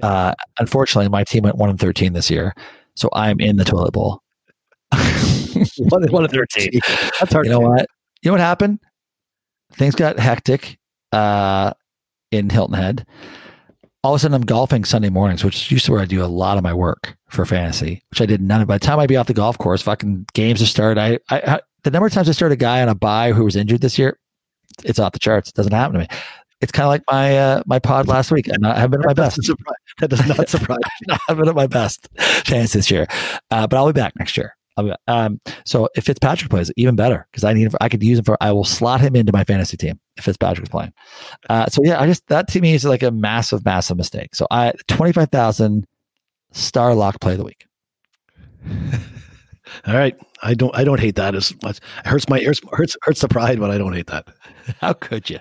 [0.02, 2.54] Uh, unfortunately, my team went one and thirteen this year,
[2.94, 4.22] so I'm in the toilet bowl.
[5.78, 6.70] One, one of thirteen.
[7.20, 7.46] That's hard.
[7.46, 7.86] you know what?
[8.22, 8.80] You know what happened?
[9.72, 10.78] Things got hectic
[11.12, 11.72] uh,
[12.30, 13.06] in Hilton Head.
[14.02, 16.26] All of a sudden, I'm golfing Sunday mornings, which is usually where I do a
[16.26, 18.68] lot of my work for fantasy, which I did none of.
[18.68, 21.00] By the time I'd be off the golf course, fucking games are started.
[21.00, 23.44] I, I, I the number of times I started a guy on a buy who
[23.44, 24.18] was injured this year,
[24.84, 25.48] it's off the charts.
[25.48, 26.06] It doesn't happen to me.
[26.60, 29.06] It's kind of like my uh, my pod last week, and I have been at
[29.06, 29.38] my best.
[29.98, 30.78] That does not surprise.
[31.06, 31.16] me.
[31.28, 32.08] I've been at my best
[32.44, 33.06] chance this year,
[33.50, 34.55] uh, but I'll be back next year.
[34.76, 35.00] I'll be back.
[35.08, 38.18] Um, so if Fitzpatrick plays, even better because I need him for, I could use
[38.18, 38.36] him for.
[38.40, 40.92] I will slot him into my fantasy team if Fitzpatrick's playing.
[41.48, 44.34] Uh, so yeah, I just that to me is like a massive, massive mistake.
[44.34, 45.86] So I twenty five thousand
[46.52, 47.66] star lock play of the week.
[49.86, 50.74] All right, I don't.
[50.76, 51.78] I don't hate that as much.
[51.78, 52.60] It hurts my ears.
[52.72, 54.28] Hurts hurts the pride, but I don't hate that.
[54.80, 55.38] How could you?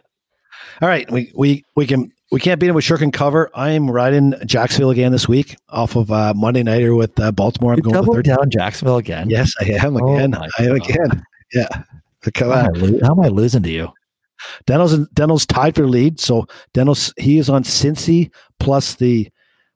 [0.81, 3.49] All right, we we we can we can't beat him with Shirk and cover.
[3.53, 7.73] I'm riding Jacksonville again this week off of uh, Monday nighter with uh, Baltimore.
[7.73, 8.25] I'm You going to third.
[8.25, 9.29] down Jacksonville again.
[9.29, 10.31] Yes, I am Oh again.
[10.31, 10.89] my I am God.
[10.89, 11.23] again.
[11.53, 11.67] Yeah.
[12.33, 12.75] Come How am, on.
[12.77, 13.89] I lo- how am I losing to you?
[14.65, 16.19] Denno's Denno's tied for lead.
[16.19, 19.29] So Denno's he is on Cincy plus the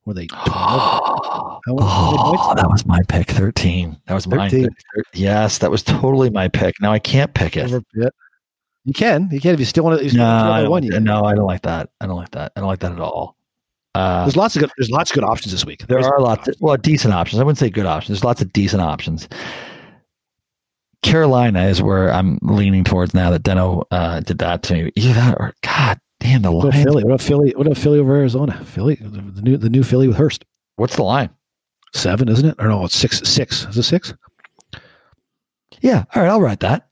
[0.05, 0.49] were they 12?
[0.49, 2.61] Oh, points?
[2.61, 3.29] that was my pick.
[3.29, 3.97] Thirteen.
[4.07, 4.49] That was mine.
[4.49, 4.69] 13.
[5.13, 6.73] Yes, that was totally my pick.
[6.81, 7.71] Now I can't pick it.
[8.89, 9.29] You can.
[9.31, 10.17] You can if you still want to.
[10.17, 10.81] No, I one.
[10.81, 11.91] You no, I don't like that.
[12.01, 12.53] I don't like that.
[12.55, 13.35] I don't like that at all.
[13.93, 14.71] Uh, There's lots of good.
[14.79, 15.85] There's lots of good options this week.
[15.85, 17.39] there There's are lots of well, decent options.
[17.39, 18.17] I wouldn't say good options.
[18.17, 19.29] There's lots of decent options.
[21.03, 24.91] Carolina is where I'm leaning towards now that Deno uh, did that to me.
[24.95, 27.03] Either that or God damn the What about Philly?
[27.03, 27.53] What about Philly?
[27.55, 28.59] What about Philly over Arizona?
[28.65, 30.39] Philly, the new the new Philly with Hurts.
[30.77, 31.29] What's the line?
[31.93, 32.55] Seven, isn't it?
[32.57, 33.21] Or no, it's six.
[33.21, 33.65] Six.
[33.65, 34.15] Is it six?
[35.81, 36.87] Yeah, all right, I'll write that.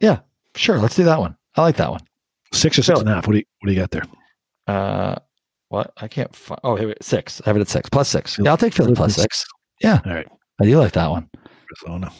[0.00, 0.20] Yeah,
[0.56, 0.78] sure.
[0.78, 1.36] Let's do that one.
[1.56, 2.00] I like that one.
[2.52, 3.26] Six or six and a half.
[3.26, 4.02] What do you What do you got there?
[4.66, 5.16] Uh,
[5.68, 5.92] what?
[5.96, 6.34] I can't.
[6.34, 7.40] Fi- oh, here, six.
[7.44, 8.38] I have it at six plus six.
[8.38, 9.44] Yeah, I'll take Philly plus six.
[9.80, 10.28] Yeah, All right,
[10.60, 11.28] I do like that one.
[11.86, 12.12] Arizona.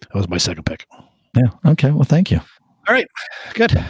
[0.00, 0.86] That was my second pick.
[1.36, 1.50] Yeah.
[1.64, 1.90] Okay.
[1.90, 2.38] Well, thank you.
[2.88, 3.06] All right.
[3.54, 3.82] Good.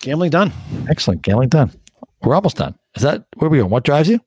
[0.00, 0.52] Gambling done.
[0.90, 1.22] Excellent.
[1.22, 1.70] Gambling done.
[2.22, 2.74] We're almost done.
[2.96, 3.70] Is that where we going?
[3.70, 4.20] What drives you?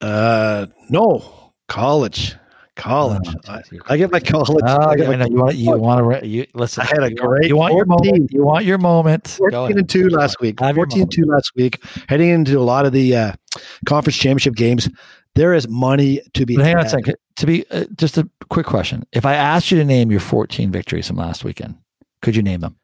[0.00, 2.34] Uh, no, college.
[2.76, 3.28] College.
[3.48, 3.62] Oh, I.
[3.86, 4.48] I get my college.
[4.66, 5.56] Oh, I get I my know you want.
[5.56, 6.26] You want to.
[6.26, 6.82] You listen.
[6.82, 8.32] I had a great You want your moment.
[8.32, 9.28] You want your moment.
[9.28, 10.58] 14 and 2 last week.
[10.58, 11.84] Have 14 and 2 last week.
[12.08, 13.32] Heading into a lot of the uh,
[13.86, 14.88] conference championship games,
[15.36, 17.16] there is money to be But hang on a second.
[17.36, 19.04] To be uh, just a quick question.
[19.12, 21.76] If I asked you to name your 14 victories from last weekend,
[22.22, 22.76] could you name them?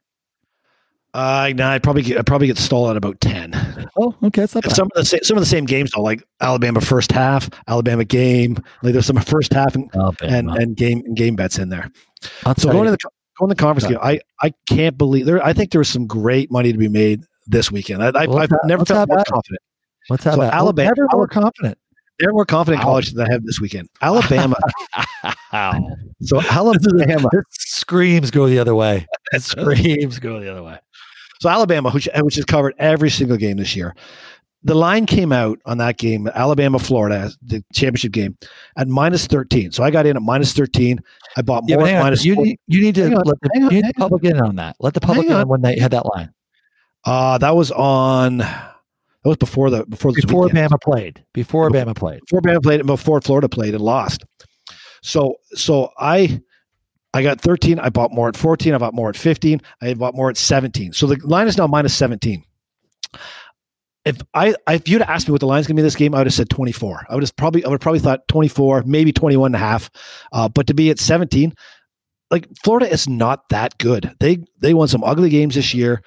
[1.12, 3.88] Uh, nah, I'd probably get, I'd probably get stalled at about 10.
[3.98, 4.42] Oh, okay.
[4.44, 7.10] It's not some of the sa- some of the same games though, like Alabama first
[7.10, 8.56] half, Alabama game.
[8.82, 10.54] Like there's some first half and and, Alabama.
[10.54, 11.90] and game and game bets in there.
[12.46, 15.26] I'll So going you, to the going to the conference game, I I can't believe
[15.26, 15.44] there.
[15.44, 18.02] I think there was some great money to be made this weekend.
[18.04, 19.26] I, I, Well, I've let's never felt more that.
[19.26, 19.60] confident.
[20.08, 20.54] let's have so that.
[20.54, 21.76] Alabama- Never more confident.
[22.20, 23.88] They're more confident in college than I have this weekend.
[24.00, 24.56] Alabama.
[25.52, 25.84] Wow.
[26.22, 27.28] so Alabama.
[27.50, 29.04] Screams go the other way.
[29.32, 30.78] It screams go the other way.
[31.40, 33.94] So Alabama, which which has covered every single game this year.
[34.62, 38.36] The line came out on that game, Alabama Florida, the championship game,
[38.76, 39.72] at minus thirteen.
[39.72, 41.00] So I got in at minus thirteen.
[41.36, 42.26] I bought more at minus.
[42.26, 44.38] You need, you need to Hang on, let the, on, you need the public in
[44.38, 44.76] on that.
[44.78, 45.48] Let the public Hang in on.
[45.48, 46.34] when they had that line
[47.06, 48.38] Uh, that was on.
[48.38, 48.74] That
[49.24, 50.70] was before the before this before weekend.
[50.72, 51.24] Bama played.
[51.32, 52.20] Before Before- Bama played.
[52.26, 54.24] before Bama played and before Florida played and lost.
[55.02, 56.38] So so I
[57.12, 57.78] I got 13.
[57.78, 58.74] I bought more at 14.
[58.74, 59.60] I bought more at 15.
[59.82, 60.92] I bought more at 17.
[60.92, 62.44] So the line is now minus 17.
[64.04, 66.18] If I if you'd asked me what the line's gonna be in this game, I
[66.18, 67.06] would have said 24.
[67.08, 69.90] I would have probably I would have probably thought 24, maybe 21 and a half.
[70.32, 71.52] Uh, but to be at 17,
[72.30, 74.14] like Florida is not that good.
[74.20, 76.02] They they won some ugly games this year.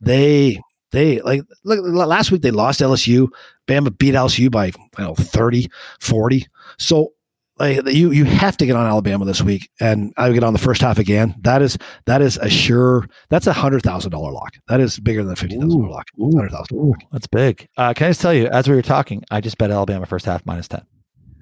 [0.00, 0.60] They
[0.90, 3.28] they like look last week they lost LSU.
[3.68, 5.68] Bama beat LSU by don't know 30,
[6.00, 6.46] 40.
[6.78, 7.12] So
[7.58, 10.58] like you you have to get on Alabama this week, and I get on the
[10.58, 11.34] first half again.
[11.40, 14.54] That is that is a sure that's a hundred thousand dollar lock.
[14.68, 16.06] That is bigger than a fifty thousand dollar lock.
[16.20, 16.94] Hundred thousand.
[17.12, 17.68] That's big.
[17.76, 20.26] Uh, can I just tell you, as we were talking, I just bet Alabama first
[20.26, 20.82] half minus 10.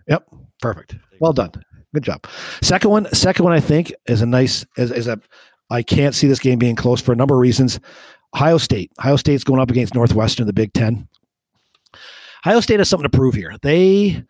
[0.08, 0.28] Yep,
[0.60, 0.96] Perfect.
[1.20, 1.50] Well done.
[1.92, 2.26] Good job.
[2.62, 3.12] Second one.
[3.14, 3.52] Second one.
[3.52, 5.20] I think is a nice is, is a.
[5.70, 7.80] I can't see this game being close for a number of reasons.
[8.34, 8.90] Ohio State.
[8.98, 11.08] Ohio State's going up against Northwestern in the Big Ten.
[12.46, 13.56] Ohio State has something to prove here.
[13.62, 14.24] They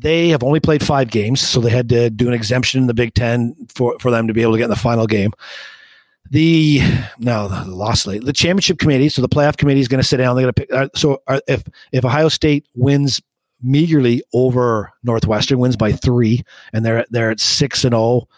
[0.00, 2.94] they have only played five games, so they had to do an exemption in the
[2.94, 5.32] Big Ten for, for them to be able to get in the final game.
[6.30, 6.80] The
[7.18, 8.24] no, the loss late.
[8.24, 10.36] The championship committee, so the playoff committee is going to sit down.
[10.36, 10.72] They're going to pick.
[10.72, 13.20] Uh, so uh, if if Ohio State wins
[13.62, 18.28] meagerly over Northwestern, wins by three, and they're they're at six and zero.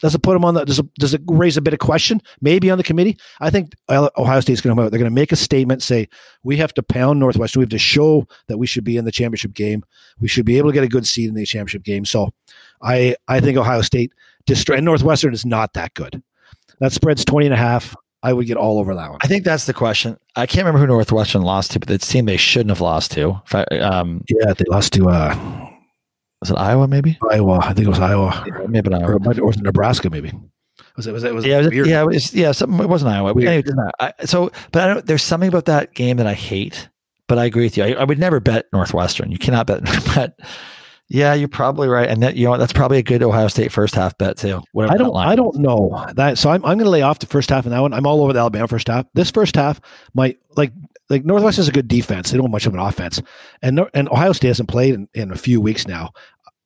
[0.00, 0.64] Does it put them on the?
[0.64, 2.22] Does it, does it raise a bit of question?
[2.40, 3.18] Maybe on the committee.
[3.40, 4.90] I think Ohio State's going to come out.
[4.90, 6.08] They're going to make a statement, say
[6.44, 7.60] we have to pound Northwestern.
[7.60, 9.84] We have to show that we should be in the championship game.
[10.20, 12.04] We should be able to get a good seed in the championship game.
[12.04, 12.30] So,
[12.82, 14.12] I I think Ohio State
[14.46, 16.22] destroy and Northwestern is not that good.
[16.80, 17.96] That spreads 20 and a half.
[18.22, 19.18] I would get all over that one.
[19.22, 20.16] I think that's the question.
[20.34, 23.12] I can't remember who Northwestern lost to, but it's a team they shouldn't have lost
[23.12, 23.40] to.
[23.52, 25.70] I, um, yeah, they lost to uh,
[26.40, 26.88] was it Iowa?
[26.88, 27.58] Maybe Iowa.
[27.62, 28.44] I think it was Iowa.
[28.46, 28.94] Yeah, maybe.
[28.94, 30.10] Or, or Nebraska.
[30.10, 30.32] Maybe.
[30.96, 31.12] Was it?
[31.12, 31.34] Was it?
[31.34, 32.52] Was yeah, it, was it, yeah, it was, yeah.
[32.52, 32.80] Something.
[32.80, 33.30] It wasn't Iowa.
[33.30, 33.62] Anyway,
[34.00, 35.06] I, so, but I don't.
[35.06, 36.88] There's something about that game that I hate.
[37.28, 37.84] But I agree with you.
[37.84, 39.30] I, I would never bet Northwestern.
[39.30, 39.84] You cannot bet.
[40.14, 40.38] bet
[41.10, 43.94] yeah, you're probably right, and that you know that's probably a good Ohio State first
[43.94, 44.60] half bet too.
[44.72, 46.36] Whatever I don't, I don't know that.
[46.36, 47.94] So I'm, I'm going to lay off the first half in that one.
[47.94, 49.06] I'm all over the Alabama first half.
[49.14, 49.80] This first half
[50.14, 50.72] might like
[51.10, 52.30] like Northwest is a good defense.
[52.30, 53.20] They don't have much of an offense,
[53.62, 56.10] and and Ohio State hasn't played in, in a few weeks now.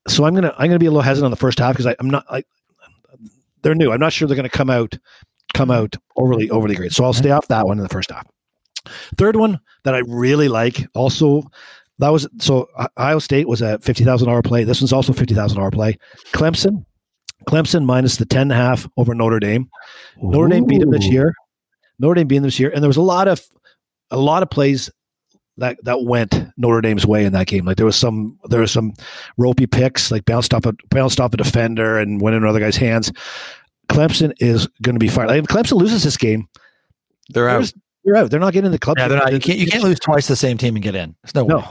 [0.09, 2.11] So I'm gonna I'm gonna be a little hesitant on the first half because I'm
[2.11, 2.47] not like
[3.63, 3.93] they're new.
[3.93, 4.99] I'm not sure they're going to come out
[5.55, 6.93] come out overly overly great.
[6.93, 8.27] So I'll stay off that one in the first half.
[9.17, 11.45] Third one that I really like also
[11.99, 14.65] that was so Ohio State was a fifty thousand dollar play.
[14.65, 15.99] This one's also fifty thousand dollar play.
[16.33, 16.85] Clemson,
[17.47, 19.69] Clemson minus the ten and a half over Notre Dame.
[20.19, 20.31] Ooh.
[20.31, 21.33] Notre Dame beat them this year.
[21.99, 23.41] Notre Dame beat them this year, and there was a lot of
[24.13, 24.91] a lot of plays
[25.57, 27.65] that that went Notre Dame's way in that game.
[27.65, 28.95] Like there was some there was some
[29.37, 32.77] ropey picks, like bounced off a bounced off a defender and went in another guy's
[32.77, 33.13] hands.
[33.89, 35.29] Clemson is going to be fired.
[35.29, 36.49] Like if Clemson loses this game,
[37.31, 37.73] they're out.
[38.05, 38.31] They're out.
[38.31, 38.99] They're not getting in the club.
[38.99, 39.33] Yeah, they're not.
[39.33, 39.59] You can't.
[39.59, 41.15] You can't lose twice the same team and get in.
[41.23, 41.59] There's no, no.
[41.59, 41.65] way.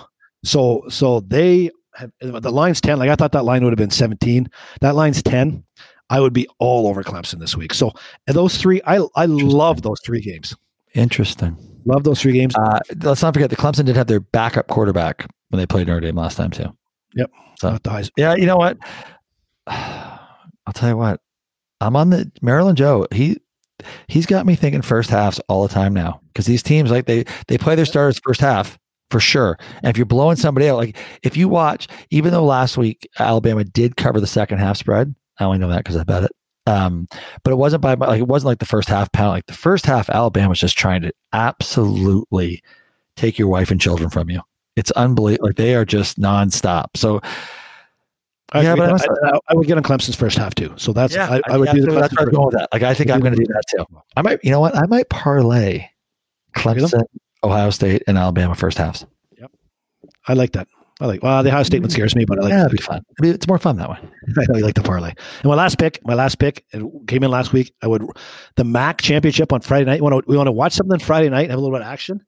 [0.44, 3.00] So so they have, the line's ten.
[3.00, 4.50] Like I thought that line would have been seventeen.
[4.82, 5.64] That line's ten.
[6.10, 7.74] I would be all over Clemson this week.
[7.74, 7.92] So
[8.28, 10.56] those three, I I love those three games.
[10.94, 11.58] Interesting.
[11.86, 12.56] Love those three games.
[12.56, 16.02] Uh, let's not forget the Clemson did have their backup quarterback when they played Notre
[16.02, 16.76] Dame last time too.
[17.16, 17.32] Yep.
[17.60, 17.78] So
[18.18, 18.78] yeah, you know what?
[19.68, 21.20] I'll tell you what.
[21.80, 23.08] I'm on the Maryland Joe.
[23.12, 23.38] He
[24.08, 27.26] he's got me thinking first halves all the time now because these teams like they
[27.48, 28.78] they play their starters first half
[29.10, 29.58] for sure.
[29.84, 33.64] And if you're blowing somebody out, like if you watch, even though last week Alabama
[33.64, 36.32] did cover the second half spread, I only know that because I bet it.
[36.68, 37.08] Um,
[37.44, 39.32] but it wasn't by like it wasn't like the first half pound.
[39.32, 42.62] Like the first half, Alabama was just trying to absolutely
[43.16, 44.42] take your wife and children from you.
[44.76, 45.48] It's unbelievable.
[45.48, 46.86] Like they are just nonstop.
[46.96, 47.20] So
[48.54, 50.74] I, yeah, but I, I, would get on Clemson's first half too.
[50.76, 52.70] So that's yeah, I, I would do that's where I'm going with that.
[52.74, 53.86] Like I think I'm going to do that too.
[54.18, 54.76] I might, you know what?
[54.76, 55.88] I might parlay
[56.54, 57.04] Clemson,
[57.44, 59.06] Ohio State, and Alabama first halves.
[59.38, 59.52] Yep,
[60.28, 60.68] I like that.
[61.02, 61.24] I like.
[61.24, 61.94] Well, the Ohio State one mm.
[61.94, 62.52] scares me, but I like.
[62.52, 63.02] Yeah, it'd be fun.
[63.24, 63.98] it's more fun that way.
[64.38, 65.10] I know you like the parlay.
[65.10, 67.74] And my last pick, my last pick, it came in last week.
[67.82, 68.06] I would
[68.56, 70.00] the MAC championship on Friday night.
[70.00, 71.82] We want to, we want to watch something Friday night, and have a little bit
[71.82, 72.24] of action.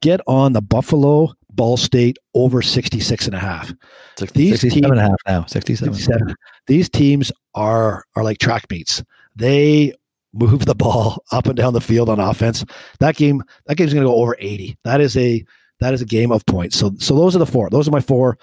[0.00, 3.70] Get on the Buffalo Ball State over 66 and a half.
[4.18, 5.44] 60, these 67 teams, and a half now.
[5.44, 5.92] 67.
[5.92, 6.34] 67.
[6.66, 9.02] These teams are are like track meets.
[9.36, 9.92] They
[10.32, 12.64] move the ball up and down the field on offense.
[13.00, 14.78] That game, that game's going to go over 80.
[14.84, 15.44] That is a
[15.84, 16.78] that is a game of points.
[16.78, 17.68] So so those are the four.
[17.70, 18.38] Those are my four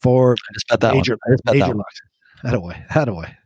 [0.00, 1.38] four I just bet that major, one.
[1.46, 2.00] I major locks.
[2.42, 2.84] That away.
[2.94, 3.36] That away.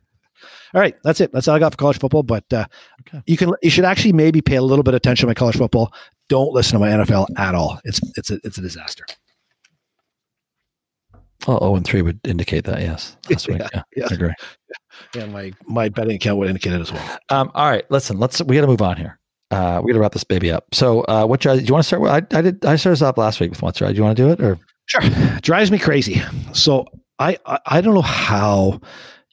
[0.73, 1.33] All right, that's it.
[1.33, 2.23] That's all I got for college football.
[2.23, 2.65] But uh,
[3.01, 3.21] okay.
[3.27, 5.57] you can you should actually maybe pay a little bit of attention to my college
[5.57, 5.93] football.
[6.29, 7.79] Don't listen to my NFL at all.
[7.83, 9.05] It's it's a it's a disaster.
[11.45, 12.79] Well, oh and three would indicate that.
[12.79, 13.61] Yes, last week.
[13.73, 14.33] Yeah, yeah, I agree.
[15.13, 17.17] Yeah, my my betting account would indicate it as well.
[17.29, 18.17] Um, all right, listen.
[18.17, 19.19] Let's we got to move on here.
[19.51, 20.73] Uh, we got to wrap this baby up.
[20.73, 22.11] So, uh, what do you want to start with?
[22.11, 22.65] I, I did.
[22.65, 23.91] I started off last week with right.
[23.91, 24.57] Do you want to do it or?
[24.85, 25.01] Sure.
[25.41, 26.21] Drives me crazy.
[26.53, 26.85] So
[27.19, 28.81] I, I I don't know how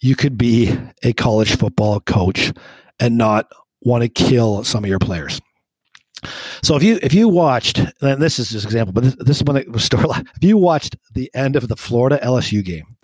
[0.01, 2.53] you could be a college football coach
[3.01, 3.51] and not
[3.83, 5.41] want to kill some of your players.
[6.63, 9.37] So if you if you watched, and this is just an example, but this, this
[9.39, 10.05] is when it was story.
[10.37, 12.97] If you watched the end of the Florida LSU game,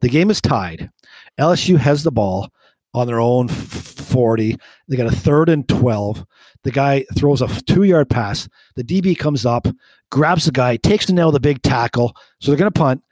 [0.00, 0.90] the game is tied.
[1.38, 2.50] LSU has the ball
[2.94, 4.56] on their own 40.
[4.88, 6.24] They got a third and 12.
[6.64, 8.48] The guy throws a two yard pass.
[8.76, 9.66] The DB comes up,
[10.10, 12.16] grabs the guy, takes the nail the big tackle.
[12.40, 13.02] So they're going to punt.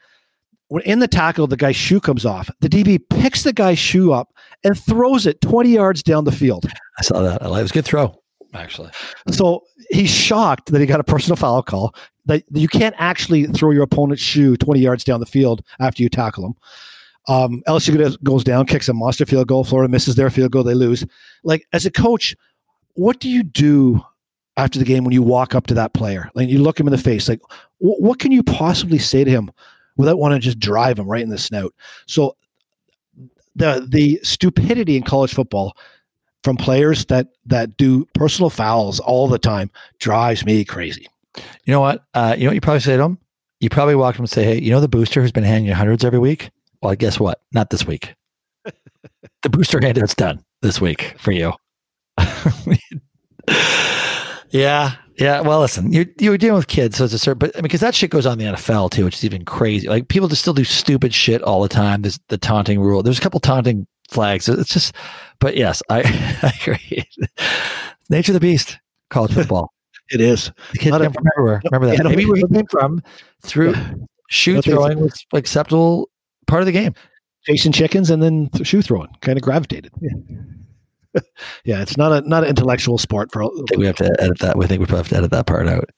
[0.69, 2.49] When in the tackle, the guy's shoe comes off.
[2.61, 4.33] The DB picks the guy's shoe up
[4.63, 6.67] and throws it 20 yards down the field.
[6.99, 7.43] I saw that.
[7.43, 8.15] It was a good throw,
[8.55, 8.91] actually.
[9.33, 11.95] So he's shocked that he got a personal foul call.
[12.27, 16.09] That you can't actually throw your opponent's shoe 20 yards down the field after you
[16.09, 16.55] tackle him.
[17.29, 19.65] Um, LSU goes down, kicks a monster field goal.
[19.65, 20.65] Florida misses their field goal.
[20.65, 21.05] They lose.
[21.45, 22.35] Like as a coach,
[22.95, 24.03] what do you do
[24.57, 26.93] after the game when you walk up to that player, like you look him in
[26.93, 27.41] the face, like
[27.79, 29.51] wh- what can you possibly say to him
[29.97, 31.75] without wanting to just drive him right in the snout?
[32.07, 32.37] So
[33.55, 35.77] the the stupidity in college football
[36.45, 41.07] from players that that do personal fouls all the time drives me crazy.
[41.65, 42.05] You know what?
[42.15, 43.19] Uh, you know what you probably say to him?
[43.61, 45.75] You probably walk him and say, "Hey, you know the booster who's been handing you
[45.75, 46.51] hundreds every week?
[46.83, 47.41] Well, guess what?
[47.53, 48.15] Not this week.
[48.65, 51.53] the booster handout's done this week for you."
[54.51, 55.41] yeah, yeah.
[55.41, 57.65] Well, listen, you you were dealing with kids, so it's a certain, but I mean,
[57.65, 59.89] because that shit goes on in the NFL too, which is even crazy.
[59.89, 62.03] Like people just still do stupid shit all the time.
[62.03, 63.03] There's the taunting rule.
[63.03, 64.49] There's a couple taunting flags.
[64.49, 64.95] It's just,
[65.39, 66.01] but yes, I,
[66.43, 67.05] I agree.
[68.09, 68.79] Nature of the beast,
[69.09, 69.73] college football.
[70.11, 70.51] It is.
[70.73, 71.63] The kids come from everywhere.
[71.71, 72.03] Remember that.
[72.03, 73.03] Yeah, Maybe where he came from
[73.43, 73.75] through
[74.29, 74.71] shoe think so.
[74.73, 76.09] throwing was acceptable
[76.51, 76.95] part of the game.
[77.45, 79.93] chasing chickens and then th- shoe throwing kind of gravitated.
[80.01, 80.11] Yeah.
[81.65, 83.43] yeah, it's not a not an intellectual sport for.
[83.43, 84.57] I think we have to edit that.
[84.57, 85.89] We think we probably have to edit that part out.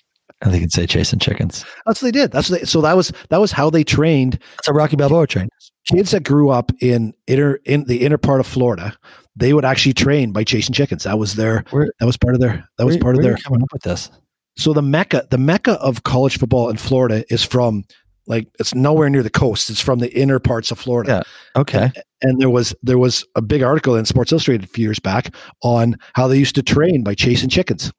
[0.41, 1.65] I think it's say chasing chickens.
[1.87, 2.33] That's what they did.
[2.33, 5.27] That's what they, so that was that was how they trained That's a Rocky Balboa
[5.27, 5.49] train.
[5.93, 8.97] kids that grew up in inner in the inner part of Florida.
[9.37, 11.05] They would actually train by chasing chickens.
[11.05, 13.37] That was their Where- that was part of their that was Where- part of their
[13.37, 14.11] coming up with this.
[14.57, 17.85] so the mecca the mecca of college football in Florida is from
[18.27, 19.69] like it's nowhere near the coast.
[19.71, 21.23] It's from the inner parts of Florida.
[21.57, 21.91] Okay.
[22.23, 25.35] and there was there was a big article in Sports Illustrated a few years back
[25.63, 27.93] on how they used to train by chasing chickens.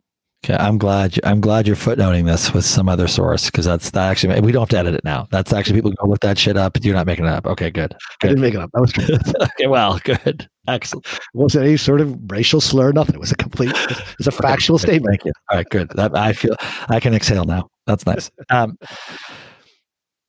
[0.45, 0.55] Okay.
[0.61, 1.15] I'm glad.
[1.15, 4.41] You, I'm glad you're footnoting this with some other source because that's that actually.
[4.41, 5.25] We don't have to edit it now.
[5.31, 6.77] That's actually people go look that shit up.
[6.83, 7.45] You're not making it up.
[7.45, 7.71] Okay.
[7.71, 7.95] Good.
[8.21, 8.69] I didn't make it up.
[8.73, 9.15] That was true.
[9.41, 9.67] okay.
[9.67, 9.99] Well.
[10.03, 10.49] Good.
[10.67, 11.05] Excellent.
[11.33, 12.91] was it any sort of racial slur?
[12.91, 13.15] Nothing.
[13.15, 13.71] It was a complete.
[13.73, 15.11] It was a factual Okay, statement.
[15.11, 15.31] Thank you.
[15.49, 15.89] All right, good.
[15.95, 16.55] That, I feel
[16.89, 17.69] I can exhale now.
[17.87, 18.29] That's nice.
[18.49, 18.77] Um,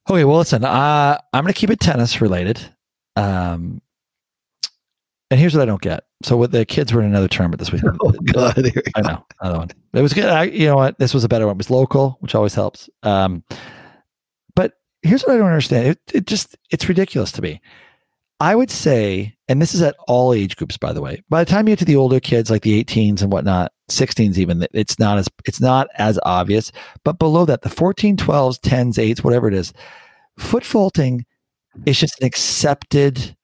[0.09, 0.65] okay, well, listen.
[0.65, 2.61] Uh, I'm going to keep it tennis related.
[3.17, 3.81] Um,
[5.31, 6.05] and here's what I don't get.
[6.23, 7.83] So, with the kids were in another tournament this week.
[8.01, 8.57] Oh God!
[8.57, 9.09] Here I go.
[9.09, 9.71] know another one.
[9.93, 10.27] It was good.
[10.27, 10.99] I, you know what?
[10.99, 11.57] This was a better one.
[11.57, 12.89] It was local, which always helps.
[13.03, 13.43] Um,
[14.55, 15.89] but here's what I don't understand.
[15.89, 17.61] It, it just it's ridiculous to me.
[18.41, 21.23] I would say, and this is at all age groups, by the way.
[21.29, 24.39] By the time you get to the older kids, like the 18s and whatnot, 16s
[24.39, 26.73] even, it's not as it's not as obvious.
[27.05, 29.73] But below that, the 14, 12s, 10s, 8s, whatever it is,
[30.39, 31.25] foot faulting
[31.87, 33.37] is just an accepted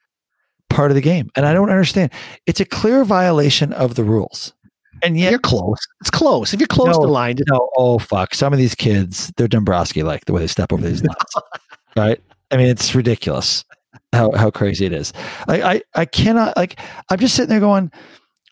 [0.68, 2.12] part of the game, and I don't understand.
[2.46, 4.54] It's a clear violation of the rules,
[5.02, 5.78] and yet You're close.
[6.00, 6.54] It's close.
[6.54, 7.00] If you're close No.
[7.00, 8.34] to the line, no, oh fuck.
[8.34, 11.16] Some of these kids, they're Dombrowski like the way they step over these lines.
[11.96, 12.20] right?
[12.52, 13.64] I mean, it's ridiculous
[14.12, 15.12] how how crazy it is.
[15.48, 16.78] Like I I cannot like
[17.10, 17.90] I'm just sitting there going,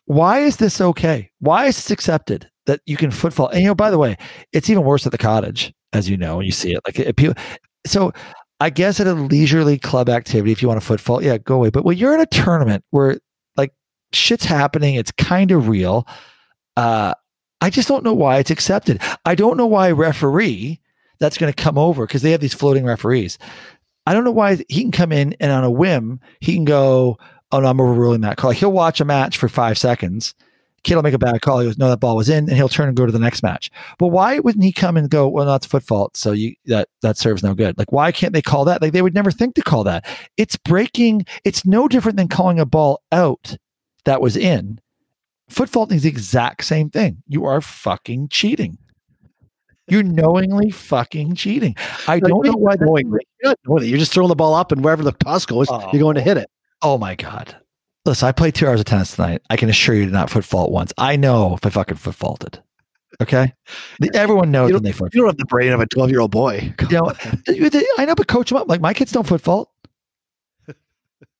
[0.08, 1.30] why is this okay?
[1.40, 3.48] Why is this accepted that you can footfall?
[3.48, 4.16] And you know, by the way,
[4.54, 6.80] it's even worse at the cottage, as you know, when you see it.
[6.86, 7.34] Like it, people
[7.86, 8.12] so
[8.58, 11.68] I guess at a leisurely club activity, if you want to footfall, yeah, go away.
[11.68, 13.18] But when you're in a tournament where
[13.58, 13.72] like
[14.12, 16.08] shit's happening, it's kind of real.
[16.74, 17.12] Uh,
[17.60, 19.02] I just don't know why it's accepted.
[19.26, 20.80] I don't know why referee
[21.20, 23.36] that's going to come over because they have these floating referees.
[24.06, 27.18] I don't know why he can come in and on a whim he can go,
[27.52, 30.34] "Oh no, I'm overruling that call." Like he'll watch a match for five seconds.
[30.84, 31.58] Kid will make a bad call.
[31.58, 33.42] He goes, "No, that ball was in," and he'll turn and go to the next
[33.42, 33.70] match.
[33.98, 35.28] But why wouldn't he come and go?
[35.28, 37.76] Well, no, it's foot fault, so you that that serves no good.
[37.76, 38.80] Like why can't they call that?
[38.80, 40.06] Like they would never think to call that.
[40.36, 41.26] It's breaking.
[41.44, 43.56] It's no different than calling a ball out
[44.04, 44.80] that was in.
[45.48, 47.22] Foot faulting is the exact same thing.
[47.26, 48.78] You are fucking cheating.
[49.88, 51.74] You're knowingly fucking cheating.
[52.06, 52.76] I don't know why.
[52.78, 53.20] knowingly.
[53.42, 53.88] You're not knowingly.
[53.88, 55.88] You're just throwing the ball up, and wherever the toss goes, Oh.
[55.92, 56.50] you're going to hit it.
[56.82, 57.56] Oh my god!
[58.04, 59.42] Listen, I played two hours of tennis tonight.
[59.50, 60.92] I can assure you, did not foot fault once.
[60.98, 62.62] I know if I fucking foot faulted.
[63.20, 63.52] Okay,
[64.14, 65.14] everyone knows when they foot.
[65.14, 66.72] You don't have the brain of a 12 year old boy.
[66.78, 67.16] Come You know, on.
[67.98, 68.68] I know, but coach them up.
[68.68, 69.70] Like my kids don't foot fault.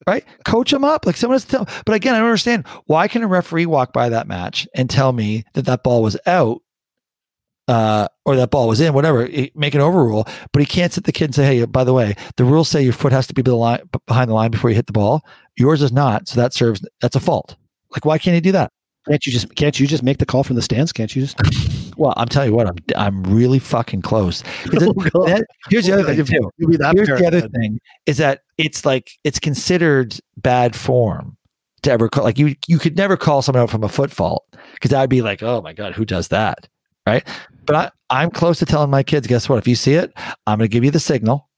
[0.06, 0.24] Right?
[0.47, 1.05] Coach them up.
[1.05, 1.69] Like someone has to tell.
[1.85, 2.66] But again, I don't understand.
[2.86, 6.16] Why can a referee walk by that match and tell me that that ball was
[6.24, 6.62] out
[7.69, 11.12] uh, or that ball was in, whatever, make an overrule, but he can't sit the
[11.12, 13.43] kid and say, hey, by the way, the rules say your foot has to be
[13.43, 15.23] the line, behind the line before you hit the ball.
[15.57, 16.28] Yours is not.
[16.28, 17.57] So that serves, that's a fault.
[17.93, 18.73] Like, why can't he do that?
[19.09, 20.93] Can't you just can't you just make the call from the stands?
[20.93, 21.36] Can't you just?
[21.97, 24.45] Well, I'm telling you what, I'm, I'm really fucking close.
[24.73, 26.49] Oh, that- here's the other thing, too.
[26.57, 31.36] You'll be that Here's the other thing is that it's like it's considered bad form
[31.82, 34.45] to ever call like you you could never call someone out from a foot fault
[34.74, 36.69] because that would be like oh my god who does that
[37.07, 37.27] right
[37.69, 40.12] but I I'm close to telling my kids guess what if you see it
[40.49, 41.49] I'm going to give you the signal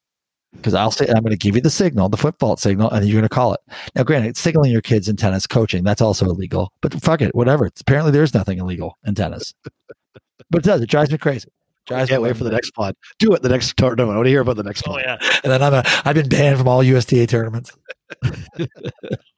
[0.56, 3.06] because I'll say I'm going to give you the signal the foot fault signal and
[3.06, 3.60] you're going to call it
[3.94, 7.64] now granted signaling your kids in tennis coaching that's also illegal but fuck it whatever
[7.64, 9.54] it's, apparently there's nothing illegal in tennis
[10.50, 11.48] but it does it drives me crazy
[11.86, 12.94] drives Can't me wait for the next pod.
[13.18, 14.10] Do it the next tournament.
[14.12, 15.00] I want to hear about the next Oh one.
[15.00, 17.72] yeah, and then I'm a I've been banned from all USTA tournaments.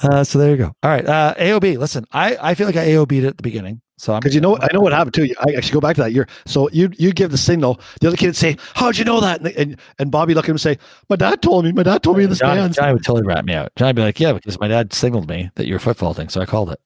[0.00, 0.72] Uh, so there you go.
[0.82, 1.76] All right, uh, AOB.
[1.76, 4.68] Listen, I, I feel like I AOB'd at the beginning, so Because you know, I
[4.72, 5.28] know what happened too.
[5.40, 6.12] I actually go back to that.
[6.12, 7.80] You're so you you give the signal.
[8.00, 10.54] The other kids say, "How'd you know that?" And and, and Bobby look at him
[10.54, 10.78] and say,
[11.10, 11.72] "My dad told me.
[11.72, 13.72] My dad told me in the Johnny, stands." Johnny would totally rat me out.
[13.74, 16.40] Johnny would be like, "Yeah, because my dad signaled me that you're foot faulting, so
[16.40, 16.80] I called it."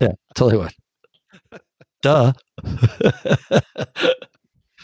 [0.00, 1.60] Yeah, totally would.
[2.02, 2.32] Duh.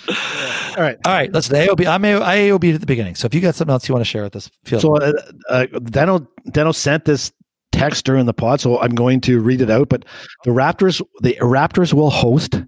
[0.09, 0.97] All right.
[1.05, 1.87] All right, let's AOB.
[1.87, 3.15] I'm AOB'd at the beginning.
[3.15, 5.13] So if you got something else you want to share with us, feel So uh,
[5.49, 7.33] uh, Dano Dano sent this
[7.73, 9.89] text during the pod, so I'm going to read it out.
[9.89, 10.05] But
[10.45, 12.63] the Raptors, the Raptors will host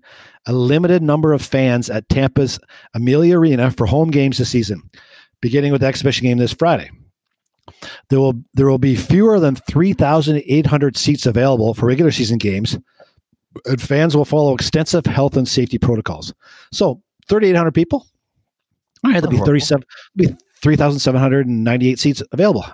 [0.46, 2.58] a limited number of fans at Tampa's
[2.94, 4.82] Amalie Arena for home games this season,
[5.40, 6.90] beginning with the exhibition game this Friday.
[8.10, 12.78] There will there will be fewer than 3,800 seats available for regular season games,
[13.64, 16.34] and fans will follow extensive health and safety protocols.
[16.72, 18.06] So 3,800 people.
[19.04, 19.84] All right, there'll be Not 37,
[20.16, 20.28] be
[20.62, 22.64] 3,798 seats available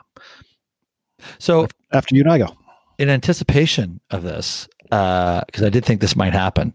[1.39, 2.57] so after you and I go.
[2.99, 6.73] in anticipation of this, uh, because I did think this might happen,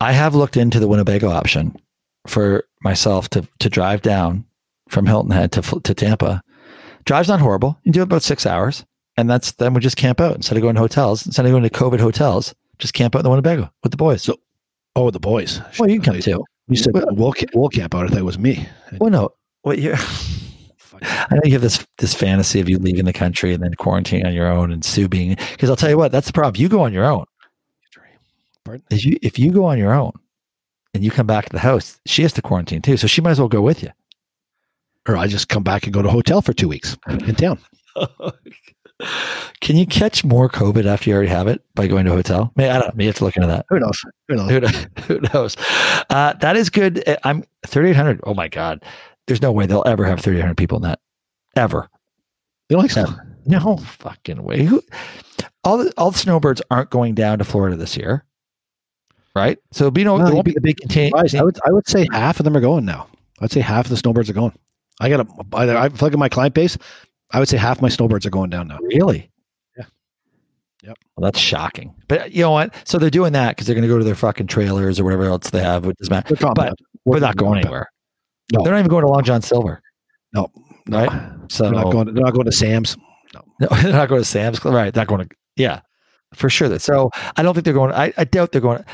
[0.00, 1.76] I have looked into the Winnebago option
[2.26, 4.44] for myself to to drive down
[4.88, 6.42] from Hilton Head to to Tampa.
[7.04, 7.78] Drive's not horrible.
[7.84, 8.84] You do about six hours,
[9.16, 11.24] and that's then we just camp out instead of going to hotels.
[11.26, 14.22] Instead of going to COVID hotels, just camp out in the Winnebago with the boys.
[14.22, 14.38] So-
[14.96, 15.60] Oh, the boys.
[15.78, 16.44] well, you can come too.
[16.70, 18.06] You said we'll, ca- we'll camp out.
[18.06, 18.66] I thought it was me.
[18.98, 19.30] Well, no,
[19.62, 19.94] what you?
[21.02, 24.26] I know you have this this fantasy of you leaving the country and then quarantining
[24.26, 26.60] on your own and Sue being because I'll tell you what that's the problem.
[26.60, 27.24] You go on your own.
[28.64, 28.84] Pardon?
[28.90, 30.12] If you if you go on your own
[30.92, 33.30] and you come back to the house, she has to quarantine too, so she might
[33.30, 33.90] as well go with you.
[35.08, 37.58] Or I just come back and go to a hotel for two weeks in town.
[39.60, 42.52] Can you catch more COVID after you already have it by going to a hotel?
[42.56, 42.92] May I don't know.
[42.94, 43.66] Maybe you have to look into that.
[43.68, 44.00] Who knows?
[44.28, 44.50] Who knows?
[44.50, 45.56] Who, kn- who knows?
[46.10, 47.06] Uh, that is good.
[47.08, 48.20] Uh, I'm 3,800.
[48.24, 48.84] Oh my God.
[49.26, 50.98] There's no way they'll ever have 3,800 people in that.
[51.56, 51.88] Ever.
[52.68, 53.06] You don't like so?
[53.46, 54.64] No fucking way.
[54.64, 54.82] Who,
[55.64, 58.24] all the all the snowbirds aren't going down to Florida this year,
[59.34, 59.58] right?
[59.72, 61.12] So there'll be no, No, there won't be the big contain.
[61.14, 63.08] I would I would say half of them are going now.
[63.40, 64.52] I'd say half of the snowbirds are going.
[65.00, 66.76] I got a I, I look at my client base.
[67.32, 68.78] I would say half my snowbirds are going down now.
[68.78, 69.30] Really?
[69.76, 69.84] Yeah.
[70.82, 70.98] Yep.
[71.16, 71.94] Well, that's shocking.
[72.08, 72.74] But uh, you know what?
[72.84, 75.24] So they're doing that because they're going to go to their fucking trailers or whatever
[75.24, 75.86] else they have.
[75.86, 76.36] Which doesn't matter.
[76.36, 76.76] Compound.
[77.04, 77.90] We're not going anywhere.
[78.52, 78.64] No.
[78.64, 79.80] They're not even going to Long John Silver.
[80.32, 80.50] No,
[80.88, 81.10] Right?
[81.48, 82.06] So they're not going.
[82.06, 82.96] To, They're not going to Sam's.
[83.34, 83.68] No, no.
[83.82, 84.92] they're not going to Sam's Right.
[84.92, 85.80] They're not going to, yeah,
[86.34, 86.68] for sure.
[86.68, 88.84] That So I don't think they're going, I, I doubt they're going,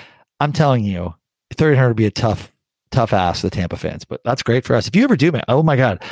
[0.41, 1.15] I'm telling you,
[1.57, 2.53] 300 would be a tough,
[2.91, 4.89] tough ass for the Tampa fans, but that's great for us.
[4.89, 6.03] If you ever do, man, oh my God,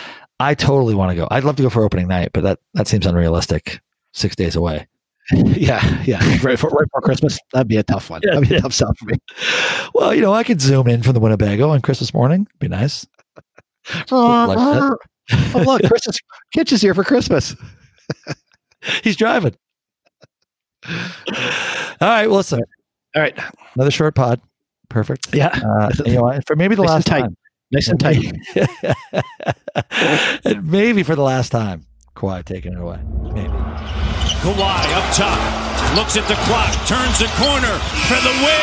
[0.45, 1.27] I totally want to go.
[1.31, 3.81] I'd love to go for opening night, but that, that seems unrealistic
[4.12, 4.87] six days away.
[5.33, 6.21] yeah, yeah.
[6.43, 7.39] Right for right for Christmas.
[7.55, 8.21] That'd be a tough one.
[8.23, 9.15] Yeah, That'd be a tough sell for me.
[9.95, 12.47] Well, you know, I could zoom in from the Winnebago on Christmas morning.
[12.59, 13.07] Be nice.
[14.11, 14.97] Oh
[15.55, 16.19] look, Christmas
[16.53, 17.57] Kitch is here for Christmas.
[19.03, 19.55] He's driving.
[20.87, 20.95] All
[22.03, 22.27] right.
[22.27, 22.61] Well, listen,
[23.16, 23.39] All right.
[23.77, 24.43] another short pod.
[24.91, 25.35] Perfect.
[25.35, 25.49] Yeah.
[25.49, 27.35] Uh, you know, for maybe the Nice last time.
[27.73, 28.32] Nice and tight.
[30.45, 33.01] and maybe for the last time, Kawhi taking it away.
[33.32, 33.49] Maybe.
[33.49, 35.39] Kawhi up top,
[35.97, 38.61] looks at the clock, turns the corner for the win.